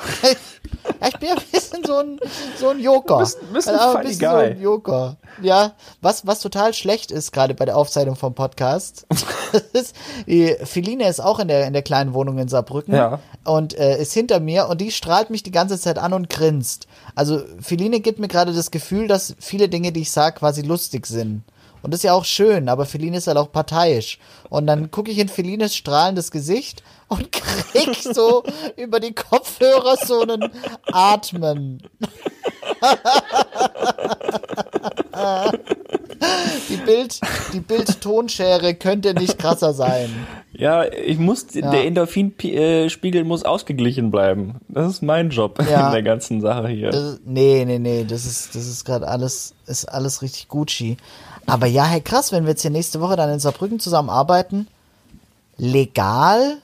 [1.02, 2.20] Ja, ich bin ja ein bisschen so ein,
[2.60, 3.16] so ein Joker.
[3.16, 5.18] Du bist- bist ein funny so ein Joker.
[5.41, 9.06] Ja, was, was total schlecht ist, gerade bei der Aufzeichnung vom Podcast,
[9.74, 9.95] ist,
[10.26, 13.20] die Feline ist auch in der, in der kleinen Wohnung in Saarbrücken Ja.
[13.43, 16.88] und äh, ist hinter mir und die strahlt mich die ganze Zeit an und grinst.
[17.16, 21.06] Also Feline gibt mir gerade das Gefühl, dass viele Dinge, die ich sage, quasi lustig
[21.06, 21.43] sind.
[21.88, 24.20] Und das ist ja auch schön, aber Feline ist halt auch parteiisch.
[24.50, 28.44] Und dann gucke ich in Felines strahlendes Gesicht und krieg so
[28.76, 30.52] über die Kopfhörer so einen
[30.92, 31.82] Atmen.
[36.70, 37.20] die Bild,
[37.54, 40.10] die Bild-Tonschere könnte nicht krasser sein.
[40.52, 41.72] Ja, ich muss, Ja.
[41.72, 44.56] der Endorphinspiegel muss ausgeglichen bleiben.
[44.68, 45.88] Das ist mein Job Ja.
[45.88, 46.90] in der ganzen Sache hier.
[46.92, 50.98] Das, nee, nee, nee, das ist, das ist gerade alles, ist alles richtig Gucci.
[51.48, 54.68] Aber ja, hey, krass, wenn wir jetzt hier nächste Woche dann in Saarbrücken zusammenarbeiten,
[55.58, 56.58] legal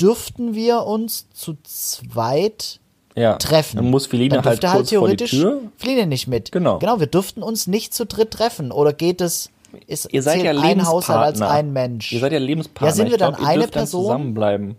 [0.00, 2.80] dürften wir uns zu zweit
[3.16, 3.36] ja.
[3.36, 3.76] treffen.
[3.76, 5.62] Dann muss Feline Dann halt dürfte kurz vor die Tür.
[5.76, 6.52] Feline nicht mit.
[6.52, 6.78] Genau.
[6.78, 8.70] Genau, wir dürften uns nicht zu dritt treffen.
[8.70, 9.50] Oder geht es,
[9.88, 11.50] ist, Ihr seid ja ein Haushalt als Lebenspartner.
[11.50, 12.12] ein Mensch?
[12.12, 12.88] Ihr seid ja Lebenspartner.
[12.88, 14.02] Ja, sind wir glaub, dann ihr eine Person?
[14.04, 14.76] Dann zusammenbleiben.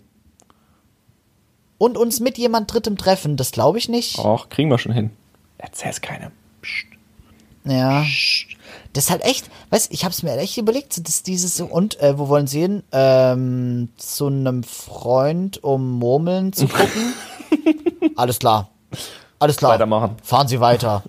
[1.78, 3.36] Und uns mit jemand Drittem treffen?
[3.36, 4.18] Das glaube ich nicht.
[4.18, 5.12] Och, kriegen wir schon hin.
[5.58, 6.32] Erzähl's keinem.
[6.62, 6.86] Psst.
[7.66, 8.06] Ja.
[8.94, 12.28] Das ist halt echt, weißt ich hab's mir echt überlegt, dass dieses und äh, wo
[12.28, 12.84] wollen Sie hin?
[12.92, 17.14] Ähm, zu einem Freund, um Murmeln zu gucken.
[18.16, 18.70] Alles klar.
[19.40, 19.72] Alles klar.
[19.74, 20.18] Weitermachen.
[20.24, 21.04] Fahren Sie weiter.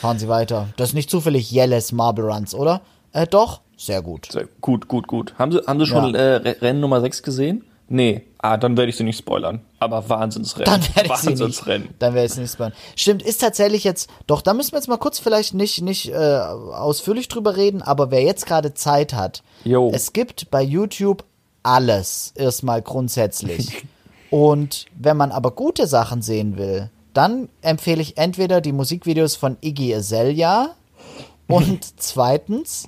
[0.00, 0.68] Fahren Sie weiter.
[0.76, 2.82] Das ist nicht zufällig Yelles Marble Runs, oder?
[3.12, 3.60] Äh, doch?
[3.76, 4.28] Sehr gut.
[4.30, 5.34] Sehr gut, gut, gut.
[5.38, 6.20] Haben Sie, haben Sie schon Ja.
[6.20, 7.64] äh, Re- Rennen Nummer 6 gesehen?
[7.88, 8.22] Nee.
[8.38, 9.60] Ah, dann werde ich Sie nicht spoilern.
[9.82, 10.66] Aber Wahnsinnsrennen.
[10.66, 11.40] Dann werde ich sie nicht.
[11.40, 11.88] Wahnsinnsrennen.
[11.98, 12.72] Dann werde ich sie nicht spoilern.
[12.96, 16.14] Stimmt, ist tatsächlich jetzt, doch, da müssen wir jetzt mal kurz vielleicht nicht, nicht äh,
[16.14, 19.90] ausführlich drüber reden, aber wer jetzt gerade Zeit hat, Jo.
[19.92, 21.24] es gibt bei YouTube
[21.62, 23.84] alles erstmal grundsätzlich.
[24.30, 29.58] Und wenn man aber gute Sachen sehen will, dann empfehle ich entweder die Musikvideos von
[29.60, 30.74] Iggy Azalea
[31.48, 32.86] und zweitens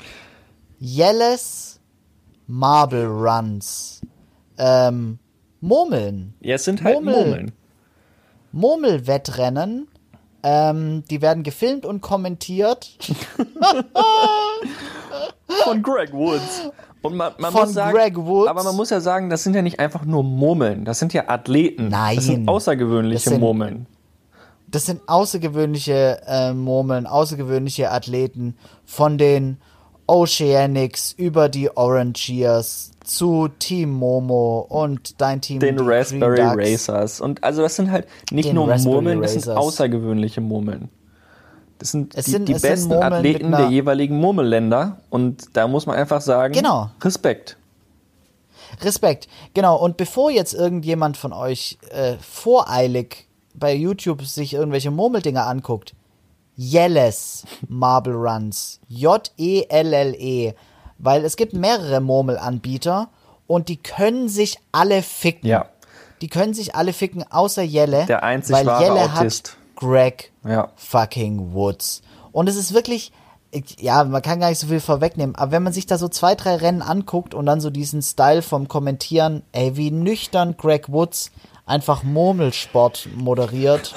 [0.81, 1.81] Yelles
[2.47, 4.01] Marble Runs.
[4.57, 5.19] Ähm,
[5.67, 6.35] Murmeln.
[6.41, 7.15] Ja, es sind halt Murmel.
[7.25, 7.53] Murmeln.
[8.53, 9.89] Murmelwettrennen.
[10.43, 12.99] Ähm, die werden gefilmt und kommentiert
[15.65, 16.71] Von Greg Woods.
[17.03, 18.49] Und man, man Von muss sagen, Greg Woods.
[18.49, 20.85] aber man muss ja sagen, das sind ja nicht einfach nur Murmeln.
[20.85, 21.89] Das sind ja Athleten.
[21.89, 22.17] Nein.
[22.17, 23.87] Das sind außergewöhnliche Das sind- Murmeln.
[24.69, 29.59] Das sind außergewöhnliche äh, Murmeln, außergewöhnliche Athleten von den
[30.07, 36.41] Oceanics über die Orangeers zu Team Momo und dein Team Den Raspberry.
[36.41, 37.21] Racers.
[37.21, 40.89] Und also das sind halt nicht Den nur Raspberry Murmeln, das sind außergewöhnliche Murmeln.
[41.79, 45.01] Das sind Es die, sind- die es sind besten mit Athleten der jeweiligen Murmelländer.
[45.11, 46.91] Und da muss man einfach sagen, Genau.
[47.03, 47.57] Respekt.
[48.81, 49.29] Respekt.
[49.55, 55.95] Genau, und bevor jetzt irgendjemand von euch äh, voreilig bei YouTube sich irgendwelche Murmeldinger anguckt,
[56.57, 58.81] Yelles Marble Runs.
[58.89, 60.55] J-E-L-L-E.
[60.99, 63.09] Weil es gibt mehrere Murmelanbieter
[63.47, 65.49] und die können sich alle ficken.
[65.49, 65.67] Ja.
[66.21, 68.07] Die können sich alle ficken, außer Jelle.
[68.07, 69.49] Der einzig weil wahre Jelle Autist.
[69.51, 70.69] hat Greg Ja.
[70.77, 72.03] fucking Woods.
[72.33, 73.13] Und es ist wirklich,
[73.51, 76.09] ich- ja, man kann gar nicht so viel vorwegnehmen, aber wenn man sich da so
[76.09, 80.91] zwei, drei Rennen anguckt und dann so diesen Style vom Kommentieren, ey, wie nüchtern Greg
[80.91, 81.31] Woods
[81.67, 83.95] einfach Murmelsport moderiert.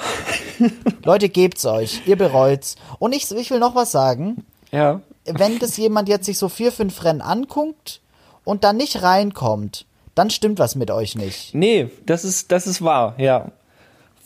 [1.04, 2.76] Leute, gebt's euch, ihr bereut's.
[2.98, 5.00] Und ich, ich will noch was sagen, Ja.
[5.24, 8.00] wenn das jemand jetzt sich so vier, fünf Rennen anguckt
[8.44, 11.54] und dann nicht reinkommt, dann stimmt was mit euch nicht.
[11.54, 13.52] Nee, das ist, das ist wahr, ja.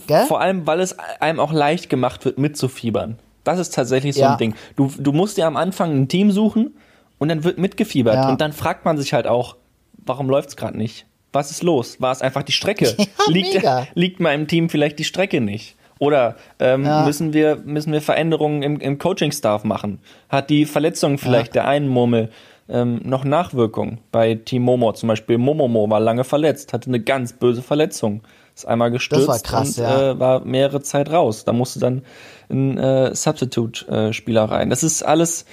[0.06, 0.24] Gell?
[0.26, 3.18] Vor allem, weil es einem auch leicht gemacht wird, mitzufiebern.
[3.44, 4.32] Das ist tatsächlich so Ja.
[4.32, 4.54] ein Ding.
[4.76, 6.76] Du, du musst dir am Anfang ein Team suchen
[7.18, 8.14] und dann wird mitgefiebert.
[8.14, 8.28] Ja.
[8.30, 9.56] Und dann fragt man sich halt auch,
[10.04, 11.06] warum läuft's gerade nicht?
[11.32, 12.00] Was ist los?
[12.00, 12.94] War es einfach die Strecke?
[12.98, 13.86] Ja, liegt, mega.
[13.94, 15.76] liegt meinem Team vielleicht die Strecke nicht?
[15.98, 17.04] Oder ähm, Ja.
[17.04, 20.00] müssen, wir, müssen wir Veränderungen im, im Coaching-Staff machen?
[20.28, 22.30] Hat die Verletzung vielleicht der einen Murmel
[22.68, 23.98] ähm, noch Nachwirkungen?
[24.10, 25.38] Bei Team Momo zum Beispiel.
[25.38, 28.22] Momomo war lange verletzt, hatte eine ganz böse Verletzung.
[28.54, 30.10] Ist einmal gestürzt war krass, und ja.
[30.12, 31.44] äh, war mehrere Zeit raus.
[31.44, 32.02] Da musste dann
[32.50, 34.68] ein äh, Substitute-Spieler rein.
[34.68, 35.46] Das ist alles,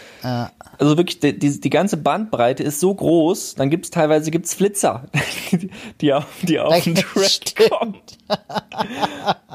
[0.77, 5.05] also wirklich, die, die, die ganze Bandbreite ist so groß, dann gibt's teilweise gibt's Flitzer,
[5.51, 5.69] die,
[6.01, 7.95] die auf, die auf den Track kommen.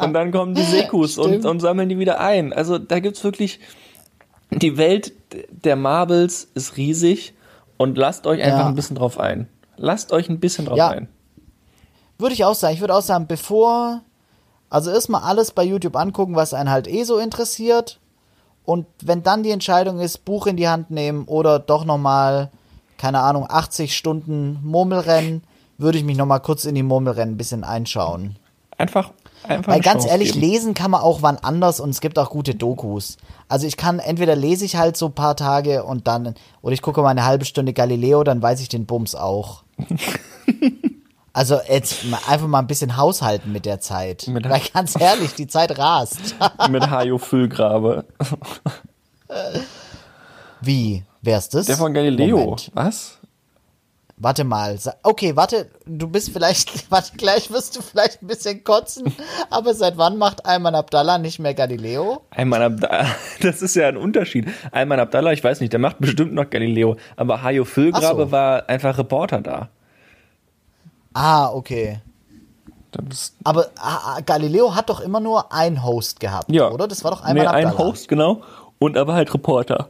[0.01, 2.53] Und dann kommen die Sekus und, und sammeln die wieder ein.
[2.55, 3.61] Also da gibt's wirklich,
[4.51, 5.13] die Welt
[5.51, 7.35] der Marbles ist riesig
[7.77, 8.67] und lasst euch einfach Ja.
[8.69, 9.49] ein bisschen drauf ein.
[9.77, 10.89] Lasst euch ein bisschen drauf Ja.
[10.89, 11.09] ein.
[12.19, 12.75] Würde ich auch sagen.
[12.75, 14.03] Ich würde auch sagen, bevor,
[14.71, 17.99] also erstmal alles bei YouTube angucken, was einen halt eh so interessiert.
[18.65, 22.51] Und wenn dann die Entscheidung ist, Buch in die Hand nehmen oder doch nochmal,
[22.97, 25.43] keine Ahnung, 80 Stunden Murmelrennen,
[25.77, 28.37] würde ich mich nochmal kurz in die Murmelrennen ein bisschen einschauen.
[28.79, 29.11] Einfach,
[29.43, 30.47] einfach Weil ganz Chance ehrlich, geben.
[30.47, 33.19] lesen kann man auch wann anders und es gibt auch gute Dokus.
[33.49, 36.83] Also ich kann, entweder lese ich halt so ein paar Tage und dann, oder ich
[36.83, 39.63] gucke mal eine halbe Stunde Galileo, dann weiß ich den Bums auch.
[41.35, 44.27] also jetzt mal, einfach mal ein bisschen haushalten mit der Zeit.
[44.29, 46.35] Mit- Weil ganz ehrlich, die Zeit rast.
[46.71, 48.05] mit Hajo Füllgrabe.
[50.61, 51.03] Wie?
[51.23, 51.67] Wär's das?
[51.67, 52.39] Der von Galileo.
[52.39, 52.71] Moment.
[52.75, 53.19] Was?
[54.17, 54.79] Warte mal.
[55.03, 59.13] Okay, warte, du bist vielleicht, warte, gleich wirst du vielleicht ein bisschen kotzen,
[59.51, 62.23] aber seit wann macht Ayman Abdallah nicht mehr Galileo?
[62.31, 63.07] Ayman Abdallah,
[63.41, 64.47] das ist ja ein Unterschied.
[64.71, 68.31] Ayman Abdallah, ich weiß nicht, der macht bestimmt noch Galileo, aber Hajo Füllgrabe so.
[68.31, 69.69] war einfach Reporter da.
[71.15, 72.01] Ah, okay.
[73.43, 76.71] Aber ah, ah, Galileo hat doch immer nur ein Host gehabt, ja.
[76.71, 76.87] oder?
[76.87, 78.43] Das war doch nee, einmal ein Host, genau.
[78.79, 79.89] Und aber halt Reporter.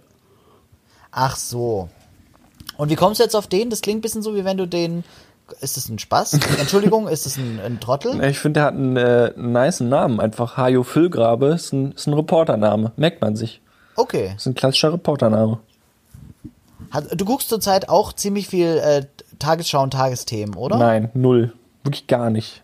[1.10, 1.88] Ach so.
[2.76, 3.70] Und wie kommst du jetzt auf den?
[3.70, 5.04] Das klingt ein bisschen so, wie wenn du den.
[5.60, 6.32] Ist das ein Spaß?
[6.58, 8.22] Entschuldigung, ist das ein, ein Trottel?
[8.24, 10.18] Ich finde, der hat einen, äh, einen niceen Namen.
[10.18, 12.92] Einfach Hajo Füllgrabe ist ein, ist ein Reportername.
[12.96, 13.60] Merkt man sich.
[13.96, 14.32] Okay.
[14.36, 15.58] Ist ein klassischer Reportername.
[17.14, 19.06] Du guckst zurzeit auch ziemlich viel äh,
[19.44, 20.76] Tagesschau und Tagesthemen, oder?
[20.76, 21.52] Nein, null.
[21.82, 22.62] Wirklich gar nicht.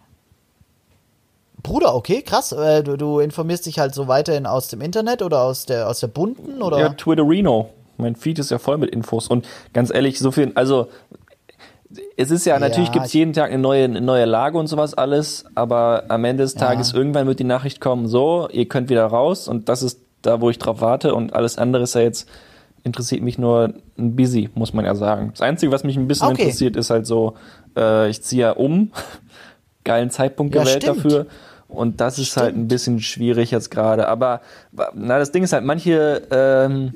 [1.62, 2.52] Bruder, okay, krass.
[2.52, 6.00] Äh, du, du informierst dich halt so weiterhin aus dem Internet oder aus der aus
[6.00, 6.78] der bunten oder?
[6.78, 7.68] Ja, Twitterino.
[7.98, 9.28] Mein Feed ist ja voll mit Infos.
[9.28, 10.88] Und ganz ehrlich, so viel, also
[12.16, 14.68] es ist ja, natürlich Ja, gibt es jeden Tag eine neue, eine neue Lage und
[14.68, 18.88] sowas alles, aber am Ende des Tages irgendwann wird die Nachricht kommen, so, ihr könnt
[18.90, 22.02] wieder raus und das ist da, wo ich drauf warte und alles andere ist ja
[22.02, 22.28] jetzt,
[22.84, 25.30] interessiert mich nur ein busy, muss man ja sagen.
[25.32, 26.42] Das Einzige, was mich ein bisschen Okay.
[26.42, 27.34] interessiert, ist halt so,
[27.76, 28.90] äh, ich ziehe ja um,
[29.84, 30.98] geilen Zeitpunkt Ja, gewählt stimmt.
[31.04, 31.26] dafür.
[31.68, 34.08] Und das ist halt ein bisschen schwierig jetzt gerade.
[34.08, 34.40] Aber
[34.94, 36.94] na, das Ding ist halt, manche ähm,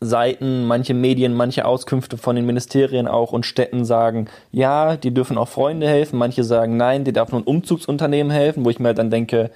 [0.00, 5.38] Seiten, manche Medien, manche Auskünfte von den Ministerien auch und Städten sagen, ja, die dürfen
[5.38, 6.18] auch Freunde helfen.
[6.18, 9.50] Manche sagen, nein, die darf nur ein Umzugsunternehmen helfen, wo ich mir halt dann denke,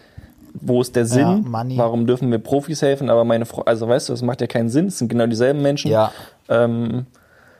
[0.64, 1.44] wo ist der Sinn?
[1.48, 1.76] Money.
[1.76, 3.10] Warum dürfen mir Profis helfen?
[3.10, 4.86] Aber meine Frau, also weißt du, das macht ja keinen Sinn.
[4.86, 5.90] Es sind genau dieselben Menschen.
[5.90, 6.12] Ja.
[6.48, 7.06] Ähm,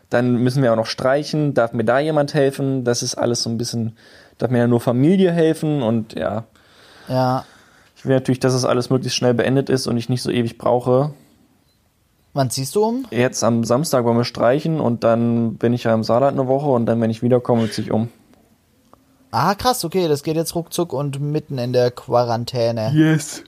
[0.09, 1.53] dann müssen wir auch noch streichen.
[1.55, 2.84] Darf mir da jemand helfen?
[2.84, 3.96] Das ist alles so ein bisschen,
[4.38, 6.44] darf mir ja nur Familie helfen und ja.
[7.09, 7.44] Ja.
[7.96, 10.59] Ich will natürlich, dass es alles möglichst schnell beendet ist und ich nicht so ewig
[10.59, 11.12] brauche.
[12.34, 13.07] Wann ziehst du um?
[13.11, 16.68] Jetzt am Samstag wollen wir streichen und dann bin ich ja im Saarland eine Woche
[16.68, 18.09] und dann, wenn ich wiederkomme, ziehe ich um.
[19.33, 22.93] Ah, krass, okay, das geht jetzt ruckzuck und mitten in der Quarantäne.
[22.95, 23.43] Yes.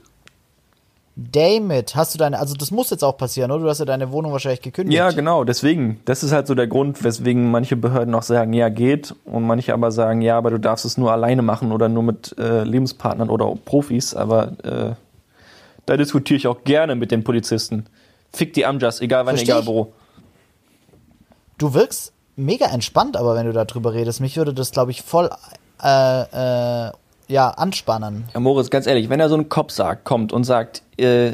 [1.15, 3.63] Damit, hast du deine, also das muss jetzt auch passieren, oder?
[3.63, 4.97] Du hast ja deine Wohnung wahrscheinlich gekündigt.
[4.97, 6.01] Ja, genau, deswegen.
[6.05, 9.15] Das ist halt so der Grund, weswegen manche Behörden auch sagen, ja, geht.
[9.25, 12.35] Und manche aber sagen, ja, aber du darfst es nur alleine machen oder nur mit
[12.39, 14.15] äh, Lebenspartnern oder Profis.
[14.15, 14.95] Aber äh,
[15.85, 17.85] da diskutiere ich auch gerne mit den Polizisten.
[18.33, 19.93] Fick die Amjas, egal wann, Versteh egal wo.
[21.59, 25.29] Du wirkst mega entspannt, aber wenn du darüber redest, mich würde das, glaube ich, voll
[25.83, 26.91] äh, äh,
[27.27, 28.25] ja, anspannen.
[28.33, 31.33] Ja, Moritz, ganz ehrlich, wenn da so ein Kopfsack kommt und sagt, äh,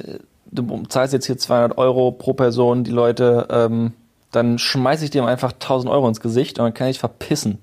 [0.52, 3.94] du zahlst jetzt hier 200 Euro pro Person, die Leute, ähm,
[4.32, 7.60] dann schmeiße ich dem einfach 1000 Euro ins Gesicht und dann kann ich verpissen.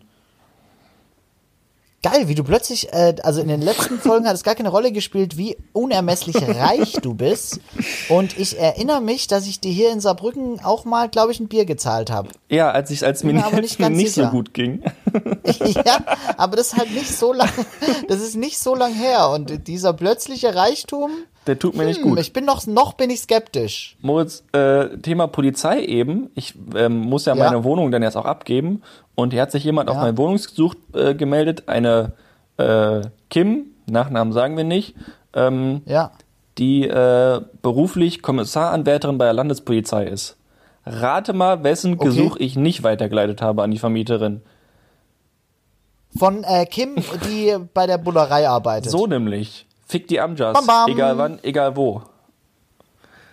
[2.00, 4.92] Geil, wie du plötzlich, äh, also in den letzten Folgen hat es gar keine Rolle
[4.92, 7.60] gespielt, wie unermesslich reich du bist.
[8.08, 11.48] Und ich erinnere mich, dass ich dir hier in Saarbrücken auch mal, glaube ich, ein
[11.48, 12.28] Bier gezahlt habe.
[12.48, 14.84] Ja, als ich, als mir mir aber nicht, nicht ganz nicht so gut ging.
[15.84, 15.98] ja,
[16.36, 17.50] aber das ist halt nicht so lang,
[18.06, 19.30] das ist nicht so lang her.
[19.30, 21.10] Und dieser plötzliche Reichtum,
[21.48, 22.20] Der tut mir nicht hm, gut.
[22.20, 23.96] ich bin noch, noch bin ich skeptisch.
[24.02, 26.30] Moritz, äh, Thema Polizei eben.
[26.36, 27.44] Ich ähm, muss ja, Ja.
[27.44, 28.82] meine Wohnung dann erst auch abgeben.
[29.18, 30.02] Und hier hat sich jemand auf Ja.
[30.02, 31.64] mein Wohnungsgesuch äh, gemeldet.
[31.68, 32.12] Eine
[32.56, 33.00] äh,
[33.30, 34.94] Kim, Nachnamen sagen wir nicht,
[35.34, 36.12] ähm, Ja.
[36.56, 40.36] die äh, beruflich Kommissaranwärterin bei der Landespolizei ist.
[40.86, 42.04] Rate mal, wessen Okay.
[42.04, 44.40] Gesuch ich nicht weitergeleitet habe an die Vermieterin.
[46.16, 46.94] Von äh, Kim,
[47.26, 48.92] die bei der Bullerei arbeitet.
[48.92, 49.66] So nämlich.
[49.88, 50.54] Fick die Amjas.
[50.54, 50.90] Bam, bam.
[50.92, 52.02] Egal wann, egal wo.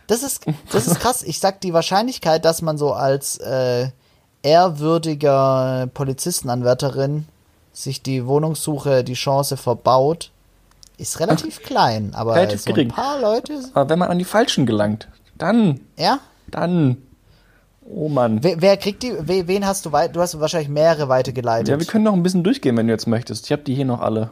[0.08, 1.22] Das ist, das ist krass.
[1.22, 3.90] Ich sag, die Wahrscheinlichkeit, dass man so als äh,
[4.46, 7.26] ehrwürdiger Polizistenanwärterin
[7.74, 10.32] sich die Wohnungssuche, die Chance verbaut,
[10.98, 12.12] ist relativ klein.
[12.14, 12.88] Aber Relativ so ein gering.
[12.90, 16.20] paar Leute, Aber wenn man an die Falschen gelangt, dann, ja?
[16.50, 16.98] dann.
[17.88, 18.44] Oh Mann.
[18.44, 21.68] Wer, wer kriegt die, we, wen hast du weit, du hast wahrscheinlich mehrere weitergeleitet.
[21.68, 23.46] Ja, wir können noch ein bisschen durchgehen, wenn du jetzt möchtest.
[23.46, 24.32] Ich habe die hier noch alle.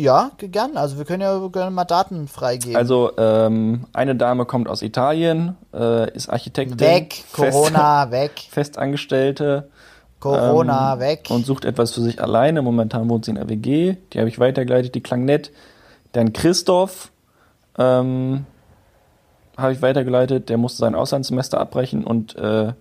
[0.00, 0.78] Ja, gern.
[0.78, 2.76] Also wir können ja gerne mal Daten freigeben.
[2.76, 9.68] Also ähm, eine Dame kommt aus Italien, äh, ist Architektin, weg, Corona, weg, Fest, Festangestellte
[10.18, 11.28] Corona, ähm, weg.
[11.30, 12.62] und sucht etwas für sich alleine.
[12.62, 13.96] Momentan wohnt sie in der WG.
[14.12, 15.50] Die habe ich weitergeleitet, die klang nett.
[16.12, 17.10] Dann Christoph
[17.78, 18.46] ähm,
[19.56, 20.48] habe ich weitergeleitet.
[20.48, 22.72] Der musste sein Auslandssemester abbrechen und äh,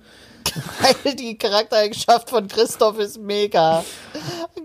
[1.04, 3.84] Weil die Charaktereigenschaft von Christoph ist mega.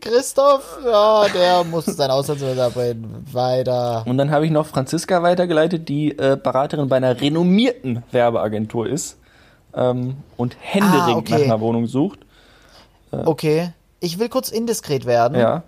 [0.01, 3.24] Christoph, ja, der muss sein Auslandssemester abbrechen.
[3.32, 4.05] Weiter.
[4.07, 9.18] Und dann habe ich noch Franziska weitergeleitet, die äh, Beraterin bei einer renommierten Werbeagentur ist
[9.74, 11.32] ähm, und händeringend Ah, okay.
[11.32, 12.20] nach einer Wohnung sucht.
[13.11, 13.72] Okay.
[14.01, 15.39] Ich will kurz indiskret werden.
[15.39, 15.62] Ja.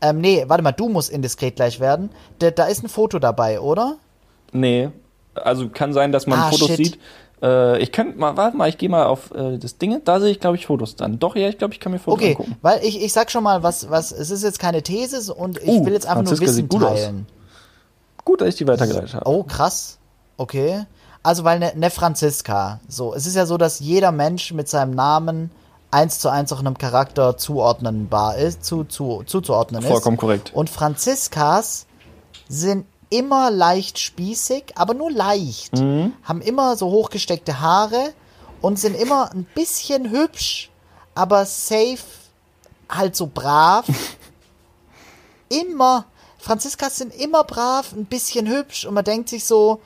[0.00, 2.10] Ähm, nee, warte mal, du musst indiskret gleich werden.
[2.38, 3.96] Da, da ist ein Foto dabei, oder?
[4.52, 4.90] Nee.
[5.34, 6.76] Also kann sein, dass man Ah, Fotos shit.
[6.76, 6.98] sieht.
[7.42, 10.00] Äh, ich könnte mal, warte mal, ich gehe mal auf äh, das Ding.
[10.04, 11.18] Da sehe ich, glaube ich, Fotos dann.
[11.18, 12.56] Doch, ja, ich glaube, ich kann mir Fotos Okay, angucken.
[12.62, 15.68] weil ich, ich sag schon mal, was, was, es ist jetzt keine These und ich
[15.68, 17.00] Uh, will jetzt einfach Franziska nur Wissen gut aus.
[17.00, 17.26] teilen.
[18.24, 19.28] Gut, dass ich die weitergeleitet habe.
[19.28, 19.98] Oh, krass.
[20.36, 20.84] Okay.
[21.24, 24.92] Also, weil eine ne Franziska, so, es ist ja so, dass jeder Mensch mit seinem
[24.92, 25.50] Namen
[25.90, 29.88] eins zu eins auch einem Charakter zuordnenbar ist, zu, zu, zuzuordnen ist.
[29.88, 30.52] Vollkommen korrekt.
[30.54, 31.86] Und Franziskas
[32.48, 35.74] sind immer leicht spießig, aber nur leicht.
[35.74, 36.14] Mhm.
[36.24, 38.12] Haben immer so hochgesteckte Haare
[38.60, 40.70] und sind immer ein bisschen hübsch,
[41.14, 41.98] aber safe,
[42.88, 43.86] halt so brav.
[45.48, 46.06] immer.
[46.38, 49.80] Franziskas sind immer brav, ein bisschen hübsch und man denkt sich so,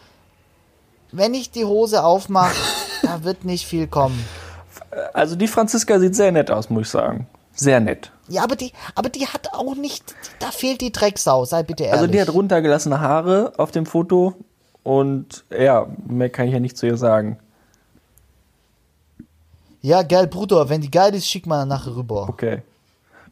[1.12, 2.56] wenn ich die Hose aufmache,
[3.02, 4.24] da wird nicht viel kommen.
[5.12, 7.26] Also die Franziska sieht sehr nett aus, muss ich sagen.
[7.56, 8.12] Sehr nett.
[8.28, 12.00] Ja, aber die, aber die hat auch nicht, da fehlt die Drecksau, sei bitte ehrlich.
[12.00, 14.34] Also die hat runtergelassene Haare auf dem Foto
[14.82, 17.38] und ja, mehr kann ich ja nicht zu ihr sagen.
[19.80, 22.28] Ja, geil, Bruder, wenn die geil ist, schick mal nachher rüber.
[22.28, 22.62] Okay.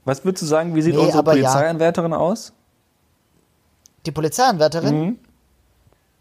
[0.05, 1.51] Was würdest du sagen, wie sieht Nee, unsere aber ja.
[1.51, 2.53] Polizeianwärterin aus?
[4.07, 5.01] Die Polizeianwärterin?
[5.01, 5.18] Mhm.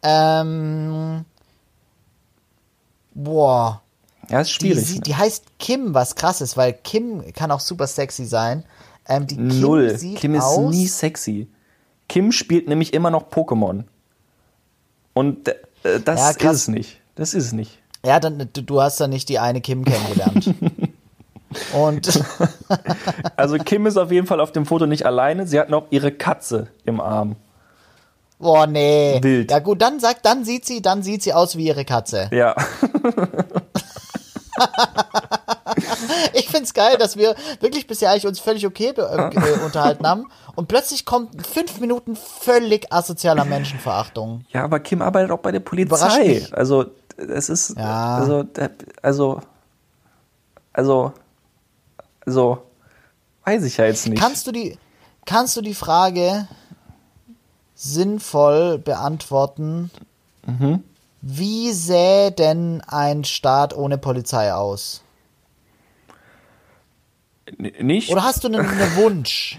[0.02, 1.26] Ähm.
[3.14, 3.83] Boah.
[4.30, 4.86] Ja, ist Die, schwierig.
[4.86, 8.64] sie- die heißt Kim, was krass ist, weil Kim kann auch super sexy sein.
[9.08, 9.98] Ähm, die Kim Null.
[9.98, 11.48] sieht Kim ist aus, nie sexy.
[12.08, 13.84] Kim spielt nämlich immer noch Pokémon.
[15.14, 17.00] Und äh, das Ja, ist es nicht.
[17.16, 17.80] Das ist es nicht.
[18.06, 20.54] Ja, dann, du, du hast da nicht die eine Kim kennengelernt.
[21.74, 22.20] Und
[23.36, 25.46] Also Kim ist auf jeden Fall auf dem Foto nicht alleine.
[25.48, 27.36] Sie hat noch ihre Katze im Arm.
[28.40, 29.20] boah, nee.
[29.22, 29.52] Wild.
[29.52, 32.30] Ja gut, dann sagt, dann sieht sie, dann sieht sie aus wie ihre Katze.
[32.32, 32.56] Ja.
[36.34, 40.26] Ich find's geil, dass wir wirklich bisher eigentlich uns völlig okay äh, äh, unterhalten haben
[40.56, 44.46] und plötzlich kommt fünf Minuten völlig asozialer Menschenverachtung.
[44.50, 46.46] Ja, aber Kim arbeitet auch bei der Polizei.
[46.52, 46.86] Also
[47.18, 48.18] es ist Ja.
[48.18, 48.46] also
[49.02, 49.42] also
[50.74, 51.14] also
[52.26, 52.64] also
[53.46, 54.22] weiß ich ja jetzt nicht.
[54.22, 54.78] Kannst du die,
[55.26, 56.48] kannst du die Frage
[57.76, 59.92] sinnvoll beantworten?
[60.46, 60.84] Mhm.
[61.26, 65.02] Wie sähe denn ein Staat ohne Polizei aus?
[67.58, 68.10] N- nicht?
[68.12, 69.58] Oder hast du einen, einen Wunsch?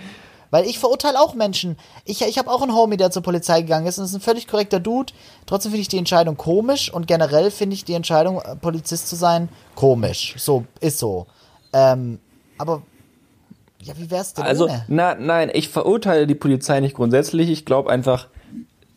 [0.51, 1.77] Weil ich verurteile auch Menschen.
[2.05, 4.47] Ich, ich habe auch einen Homie, der zur Polizei gegangen ist und ist ein völlig
[4.47, 5.13] korrekter Dude.
[5.47, 9.17] Trotzdem finde ich die Entscheidung komisch und generell finde ich die Entscheidung, äh, Polizist zu
[9.17, 10.35] sein, komisch.
[10.37, 11.27] So, ist so.
[11.73, 12.21] Ähm,
[12.59, 12.83] aber,
[13.81, 14.85] ja, wie wär's denn Also, ohne?
[14.87, 17.49] na, nein, ich verurteile die Polizei nicht grundsätzlich.
[17.51, 18.29] Ich glaube einfach,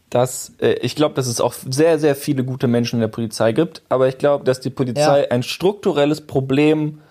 [0.09, 3.51] dass äh, ich glaube, dass es auch sehr, sehr viele gute Menschen in der Polizei
[3.51, 5.29] gibt, aber ich glaube, dass die Polizei Ja.
[5.31, 7.01] ein strukturelles Problem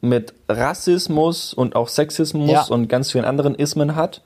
[0.00, 2.64] mit Rassismus und auch Sexismus Ja.
[2.68, 4.22] und ganz vielen anderen Ismen hat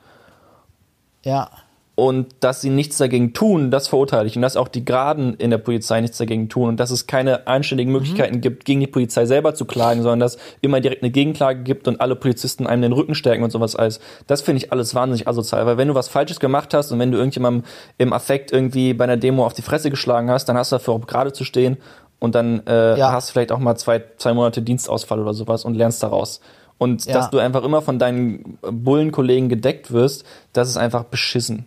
[1.24, 1.50] Ja.
[1.96, 4.34] Und dass sie nichts dagegen tun, das verurteile ich.
[4.36, 7.46] Und dass auch die Graden in der Polizei nichts dagegen tun und dass es keine
[7.46, 11.62] anständigen Möglichkeiten gibt, gegen die Polizei selber zu klagen, sondern dass immer direkt eine Gegenklage
[11.62, 14.00] gibt und alle Polizisten einem den Rücken stärken und sowas alles.
[14.26, 17.12] Das finde ich alles wahnsinnig asozial, weil wenn du was Falsches gemacht hast und wenn
[17.12, 17.64] du irgendjemandem
[17.98, 20.94] im Affekt irgendwie bei einer Demo auf die Fresse geschlagen hast, dann hast du dafür
[20.94, 21.76] auch gerade zu stehen
[22.18, 23.12] und dann äh, Ja.
[23.12, 26.40] hast du vielleicht auch mal zwei, zwei Monate Dienstausfall oder sowas und lernst daraus.
[26.78, 27.12] Und Ja.
[27.12, 30.24] dass du einfach immer von deinen Bullenkollegen gedeckt wirst,
[30.54, 31.66] das ist einfach beschissen.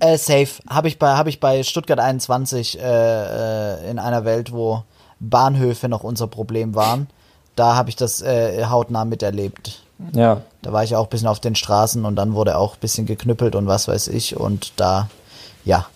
[0.00, 0.48] Äh, safe.
[0.68, 4.84] Habe ich bei, habe ich bei Stuttgart 21 äh, äh, in einer Welt, wo
[5.20, 7.08] Bahnhöfe noch unser Problem waren.
[7.54, 9.82] Da habe ich das äh, hautnah miterlebt.
[10.12, 12.80] Ja, Da war ich auch ein bisschen auf den Straßen und dann wurde auch ein
[12.80, 14.36] bisschen geknüppelt und was weiß ich.
[14.36, 15.08] Und da,
[15.64, 15.86] ja,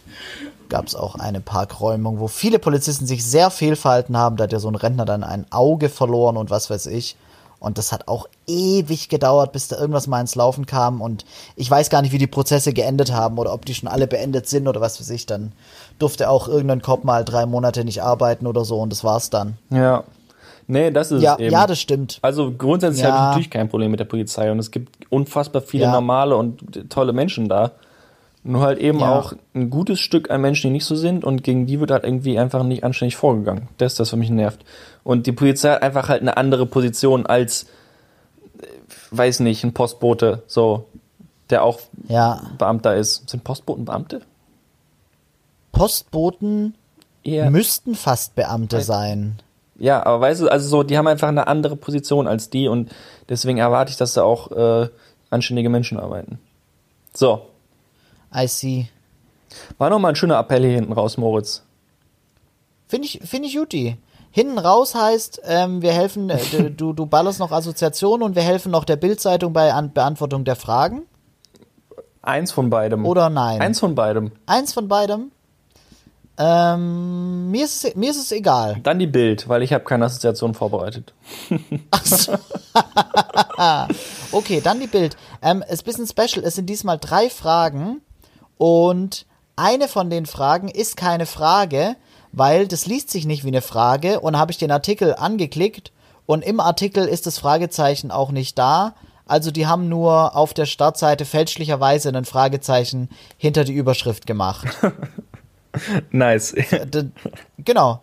[0.69, 4.37] gab es auch eine Parkräumung, wo viele Polizisten sich sehr fehlverhalten haben.
[4.37, 7.17] Da hat ja so ein Rentner dann ein Auge verloren und was weiß ich.
[7.59, 11.01] Und das hat auch ewig gedauert, bis da irgendwas mal ins Laufen kam.
[11.01, 11.25] Und
[11.57, 14.47] ich weiß gar nicht, wie die Prozesse geendet haben oder ob die schon alle beendet
[14.49, 15.27] sind oder was weiß ich.
[15.27, 15.53] Dann
[15.99, 19.59] durfte auch irgendein Cop mal drei Monate nicht arbeiten oder so und das war's dann.
[19.71, 20.05] ja.
[20.69, 21.53] Nee, das ist Ja, eben.
[21.53, 22.19] ja, das stimmt.
[22.23, 23.11] also grundsätzlich Ja.
[23.13, 25.93] habe ich natürlich kein Problem mit der Polizei und es gibt unfassbar viele Ja.
[25.93, 27.71] normale und tolle Menschen da.
[28.49, 29.19] Nur halt eben Ja.
[29.19, 32.05] auch ein gutes Stück an Menschen, die nicht so sind und gegen die wird halt
[32.05, 33.69] irgendwie einfach nicht anständig vorgegangen.
[33.79, 34.65] Das ist das, was mich nervt.
[35.03, 37.65] Und die Polizei hat einfach halt eine andere Position als,
[38.61, 38.67] äh,
[39.11, 40.87] weiß nicht, ein Postbote, so,
[41.51, 43.29] der auch Ja, Beamter ist.
[43.29, 44.21] Sind Postboten Beamte?
[45.73, 46.75] Postboten
[47.25, 47.51] Eher.
[47.51, 49.39] müssten fast Beamte Weil- sein.
[49.79, 52.91] Ja, aber weißt du, also so, die haben einfach eine andere Position als die und
[53.29, 54.89] deswegen erwarte ich, dass da auch äh,
[55.29, 56.39] anständige Menschen arbeiten.
[57.13, 57.43] So,
[58.35, 58.89] I see.
[59.79, 61.63] war nochmal ein schöner Appell hier hinten raus, Moritz.
[62.89, 63.97] Finde ich, finde ich Juti.
[64.31, 68.43] Hinten raus heißt, ähm, wir helfen, äh, du- du, du ballerst noch Assoziationen und wir
[68.43, 71.03] helfen noch der Bildzeitung bei An Beantwortung der Fragen.
[72.23, 73.07] Eins von beidem.
[73.07, 73.61] Oder nein?
[73.61, 74.33] Eins von beidem.
[74.47, 75.31] Eins von beidem.
[76.39, 78.79] Ähm, mir, ist, es- mir ist es egal.
[78.83, 81.15] Dann die Bild, weil ich habe keine Assoziation vorbereitet.
[81.91, 82.35] Ach so.
[84.33, 85.17] okay, dann die Bild.
[85.41, 86.45] Ähm, ist ein bisschen special.
[86.45, 88.03] Es sind diesmal drei Fragen
[88.59, 89.27] und
[89.57, 91.97] eine von den Fragen ist keine Frage,
[92.33, 95.93] weil das liest sich nicht wie eine Frage und habe ich den Artikel angeklickt
[96.27, 98.95] und im Artikel ist das Fragezeichen auch nicht da.
[99.27, 104.67] Also die haben nur auf der Startseite fälschlicherweise ein Fragezeichen hinter die Überschrift gemacht.
[106.11, 106.55] Nice.
[107.59, 108.01] Genau.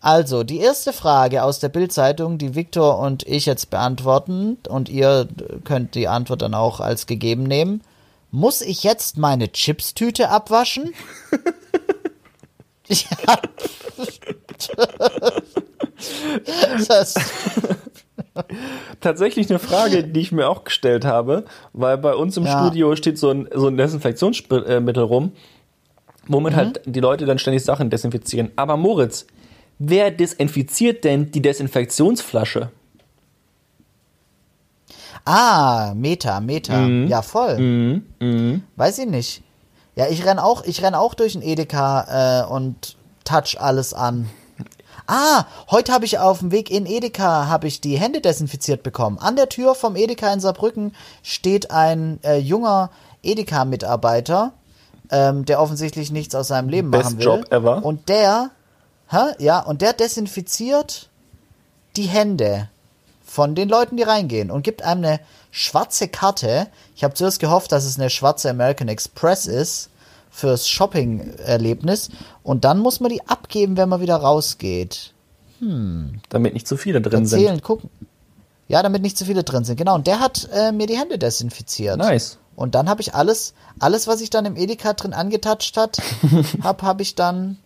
[0.00, 5.28] Also, die erste Frage aus der Bildzeitung, die Viktor und ich jetzt beantworten, und ihr
[5.64, 7.82] könnt die Antwort dann auch als gegeben nehmen.
[8.30, 10.92] Muss ich jetzt meine Chipstüte abwaschen?
[12.88, 13.36] ja.
[16.88, 17.14] das,
[19.00, 22.58] Tatsächlich eine Frage, die ich mir auch gestellt habe, weil bei uns im Ja.
[22.64, 25.32] Studio steht so ein, so ein Desinfektionsmittel rum,
[26.26, 26.56] womit Mhm.
[26.56, 28.50] halt die Leute dann ständig Sachen desinfizieren.
[28.56, 29.26] Aber Moritz,
[29.78, 32.70] wer desinfiziert denn die Desinfektionsflasche?
[35.26, 36.78] Ah, Meta, Meta.
[36.78, 37.08] Mhm.
[37.08, 37.58] Ja, voll.
[38.76, 39.42] Weiß ich nicht.
[39.94, 44.28] Ja, ich renn auch, ich renn auch durch den Edeka äh, und touch alles an.
[45.08, 49.18] Ah, heute habe ich auf dem Weg in Edeka habe ich die Hände desinfiziert bekommen.
[49.18, 52.90] An der Tür vom Edeka in Saarbrücken steht ein äh, junger
[53.22, 54.52] Edeka-Mitarbeiter,
[55.10, 57.24] ähm, der offensichtlich nichts aus seinem Leben Best machen will.
[57.24, 57.84] Job ever.
[57.84, 58.50] Und der,
[59.08, 61.08] hä, ja, und der desinfiziert
[61.96, 62.68] die Hände
[63.26, 65.20] von den Leuten, die reingehen und gibt einem eine
[65.50, 66.68] schwarze Karte.
[66.94, 69.90] Ich habe zuerst gehofft, dass es eine schwarze American Express ist
[70.30, 72.10] fürs Shopping-Erlebnis
[72.42, 75.12] und dann muss man die abgeben, wenn man wieder rausgeht.
[76.28, 77.40] Damit nicht zu viele drin sind.
[77.40, 77.90] Erzählen, gucken.
[78.68, 79.76] Ja, damit nicht zu viele drin sind.
[79.76, 79.94] Genau.
[79.94, 81.98] Und der hat äh, mir die Hände desinfiziert.
[81.98, 82.38] Nice.
[82.54, 85.98] Und dann habe ich alles, alles, was ich dann im Edeka drin angetatscht hat,
[86.62, 87.58] hab, habe ich dann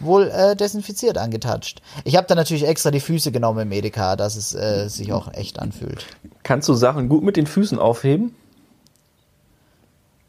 [0.00, 1.80] wohl äh, desinfiziert angetatscht.
[2.04, 5.32] Ich habe dann natürlich extra die Füße genommen im Edeka, dass es äh, sich auch
[5.34, 6.06] echt anfühlt.
[6.42, 8.34] Kannst du Sachen gut mit den Füßen aufheben?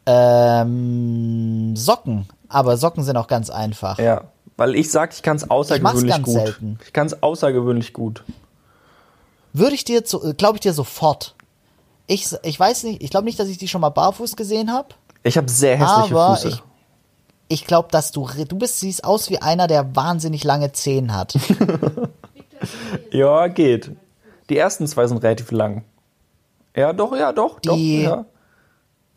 [0.06, 2.26] Ähm, Socken.
[2.48, 3.98] Aber Socken sind auch ganz einfach.
[3.98, 4.24] Ja.
[4.56, 6.34] Weil ich sag, ich kann es außergewöhnlich ganz gut.
[6.34, 6.78] selten.
[6.84, 8.22] Ich kann es außergewöhnlich gut.
[9.52, 10.02] Würde ich dir,
[10.36, 11.34] glaube ich dir sofort.
[12.06, 14.88] Ich, ich weiß nicht, ich glaube nicht, dass ich die schon mal barfuß gesehen habe.
[15.22, 16.48] Ich habe sehr hässliche Aber Füße.
[16.48, 16.62] ich,
[17.52, 21.34] ich glaube, dass du, du bist, siehst aus wie einer, der wahnsinnig lange Zehen hat.
[23.10, 23.90] Ja, geht.
[24.48, 25.82] Die ersten zwei sind relativ lang.
[26.76, 28.24] Ja, doch, ja, doch, doch, Die- ja.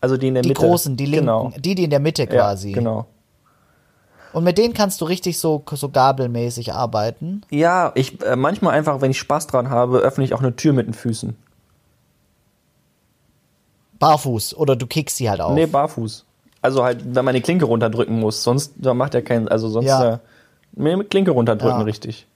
[0.02, 0.62] Also die in der Die Mitte.
[0.62, 1.52] großen, die linken, Genau.
[1.56, 2.70] die, die in der Mitte quasi.
[2.70, 3.06] Ja, genau.
[4.34, 7.42] Und mit denen kannst du richtig so, so gabelmäßig arbeiten.
[7.52, 10.74] Ja, ich äh, manchmal einfach, wenn ich Spaß dran habe, öffne ich auch eine Tür
[10.74, 11.36] mit den Füßen.
[14.00, 14.56] Barfuß.
[14.58, 15.54] Oder du kickst sie halt auf.
[15.54, 16.26] Nee, barfuß.
[16.66, 19.88] Also halt, wenn man die Klinke runterdrücken muss, sonst da macht er keinen, also sonst
[19.88, 20.16] Ja.
[20.16, 21.84] äh, mit Klinke runterdrücken Ja.
[21.86, 22.28] richtig.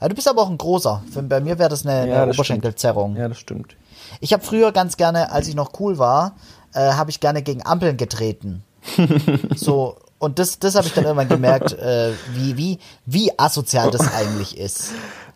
[0.00, 1.02] Ja, du bist aber auch ein großer.
[1.12, 3.16] Für- Bei mir wäre das eine, Ja, eine das Oberschenkelzerrung.
[3.16, 3.74] Ja, das stimmt.
[4.20, 6.36] Ich habe früher ganz gerne, als ich noch cool war,
[6.74, 8.62] äh, habe ich gerne gegen Ampeln getreten.
[9.56, 14.12] so und das, das habe ich dann irgendwann gemerkt, äh, wie wie wie asozial das
[14.14, 14.90] eigentlich ist.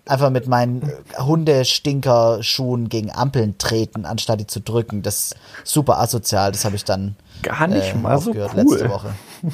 [0.07, 5.03] Einfach mit meinen äh, Hundestinker-Schuhen gegen Ampeln treten, anstatt die zu drücken.
[5.03, 6.53] Das ist super asozial.
[6.53, 8.63] Das habe ich dann Gar nicht äh, mal so aufgehört cool.
[8.63, 9.15] letzte Woche.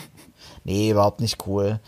[0.64, 1.80] Nee, überhaupt nicht cool.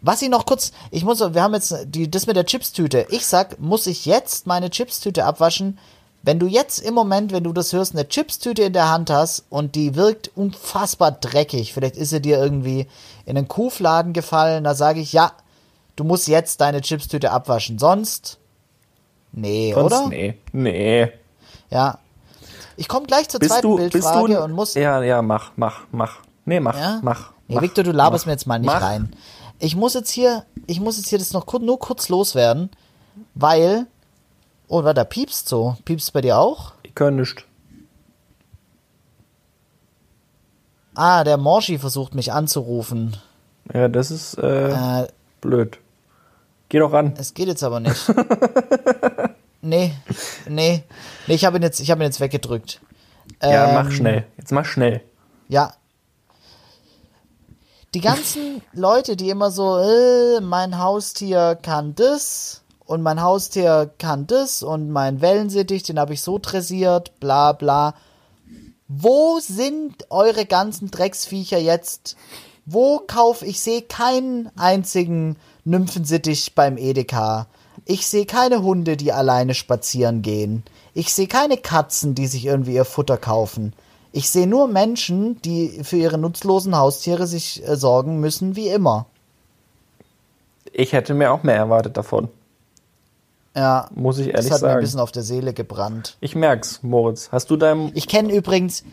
[0.00, 3.06] Was ich noch kurz, ich muss, wir haben jetzt die, das mit der Chipstüte.
[3.10, 5.78] Ich sag, muss ich jetzt meine Chipstüte abwaschen?
[6.22, 9.44] Wenn du jetzt im Moment, wenn du das hörst, eine Chipstüte in der Hand hast
[9.50, 12.86] und die wirkt unfassbar dreckig, vielleicht ist sie dir irgendwie
[13.24, 15.32] in einen Kuhfladen gefallen, da sage ich, ja,
[15.98, 17.78] du musst jetzt deine Chipstüte abwaschen.
[17.78, 18.38] Sonst,
[19.32, 20.08] nee, Sonst, oder?
[20.08, 20.38] nee.
[20.52, 21.12] Nee.
[21.70, 21.98] Ja.
[22.76, 24.74] Ich komme gleich zur Bist zweiten du, bist Bildfrage du, und muss.
[24.74, 26.18] ja, ja, mach, mach, mach.
[26.44, 27.00] Nee, mach, Ja?
[27.02, 27.32] mach.
[27.48, 28.80] Nee, mach, Victor, du laberst mach, mir jetzt mal nicht mach.
[28.82, 29.14] rein.
[29.58, 32.70] Ich muss jetzt hier, ich muss jetzt hier das noch kur nur kurz loswerden,
[33.34, 33.86] weil,
[34.68, 35.76] oh, da piepst so.
[35.84, 36.72] Piepst bei dir auch?
[36.84, 37.44] Ich kann nicht.
[40.94, 43.16] Ah, der Morschi versucht mich anzurufen.
[43.72, 45.08] Ja, das ist äh, Äh,
[45.40, 45.78] blöd.
[46.68, 47.14] Geh doch ran.
[47.18, 47.96] es geht jetzt aber nicht.
[49.62, 49.94] nee,
[50.48, 50.84] nee.
[51.26, 52.80] Nee, ich habe ihn jetzt, ich habe ihn jetzt weggedrückt.
[53.42, 54.24] Ja, Ähm, mach schnell.
[54.36, 55.00] Jetzt mach schnell.
[55.48, 55.72] Ja.
[57.94, 64.26] Die ganzen Leute, die immer so, äh, mein Haustier kann das und mein Haustier kann
[64.26, 67.94] das und mein Wellensittich, den habe ich so dressiert, bla bla.
[68.88, 72.16] Wo sind eure ganzen Drecksviecher jetzt?
[72.64, 75.36] Wo kauf ich sehe keinen einzigen
[75.68, 77.46] Nymphensittich beim Edeka.
[77.84, 80.64] Ich sehe keine Hunde, die alleine spazieren gehen.
[80.94, 83.72] Ich sehe keine Katzen, die sich irgendwie ihr Futter kaufen.
[84.12, 89.06] Ich sehe nur Menschen, die für ihre nutzlosen Haustiere sich äh, sorgen müssen, wie immer.
[90.72, 92.28] Ich hätte mir auch mehr erwartet davon.
[93.54, 94.80] Ja, Muss ich ehrlich das hat mir ein sagen.
[94.84, 96.16] bisschen auf der Seele gebrannt.
[96.20, 97.30] Ich merk's, Moritz.
[97.32, 97.90] Hast du deinem.
[97.94, 98.84] Ich kenne übrigens,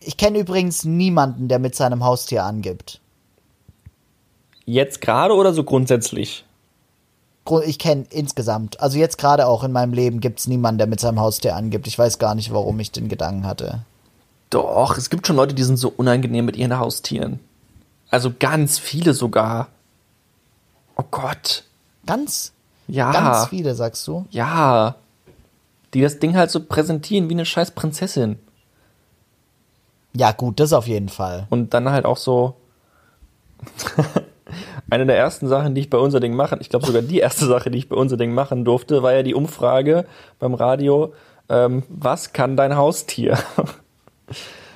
[0.00, 3.00] ich kenne übrigens niemanden, der mit seinem Haustier angibt.
[4.66, 6.44] Jetzt gerade oder so grundsätzlich?
[7.44, 10.86] Grund- Ich kenne insgesamt, also jetzt gerade auch in meinem Leben gibt es niemanden, der
[10.88, 11.86] mit seinem Haustier angibt.
[11.86, 13.80] Ich weiß gar nicht, warum ich den Gedanken hatte.
[14.50, 17.40] Doch, es gibt schon Leute, die sind so unangenehm mit ihren Haustieren.
[18.10, 19.68] Also ganz viele sogar.
[20.96, 21.64] Oh Gott.
[22.06, 22.52] Ganz,
[22.88, 23.12] Ja.
[23.12, 24.26] ganz viele, sagst du?
[24.30, 24.96] Ja.
[25.94, 28.38] Die das Ding halt so präsentieren wie eine scheiß Prinzessin.
[30.14, 31.46] Ja, gut, das auf jeden Fall.
[31.50, 32.54] Und dann halt auch so.
[34.90, 37.46] Eine der ersten Sachen, die ich bei unser Ding machen, ich glaube sogar die erste
[37.46, 40.04] Sache, die ich bei unser Ding machen durfte, war ja die Umfrage
[40.38, 41.12] beim Radio,
[41.48, 43.38] ähm, was kann dein Haustier?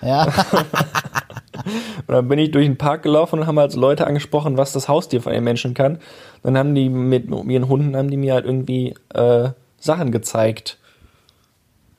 [0.03, 0.27] Ja,
[2.07, 4.73] Und dann bin ich durch den Park gelaufen und haben halt so Leute angesprochen, was
[4.73, 5.99] das Haustier von den Menschen kann.
[6.43, 10.79] Dann haben die mit ihren Hunden, haben die mir halt irgendwie äh, Sachen gezeigt.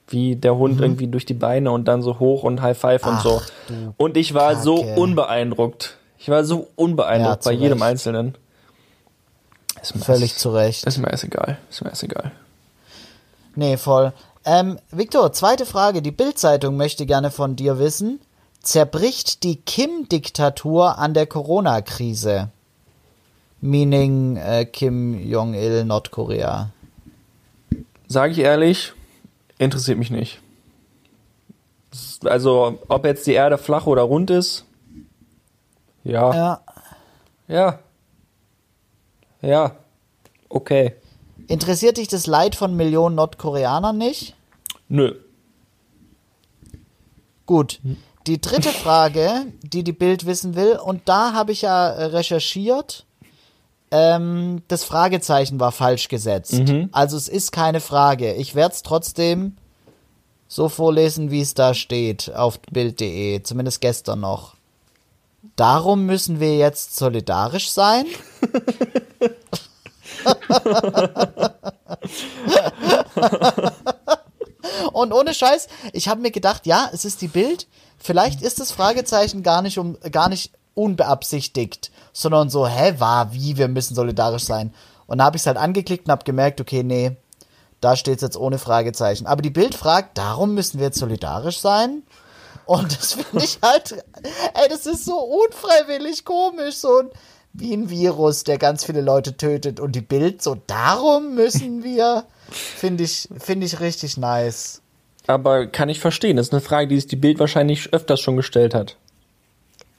[0.07, 0.83] Wie der Hund Mhm.
[0.83, 3.41] irgendwie durch die Beine und dann so hoch und High Five und so.
[3.97, 4.99] Und ich war so Kacke.
[4.99, 5.97] unbeeindruckt.
[6.21, 7.91] Ich war so unbeeindruckt Ja, bei jedem Recht.
[7.91, 8.35] Einzelnen.
[9.81, 10.85] Ist mir völlig erst- zu Recht.
[10.85, 11.57] Ist mir erst egal.
[11.69, 12.31] Ist mir erst egal.
[13.55, 14.13] Nee, voll.
[14.45, 16.01] Ähm, Victor, zweite Frage.
[16.03, 18.19] Die Bild-Zeitung möchte gerne von dir wissen.
[18.61, 22.49] Zerbricht die Kim-Diktatur an der Corona-Krise?
[23.59, 26.69] Meaning äh, Kim Jong-il, Nordkorea.
[28.07, 28.93] Sage ich ehrlich,
[29.57, 30.39] interessiert mich nicht.
[32.23, 34.65] Also, ob jetzt die Erde flach oder rund ist,
[36.03, 36.61] ja, Ja.
[37.47, 37.79] ja,
[39.41, 39.75] ja,
[40.49, 40.95] okay,
[41.47, 44.35] Interessiert dich das Leid von Millionen Nordkoreanern nicht?
[44.87, 45.15] nö.
[47.45, 47.81] Gut.
[48.27, 53.05] Die dritte Frage, die die Bild wissen will, und da habe ich ja äh, recherchiert,
[53.89, 56.53] ähm, das Fragezeichen war falsch gesetzt.
[56.93, 58.33] Also es ist keine Frage.
[58.35, 59.57] Ich werde es trotzdem
[60.47, 64.55] so vorlesen, wie es da steht auf bild.de, zumindest gestern noch.
[65.55, 68.05] Darum müssen wir jetzt solidarisch sein?
[74.93, 77.67] Und ohne Scheiß, ich habe mir gedacht, ja, es ist die Bild.
[77.97, 83.57] Vielleicht ist das Fragezeichen gar nicht um gar nicht unbeabsichtigt, sondern so, hä, war wie,
[83.57, 84.73] wir müssen solidarisch sein.
[85.07, 87.17] Und da habe ich es halt angeklickt und habe gemerkt, okay, nee,
[87.81, 89.25] da steht es jetzt ohne Fragezeichen.
[89.25, 92.03] Aber die Bild fragt, darum müssen wir jetzt solidarisch sein?
[92.71, 97.09] Und das finde ich halt, ey, das ist so unfreiwillig komisch, so ein,
[97.51, 102.23] wie ein Virus, der ganz viele Leute tötet und die Bild so, darum müssen wir,
[102.49, 104.81] finde ich, finde ich richtig nice.
[105.27, 106.37] Aber kann ich verstehen.
[106.37, 108.95] Das ist eine Frage, die sich die Bild wahrscheinlich öfters schon gestellt hat.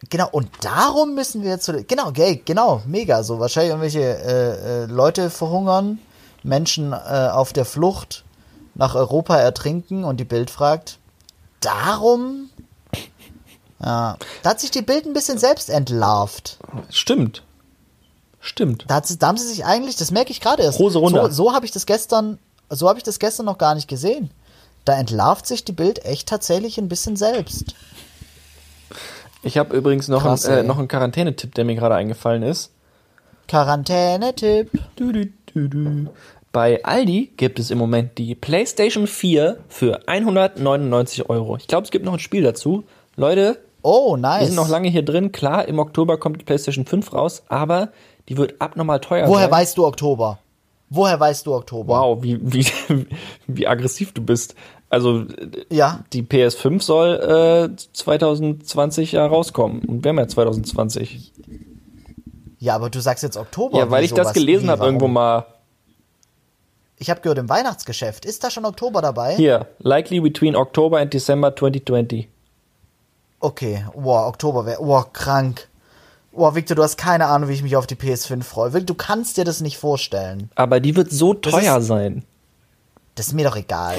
[0.09, 4.85] Genau, und darum müssen wir jetzt zu, genau, gay, genau, mega, so wahrscheinlich irgendwelche äh,
[4.85, 5.99] äh, Leute verhungern,
[6.43, 8.25] Menschen äh, auf der Flucht
[8.75, 10.99] nach Europa ertrinken und die Bild fragt,
[11.64, 12.51] darum?
[13.83, 16.59] Ja, da hat sich die Bild ein bisschen selbst entlarvt.
[16.91, 17.43] Stimmt.
[18.41, 18.85] Stimmt.
[18.89, 20.78] Da, sie, da haben sie sich eigentlich, das merke ich gerade erst.
[20.78, 21.30] Hose runter.
[21.30, 22.39] So, so habe ich das gestern,
[22.70, 24.30] so habe ich das gestern noch gar nicht gesehen.
[24.85, 27.74] Da entlarvt sich die Bild echt tatsächlich ein bisschen selbst.
[29.45, 32.70] Ich habe übrigens noch, Krass, einen, äh, noch einen Quarantänetipp, der mir gerade eingefallen ist.
[33.49, 34.70] Quarantäne-Tipp.
[36.53, 41.57] Bei Aldi gibt es im Moment die PlayStation 4 für 199 Euro.
[41.57, 42.85] Ich glaube, es gibt noch ein Spiel dazu.
[43.16, 44.47] Leute, Oh, wir nice.
[44.47, 45.33] sind noch lange hier drin.
[45.33, 47.89] Klar, im Oktober kommt die PlayStation 5 raus, aber
[48.28, 49.51] die wird abnormal teuer Woher sein.
[49.51, 50.39] weißt du Oktober?
[50.89, 52.01] Woher weißt du Oktober?
[52.01, 52.66] Wow, wie, wie,
[53.47, 54.55] wie aggressiv du bist.
[54.91, 55.24] Also,
[55.70, 59.80] Ja, die PS5 soll äh, 2020 ja rauskommen.
[59.87, 61.33] Und wir haben ja 2020.
[62.59, 63.78] ja, aber du sagst jetzt Oktober.
[63.78, 65.47] Ja, weil ich das gelesen habe irgendwo mal.
[66.99, 68.26] Ich habe gehört, im Weihnachtsgeschäft.
[68.26, 69.35] Ist da schon Oktober dabei?
[69.35, 72.28] Hier, likely between October and December 2020.
[73.43, 75.68] Okay, wow, Oktober wäre, wow, krank.
[76.30, 78.70] Wow, Victor, du hast keine Ahnung, wie ich mich auf die PS5 freue.
[78.82, 80.51] Du kannst dir das nicht vorstellen.
[80.55, 82.24] Aber die wird so Das teuer ist- sein.
[83.16, 83.97] Das ist mir doch egal.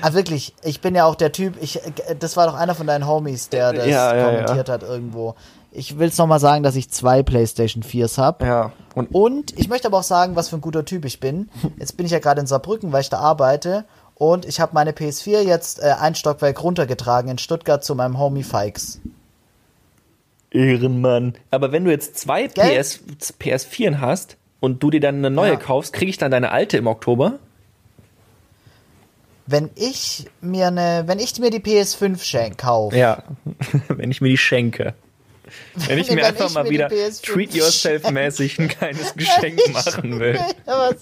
[0.00, 1.80] Ah, wirklich, ich bin ja auch der Typ, ich,
[2.20, 5.34] das war doch einer von deinen Homies, der das Ja, ja, kommentiert hat irgendwo.
[5.72, 8.46] Ich will es nochmal sagen, dass ich zwei PlayStation 4s habe.
[8.46, 8.72] Ja.
[8.94, 11.50] Und Und ich möchte aber auch sagen, was für ein guter Typ ich bin.
[11.78, 13.84] Jetzt bin ich ja gerade in Saarbrücken, weil ich da arbeite.
[14.16, 18.42] Und ich habe meine PS4 jetzt äh, ein Stockwerk runtergetragen in Stuttgart zu meinem Homie
[18.44, 18.98] Fikes.
[20.50, 21.34] Ehrenmann.
[21.50, 22.80] Aber wenn du jetzt zwei Gell?
[22.82, 23.00] PS,
[23.38, 25.56] PS4 hast und du dir dann eine neue Ja.
[25.56, 27.38] kaufst, kriege ich dann deine alte im Oktober?
[29.46, 33.22] Wenn ich mir eine, wenn ich mir die PS5 schenk, kaufe, Ja.
[33.88, 34.94] wenn ich mir die schenke.
[35.74, 39.14] Wenn ich mir Wenn einfach ich mal mir wieder PS5 treat yourself mäßig ein kleines
[39.14, 40.38] Geschenk machen will.
[40.66, 40.96] was,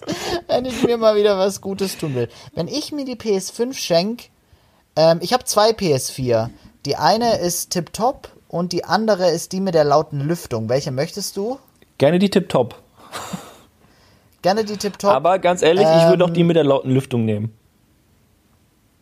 [0.49, 2.29] wenn ich mir mal wieder was Gutes tun will.
[2.55, 4.25] Wenn ich mir die PS5 schenk,
[4.97, 6.51] ähm, ich habe zwei PS4.
[6.87, 10.69] Die eine ist tipptopp und die andere ist die mit der lauten Lüftung.
[10.69, 11.59] Welche möchtest du?
[11.99, 12.75] Gerne die Tip-Top.
[14.43, 15.11] Gerne die tipptopp.
[15.11, 17.57] Aber ganz ehrlich, ich würde Ähm, auch die mit der lauten Lüftung nehmen.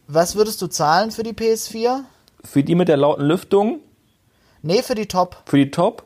[0.06, 2.00] Was würdest du zahlen für die PS4?
[2.44, 3.80] Für die mit der lauten Lüftung,
[4.62, 5.42] Nee, für die Top.
[5.46, 6.04] für die Top,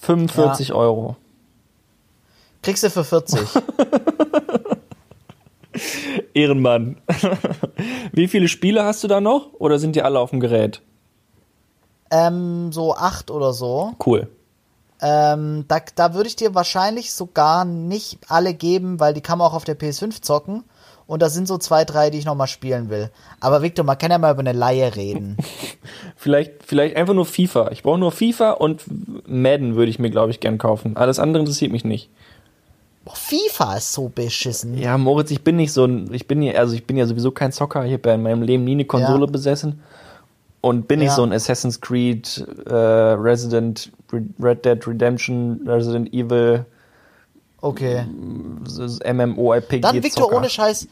[0.00, 1.16] 45 Euro.
[2.62, 3.40] Kriegst du für 40.
[6.34, 6.96] Ehrenmann.
[8.12, 9.52] Wie viele Spiele hast du da noch?
[9.54, 10.82] Oder sind die alle auf dem Gerät?
[12.14, 13.94] ähm, so 8 oder so.
[14.04, 14.28] Cool.
[15.00, 19.48] Ähm, da, da würde ich dir wahrscheinlich sogar nicht alle geben, weil die kann man
[19.48, 20.64] auch auf der PS5 zocken.
[21.06, 23.10] Und da sind so zwei, drei, die ich nochmal spielen will.
[23.40, 25.36] Aber Victor, man kann ja mal über eine Laie reden.
[26.16, 27.70] Vielleicht, vielleicht einfach nur FIFA.
[27.72, 28.82] Ich brauche nur FIFA und
[29.28, 30.96] Madden würde ich mir, glaube ich, gern kaufen.
[30.96, 32.08] Alles andere interessiert mich nicht.
[33.04, 34.78] Boah, FIFA ist so beschissen.
[34.78, 37.32] Ja, Moritz, ich bin nicht so ein, ich bin ja, also ich bin ja sowieso
[37.32, 37.84] kein Zocker.
[37.84, 39.30] Ich habe ja in meinem Leben nie eine Konsole Ja.
[39.30, 39.82] besessen.
[40.62, 41.16] Und bin nicht Ja.
[41.16, 43.92] so ein Assassin's Creed, äh, Resident,
[44.40, 46.64] Red Dead Redemption, Resident Evil,
[47.64, 48.04] Okay.
[49.10, 49.80] MMORPG.
[49.80, 50.86] Dann, Victor, ohne Scheiß.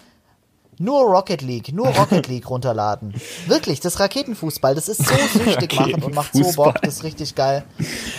[0.79, 3.12] Nur Rocket League, nur Rocket League runterladen.
[3.47, 6.51] Wirklich, das Raketenfußball, das ist so süchtig machend und macht so.
[6.57, 7.62] Bock, das ist richtig geil.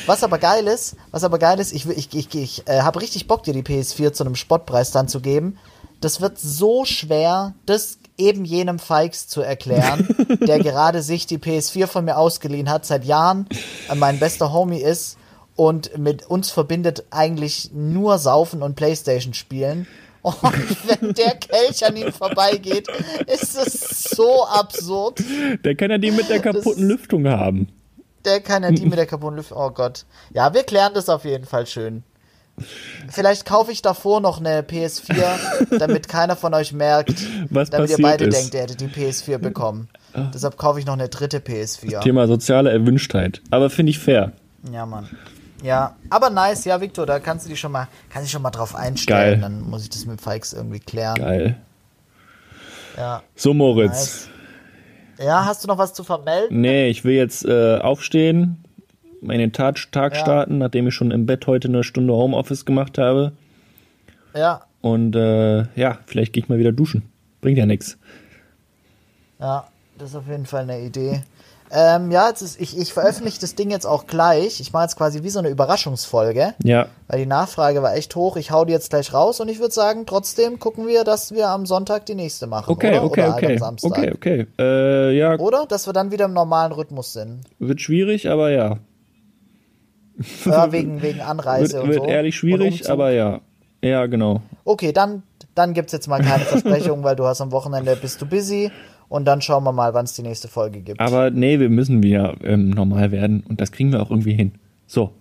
[0.05, 3.01] Was aber geil ist, was aber geil ist, ich, will- ich, ich, ich äh, habe
[3.01, 5.57] richtig Bock, dir die PS4 zu einem Spottpreis dann zu geben.
[5.99, 10.07] Das wird so schwer, das eben jenem Fikes zu erklären,
[10.47, 13.47] der gerade sich die PS4 von mir ausgeliehen hat, seit Jahren
[13.89, 15.17] äh, mein bester Homie ist
[15.55, 19.87] und mit uns verbindet eigentlich nur Saufen und Playstation spielen.
[20.23, 20.41] Und
[20.87, 22.87] wenn der Kelch an ihm vorbeigeht,
[23.27, 25.21] ist es so absurd.
[25.65, 27.67] Der kann ja die mit der kaputten Lüftung haben.
[28.23, 29.57] Der kann ja die mit der kaputten Lüftung.
[29.57, 30.05] Oh Gott.
[30.33, 32.03] Ja, wir klären das auf jeden Fall schön.
[33.09, 37.15] Vielleicht kaufe ich davor noch eine PS4, damit keiner von euch merkt,
[37.49, 38.37] Was damit ihr beide ist.
[38.37, 39.89] denkt, ihr hättet die PS4 bekommen.
[40.33, 42.01] Deshalb kaufe ich noch eine dritte PS4.
[42.01, 43.41] Thema soziale Erwünschtheit.
[43.49, 44.31] Aber finde ich fair.
[44.71, 45.09] Ja, Mann.
[45.63, 48.51] Ja, aber nice, ja, Victor, da kannst du dich schon mal, kannst dich schon mal
[48.51, 49.39] drauf einstellen.
[49.39, 49.41] Geil.
[49.41, 51.15] Dann muss ich das mit Fikes irgendwie klären.
[51.15, 51.55] Geil.
[52.97, 53.23] Ja.
[53.35, 54.27] So, Moritz.
[55.17, 55.25] Nice.
[55.25, 56.59] Ja, hast du noch was zu vermelden?
[56.61, 58.63] Nee, ich will jetzt äh, aufstehen,
[59.21, 60.19] meinen Tag, Tag Ja.
[60.19, 63.31] starten, nachdem ich schon im Bett heute eine Stunde Homeoffice gemacht habe.
[64.35, 67.03] Ja, Und äh, ja, vielleicht gehe ich mal wieder duschen.
[67.41, 67.97] Bringt ja nichts.
[69.39, 69.65] ja.
[69.95, 71.21] Das ist auf jeden Fall eine Idee.
[71.75, 74.59] Ähm, ja, jetzt ist, ich, ich veröffentliche das Ding jetzt auch gleich.
[74.59, 76.85] Ich mache jetzt quasi wie so eine Überraschungsfolge, Ja.
[77.07, 78.37] weil die Nachfrage war echt hoch.
[78.37, 81.47] Ich hau die jetzt gleich raus und ich würde sagen, trotzdem gucken wir, dass wir
[81.49, 82.71] am Sonntag die nächste machen.
[82.71, 83.03] Okay, oder?
[83.03, 83.53] okay, oder halt okay.
[83.53, 83.91] am Samstag.
[83.91, 84.47] Okay, okay.
[84.59, 85.65] Äh, ja, Oder?
[85.65, 87.41] Dass wir dann wieder im normalen Rhythmus sind.
[87.57, 88.77] wird schwierig, aber ja.
[90.45, 92.05] Ja, wegen, wegen Anreise Wird, und wird so.
[92.05, 93.41] ehrlich Und schwierig, aber ja.
[93.81, 94.41] Ja, genau.
[94.63, 95.23] Okay, dann,
[95.55, 98.71] dann gibt's jetzt mal keine Versprechung, weil du hast am Wochenende bist du busy.
[99.13, 100.99] Und dann schauen wir mal, wann es die nächste Folge gibt.
[100.99, 104.53] Aber nee, wir müssen wieder ähm, normal werden und das kriegen wir auch irgendwie hin.
[104.87, 105.11] So.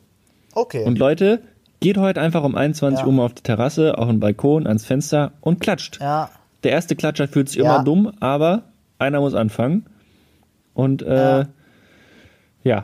[0.55, 0.83] okay.
[0.87, 1.43] Und Leute,
[1.81, 3.07] geht heute einfach um 21 Ja.
[3.07, 5.99] Uhr mal auf die Terrasse, auf den Balkon, ans Fenster und klatscht.
[6.01, 6.31] ja.
[6.65, 7.75] Der erste Klatscher fühlt sich Ja.
[7.75, 8.63] immer dumm, aber
[8.99, 9.85] einer muss anfangen.
[10.73, 11.47] Und äh, Ja.
[12.65, 12.79] ja,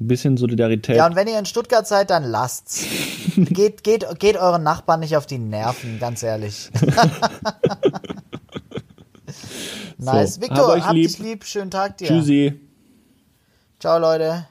[0.00, 0.96] ein bisschen Solidarität.
[0.96, 2.84] Ja, und wenn ihr in Stuttgart seid, dann lasst's.
[3.36, 6.68] geht, geht, geht euren Nachbarn nicht auf die Nerven, ganz ehrlich.
[9.98, 10.34] nice.
[10.34, 11.08] So, Victor, hab hab lieb.
[11.08, 11.44] dich lieb.
[11.44, 12.08] Schönen Tag dir.
[12.08, 12.60] Tschüssi.
[13.78, 14.46] Ciao, Leute.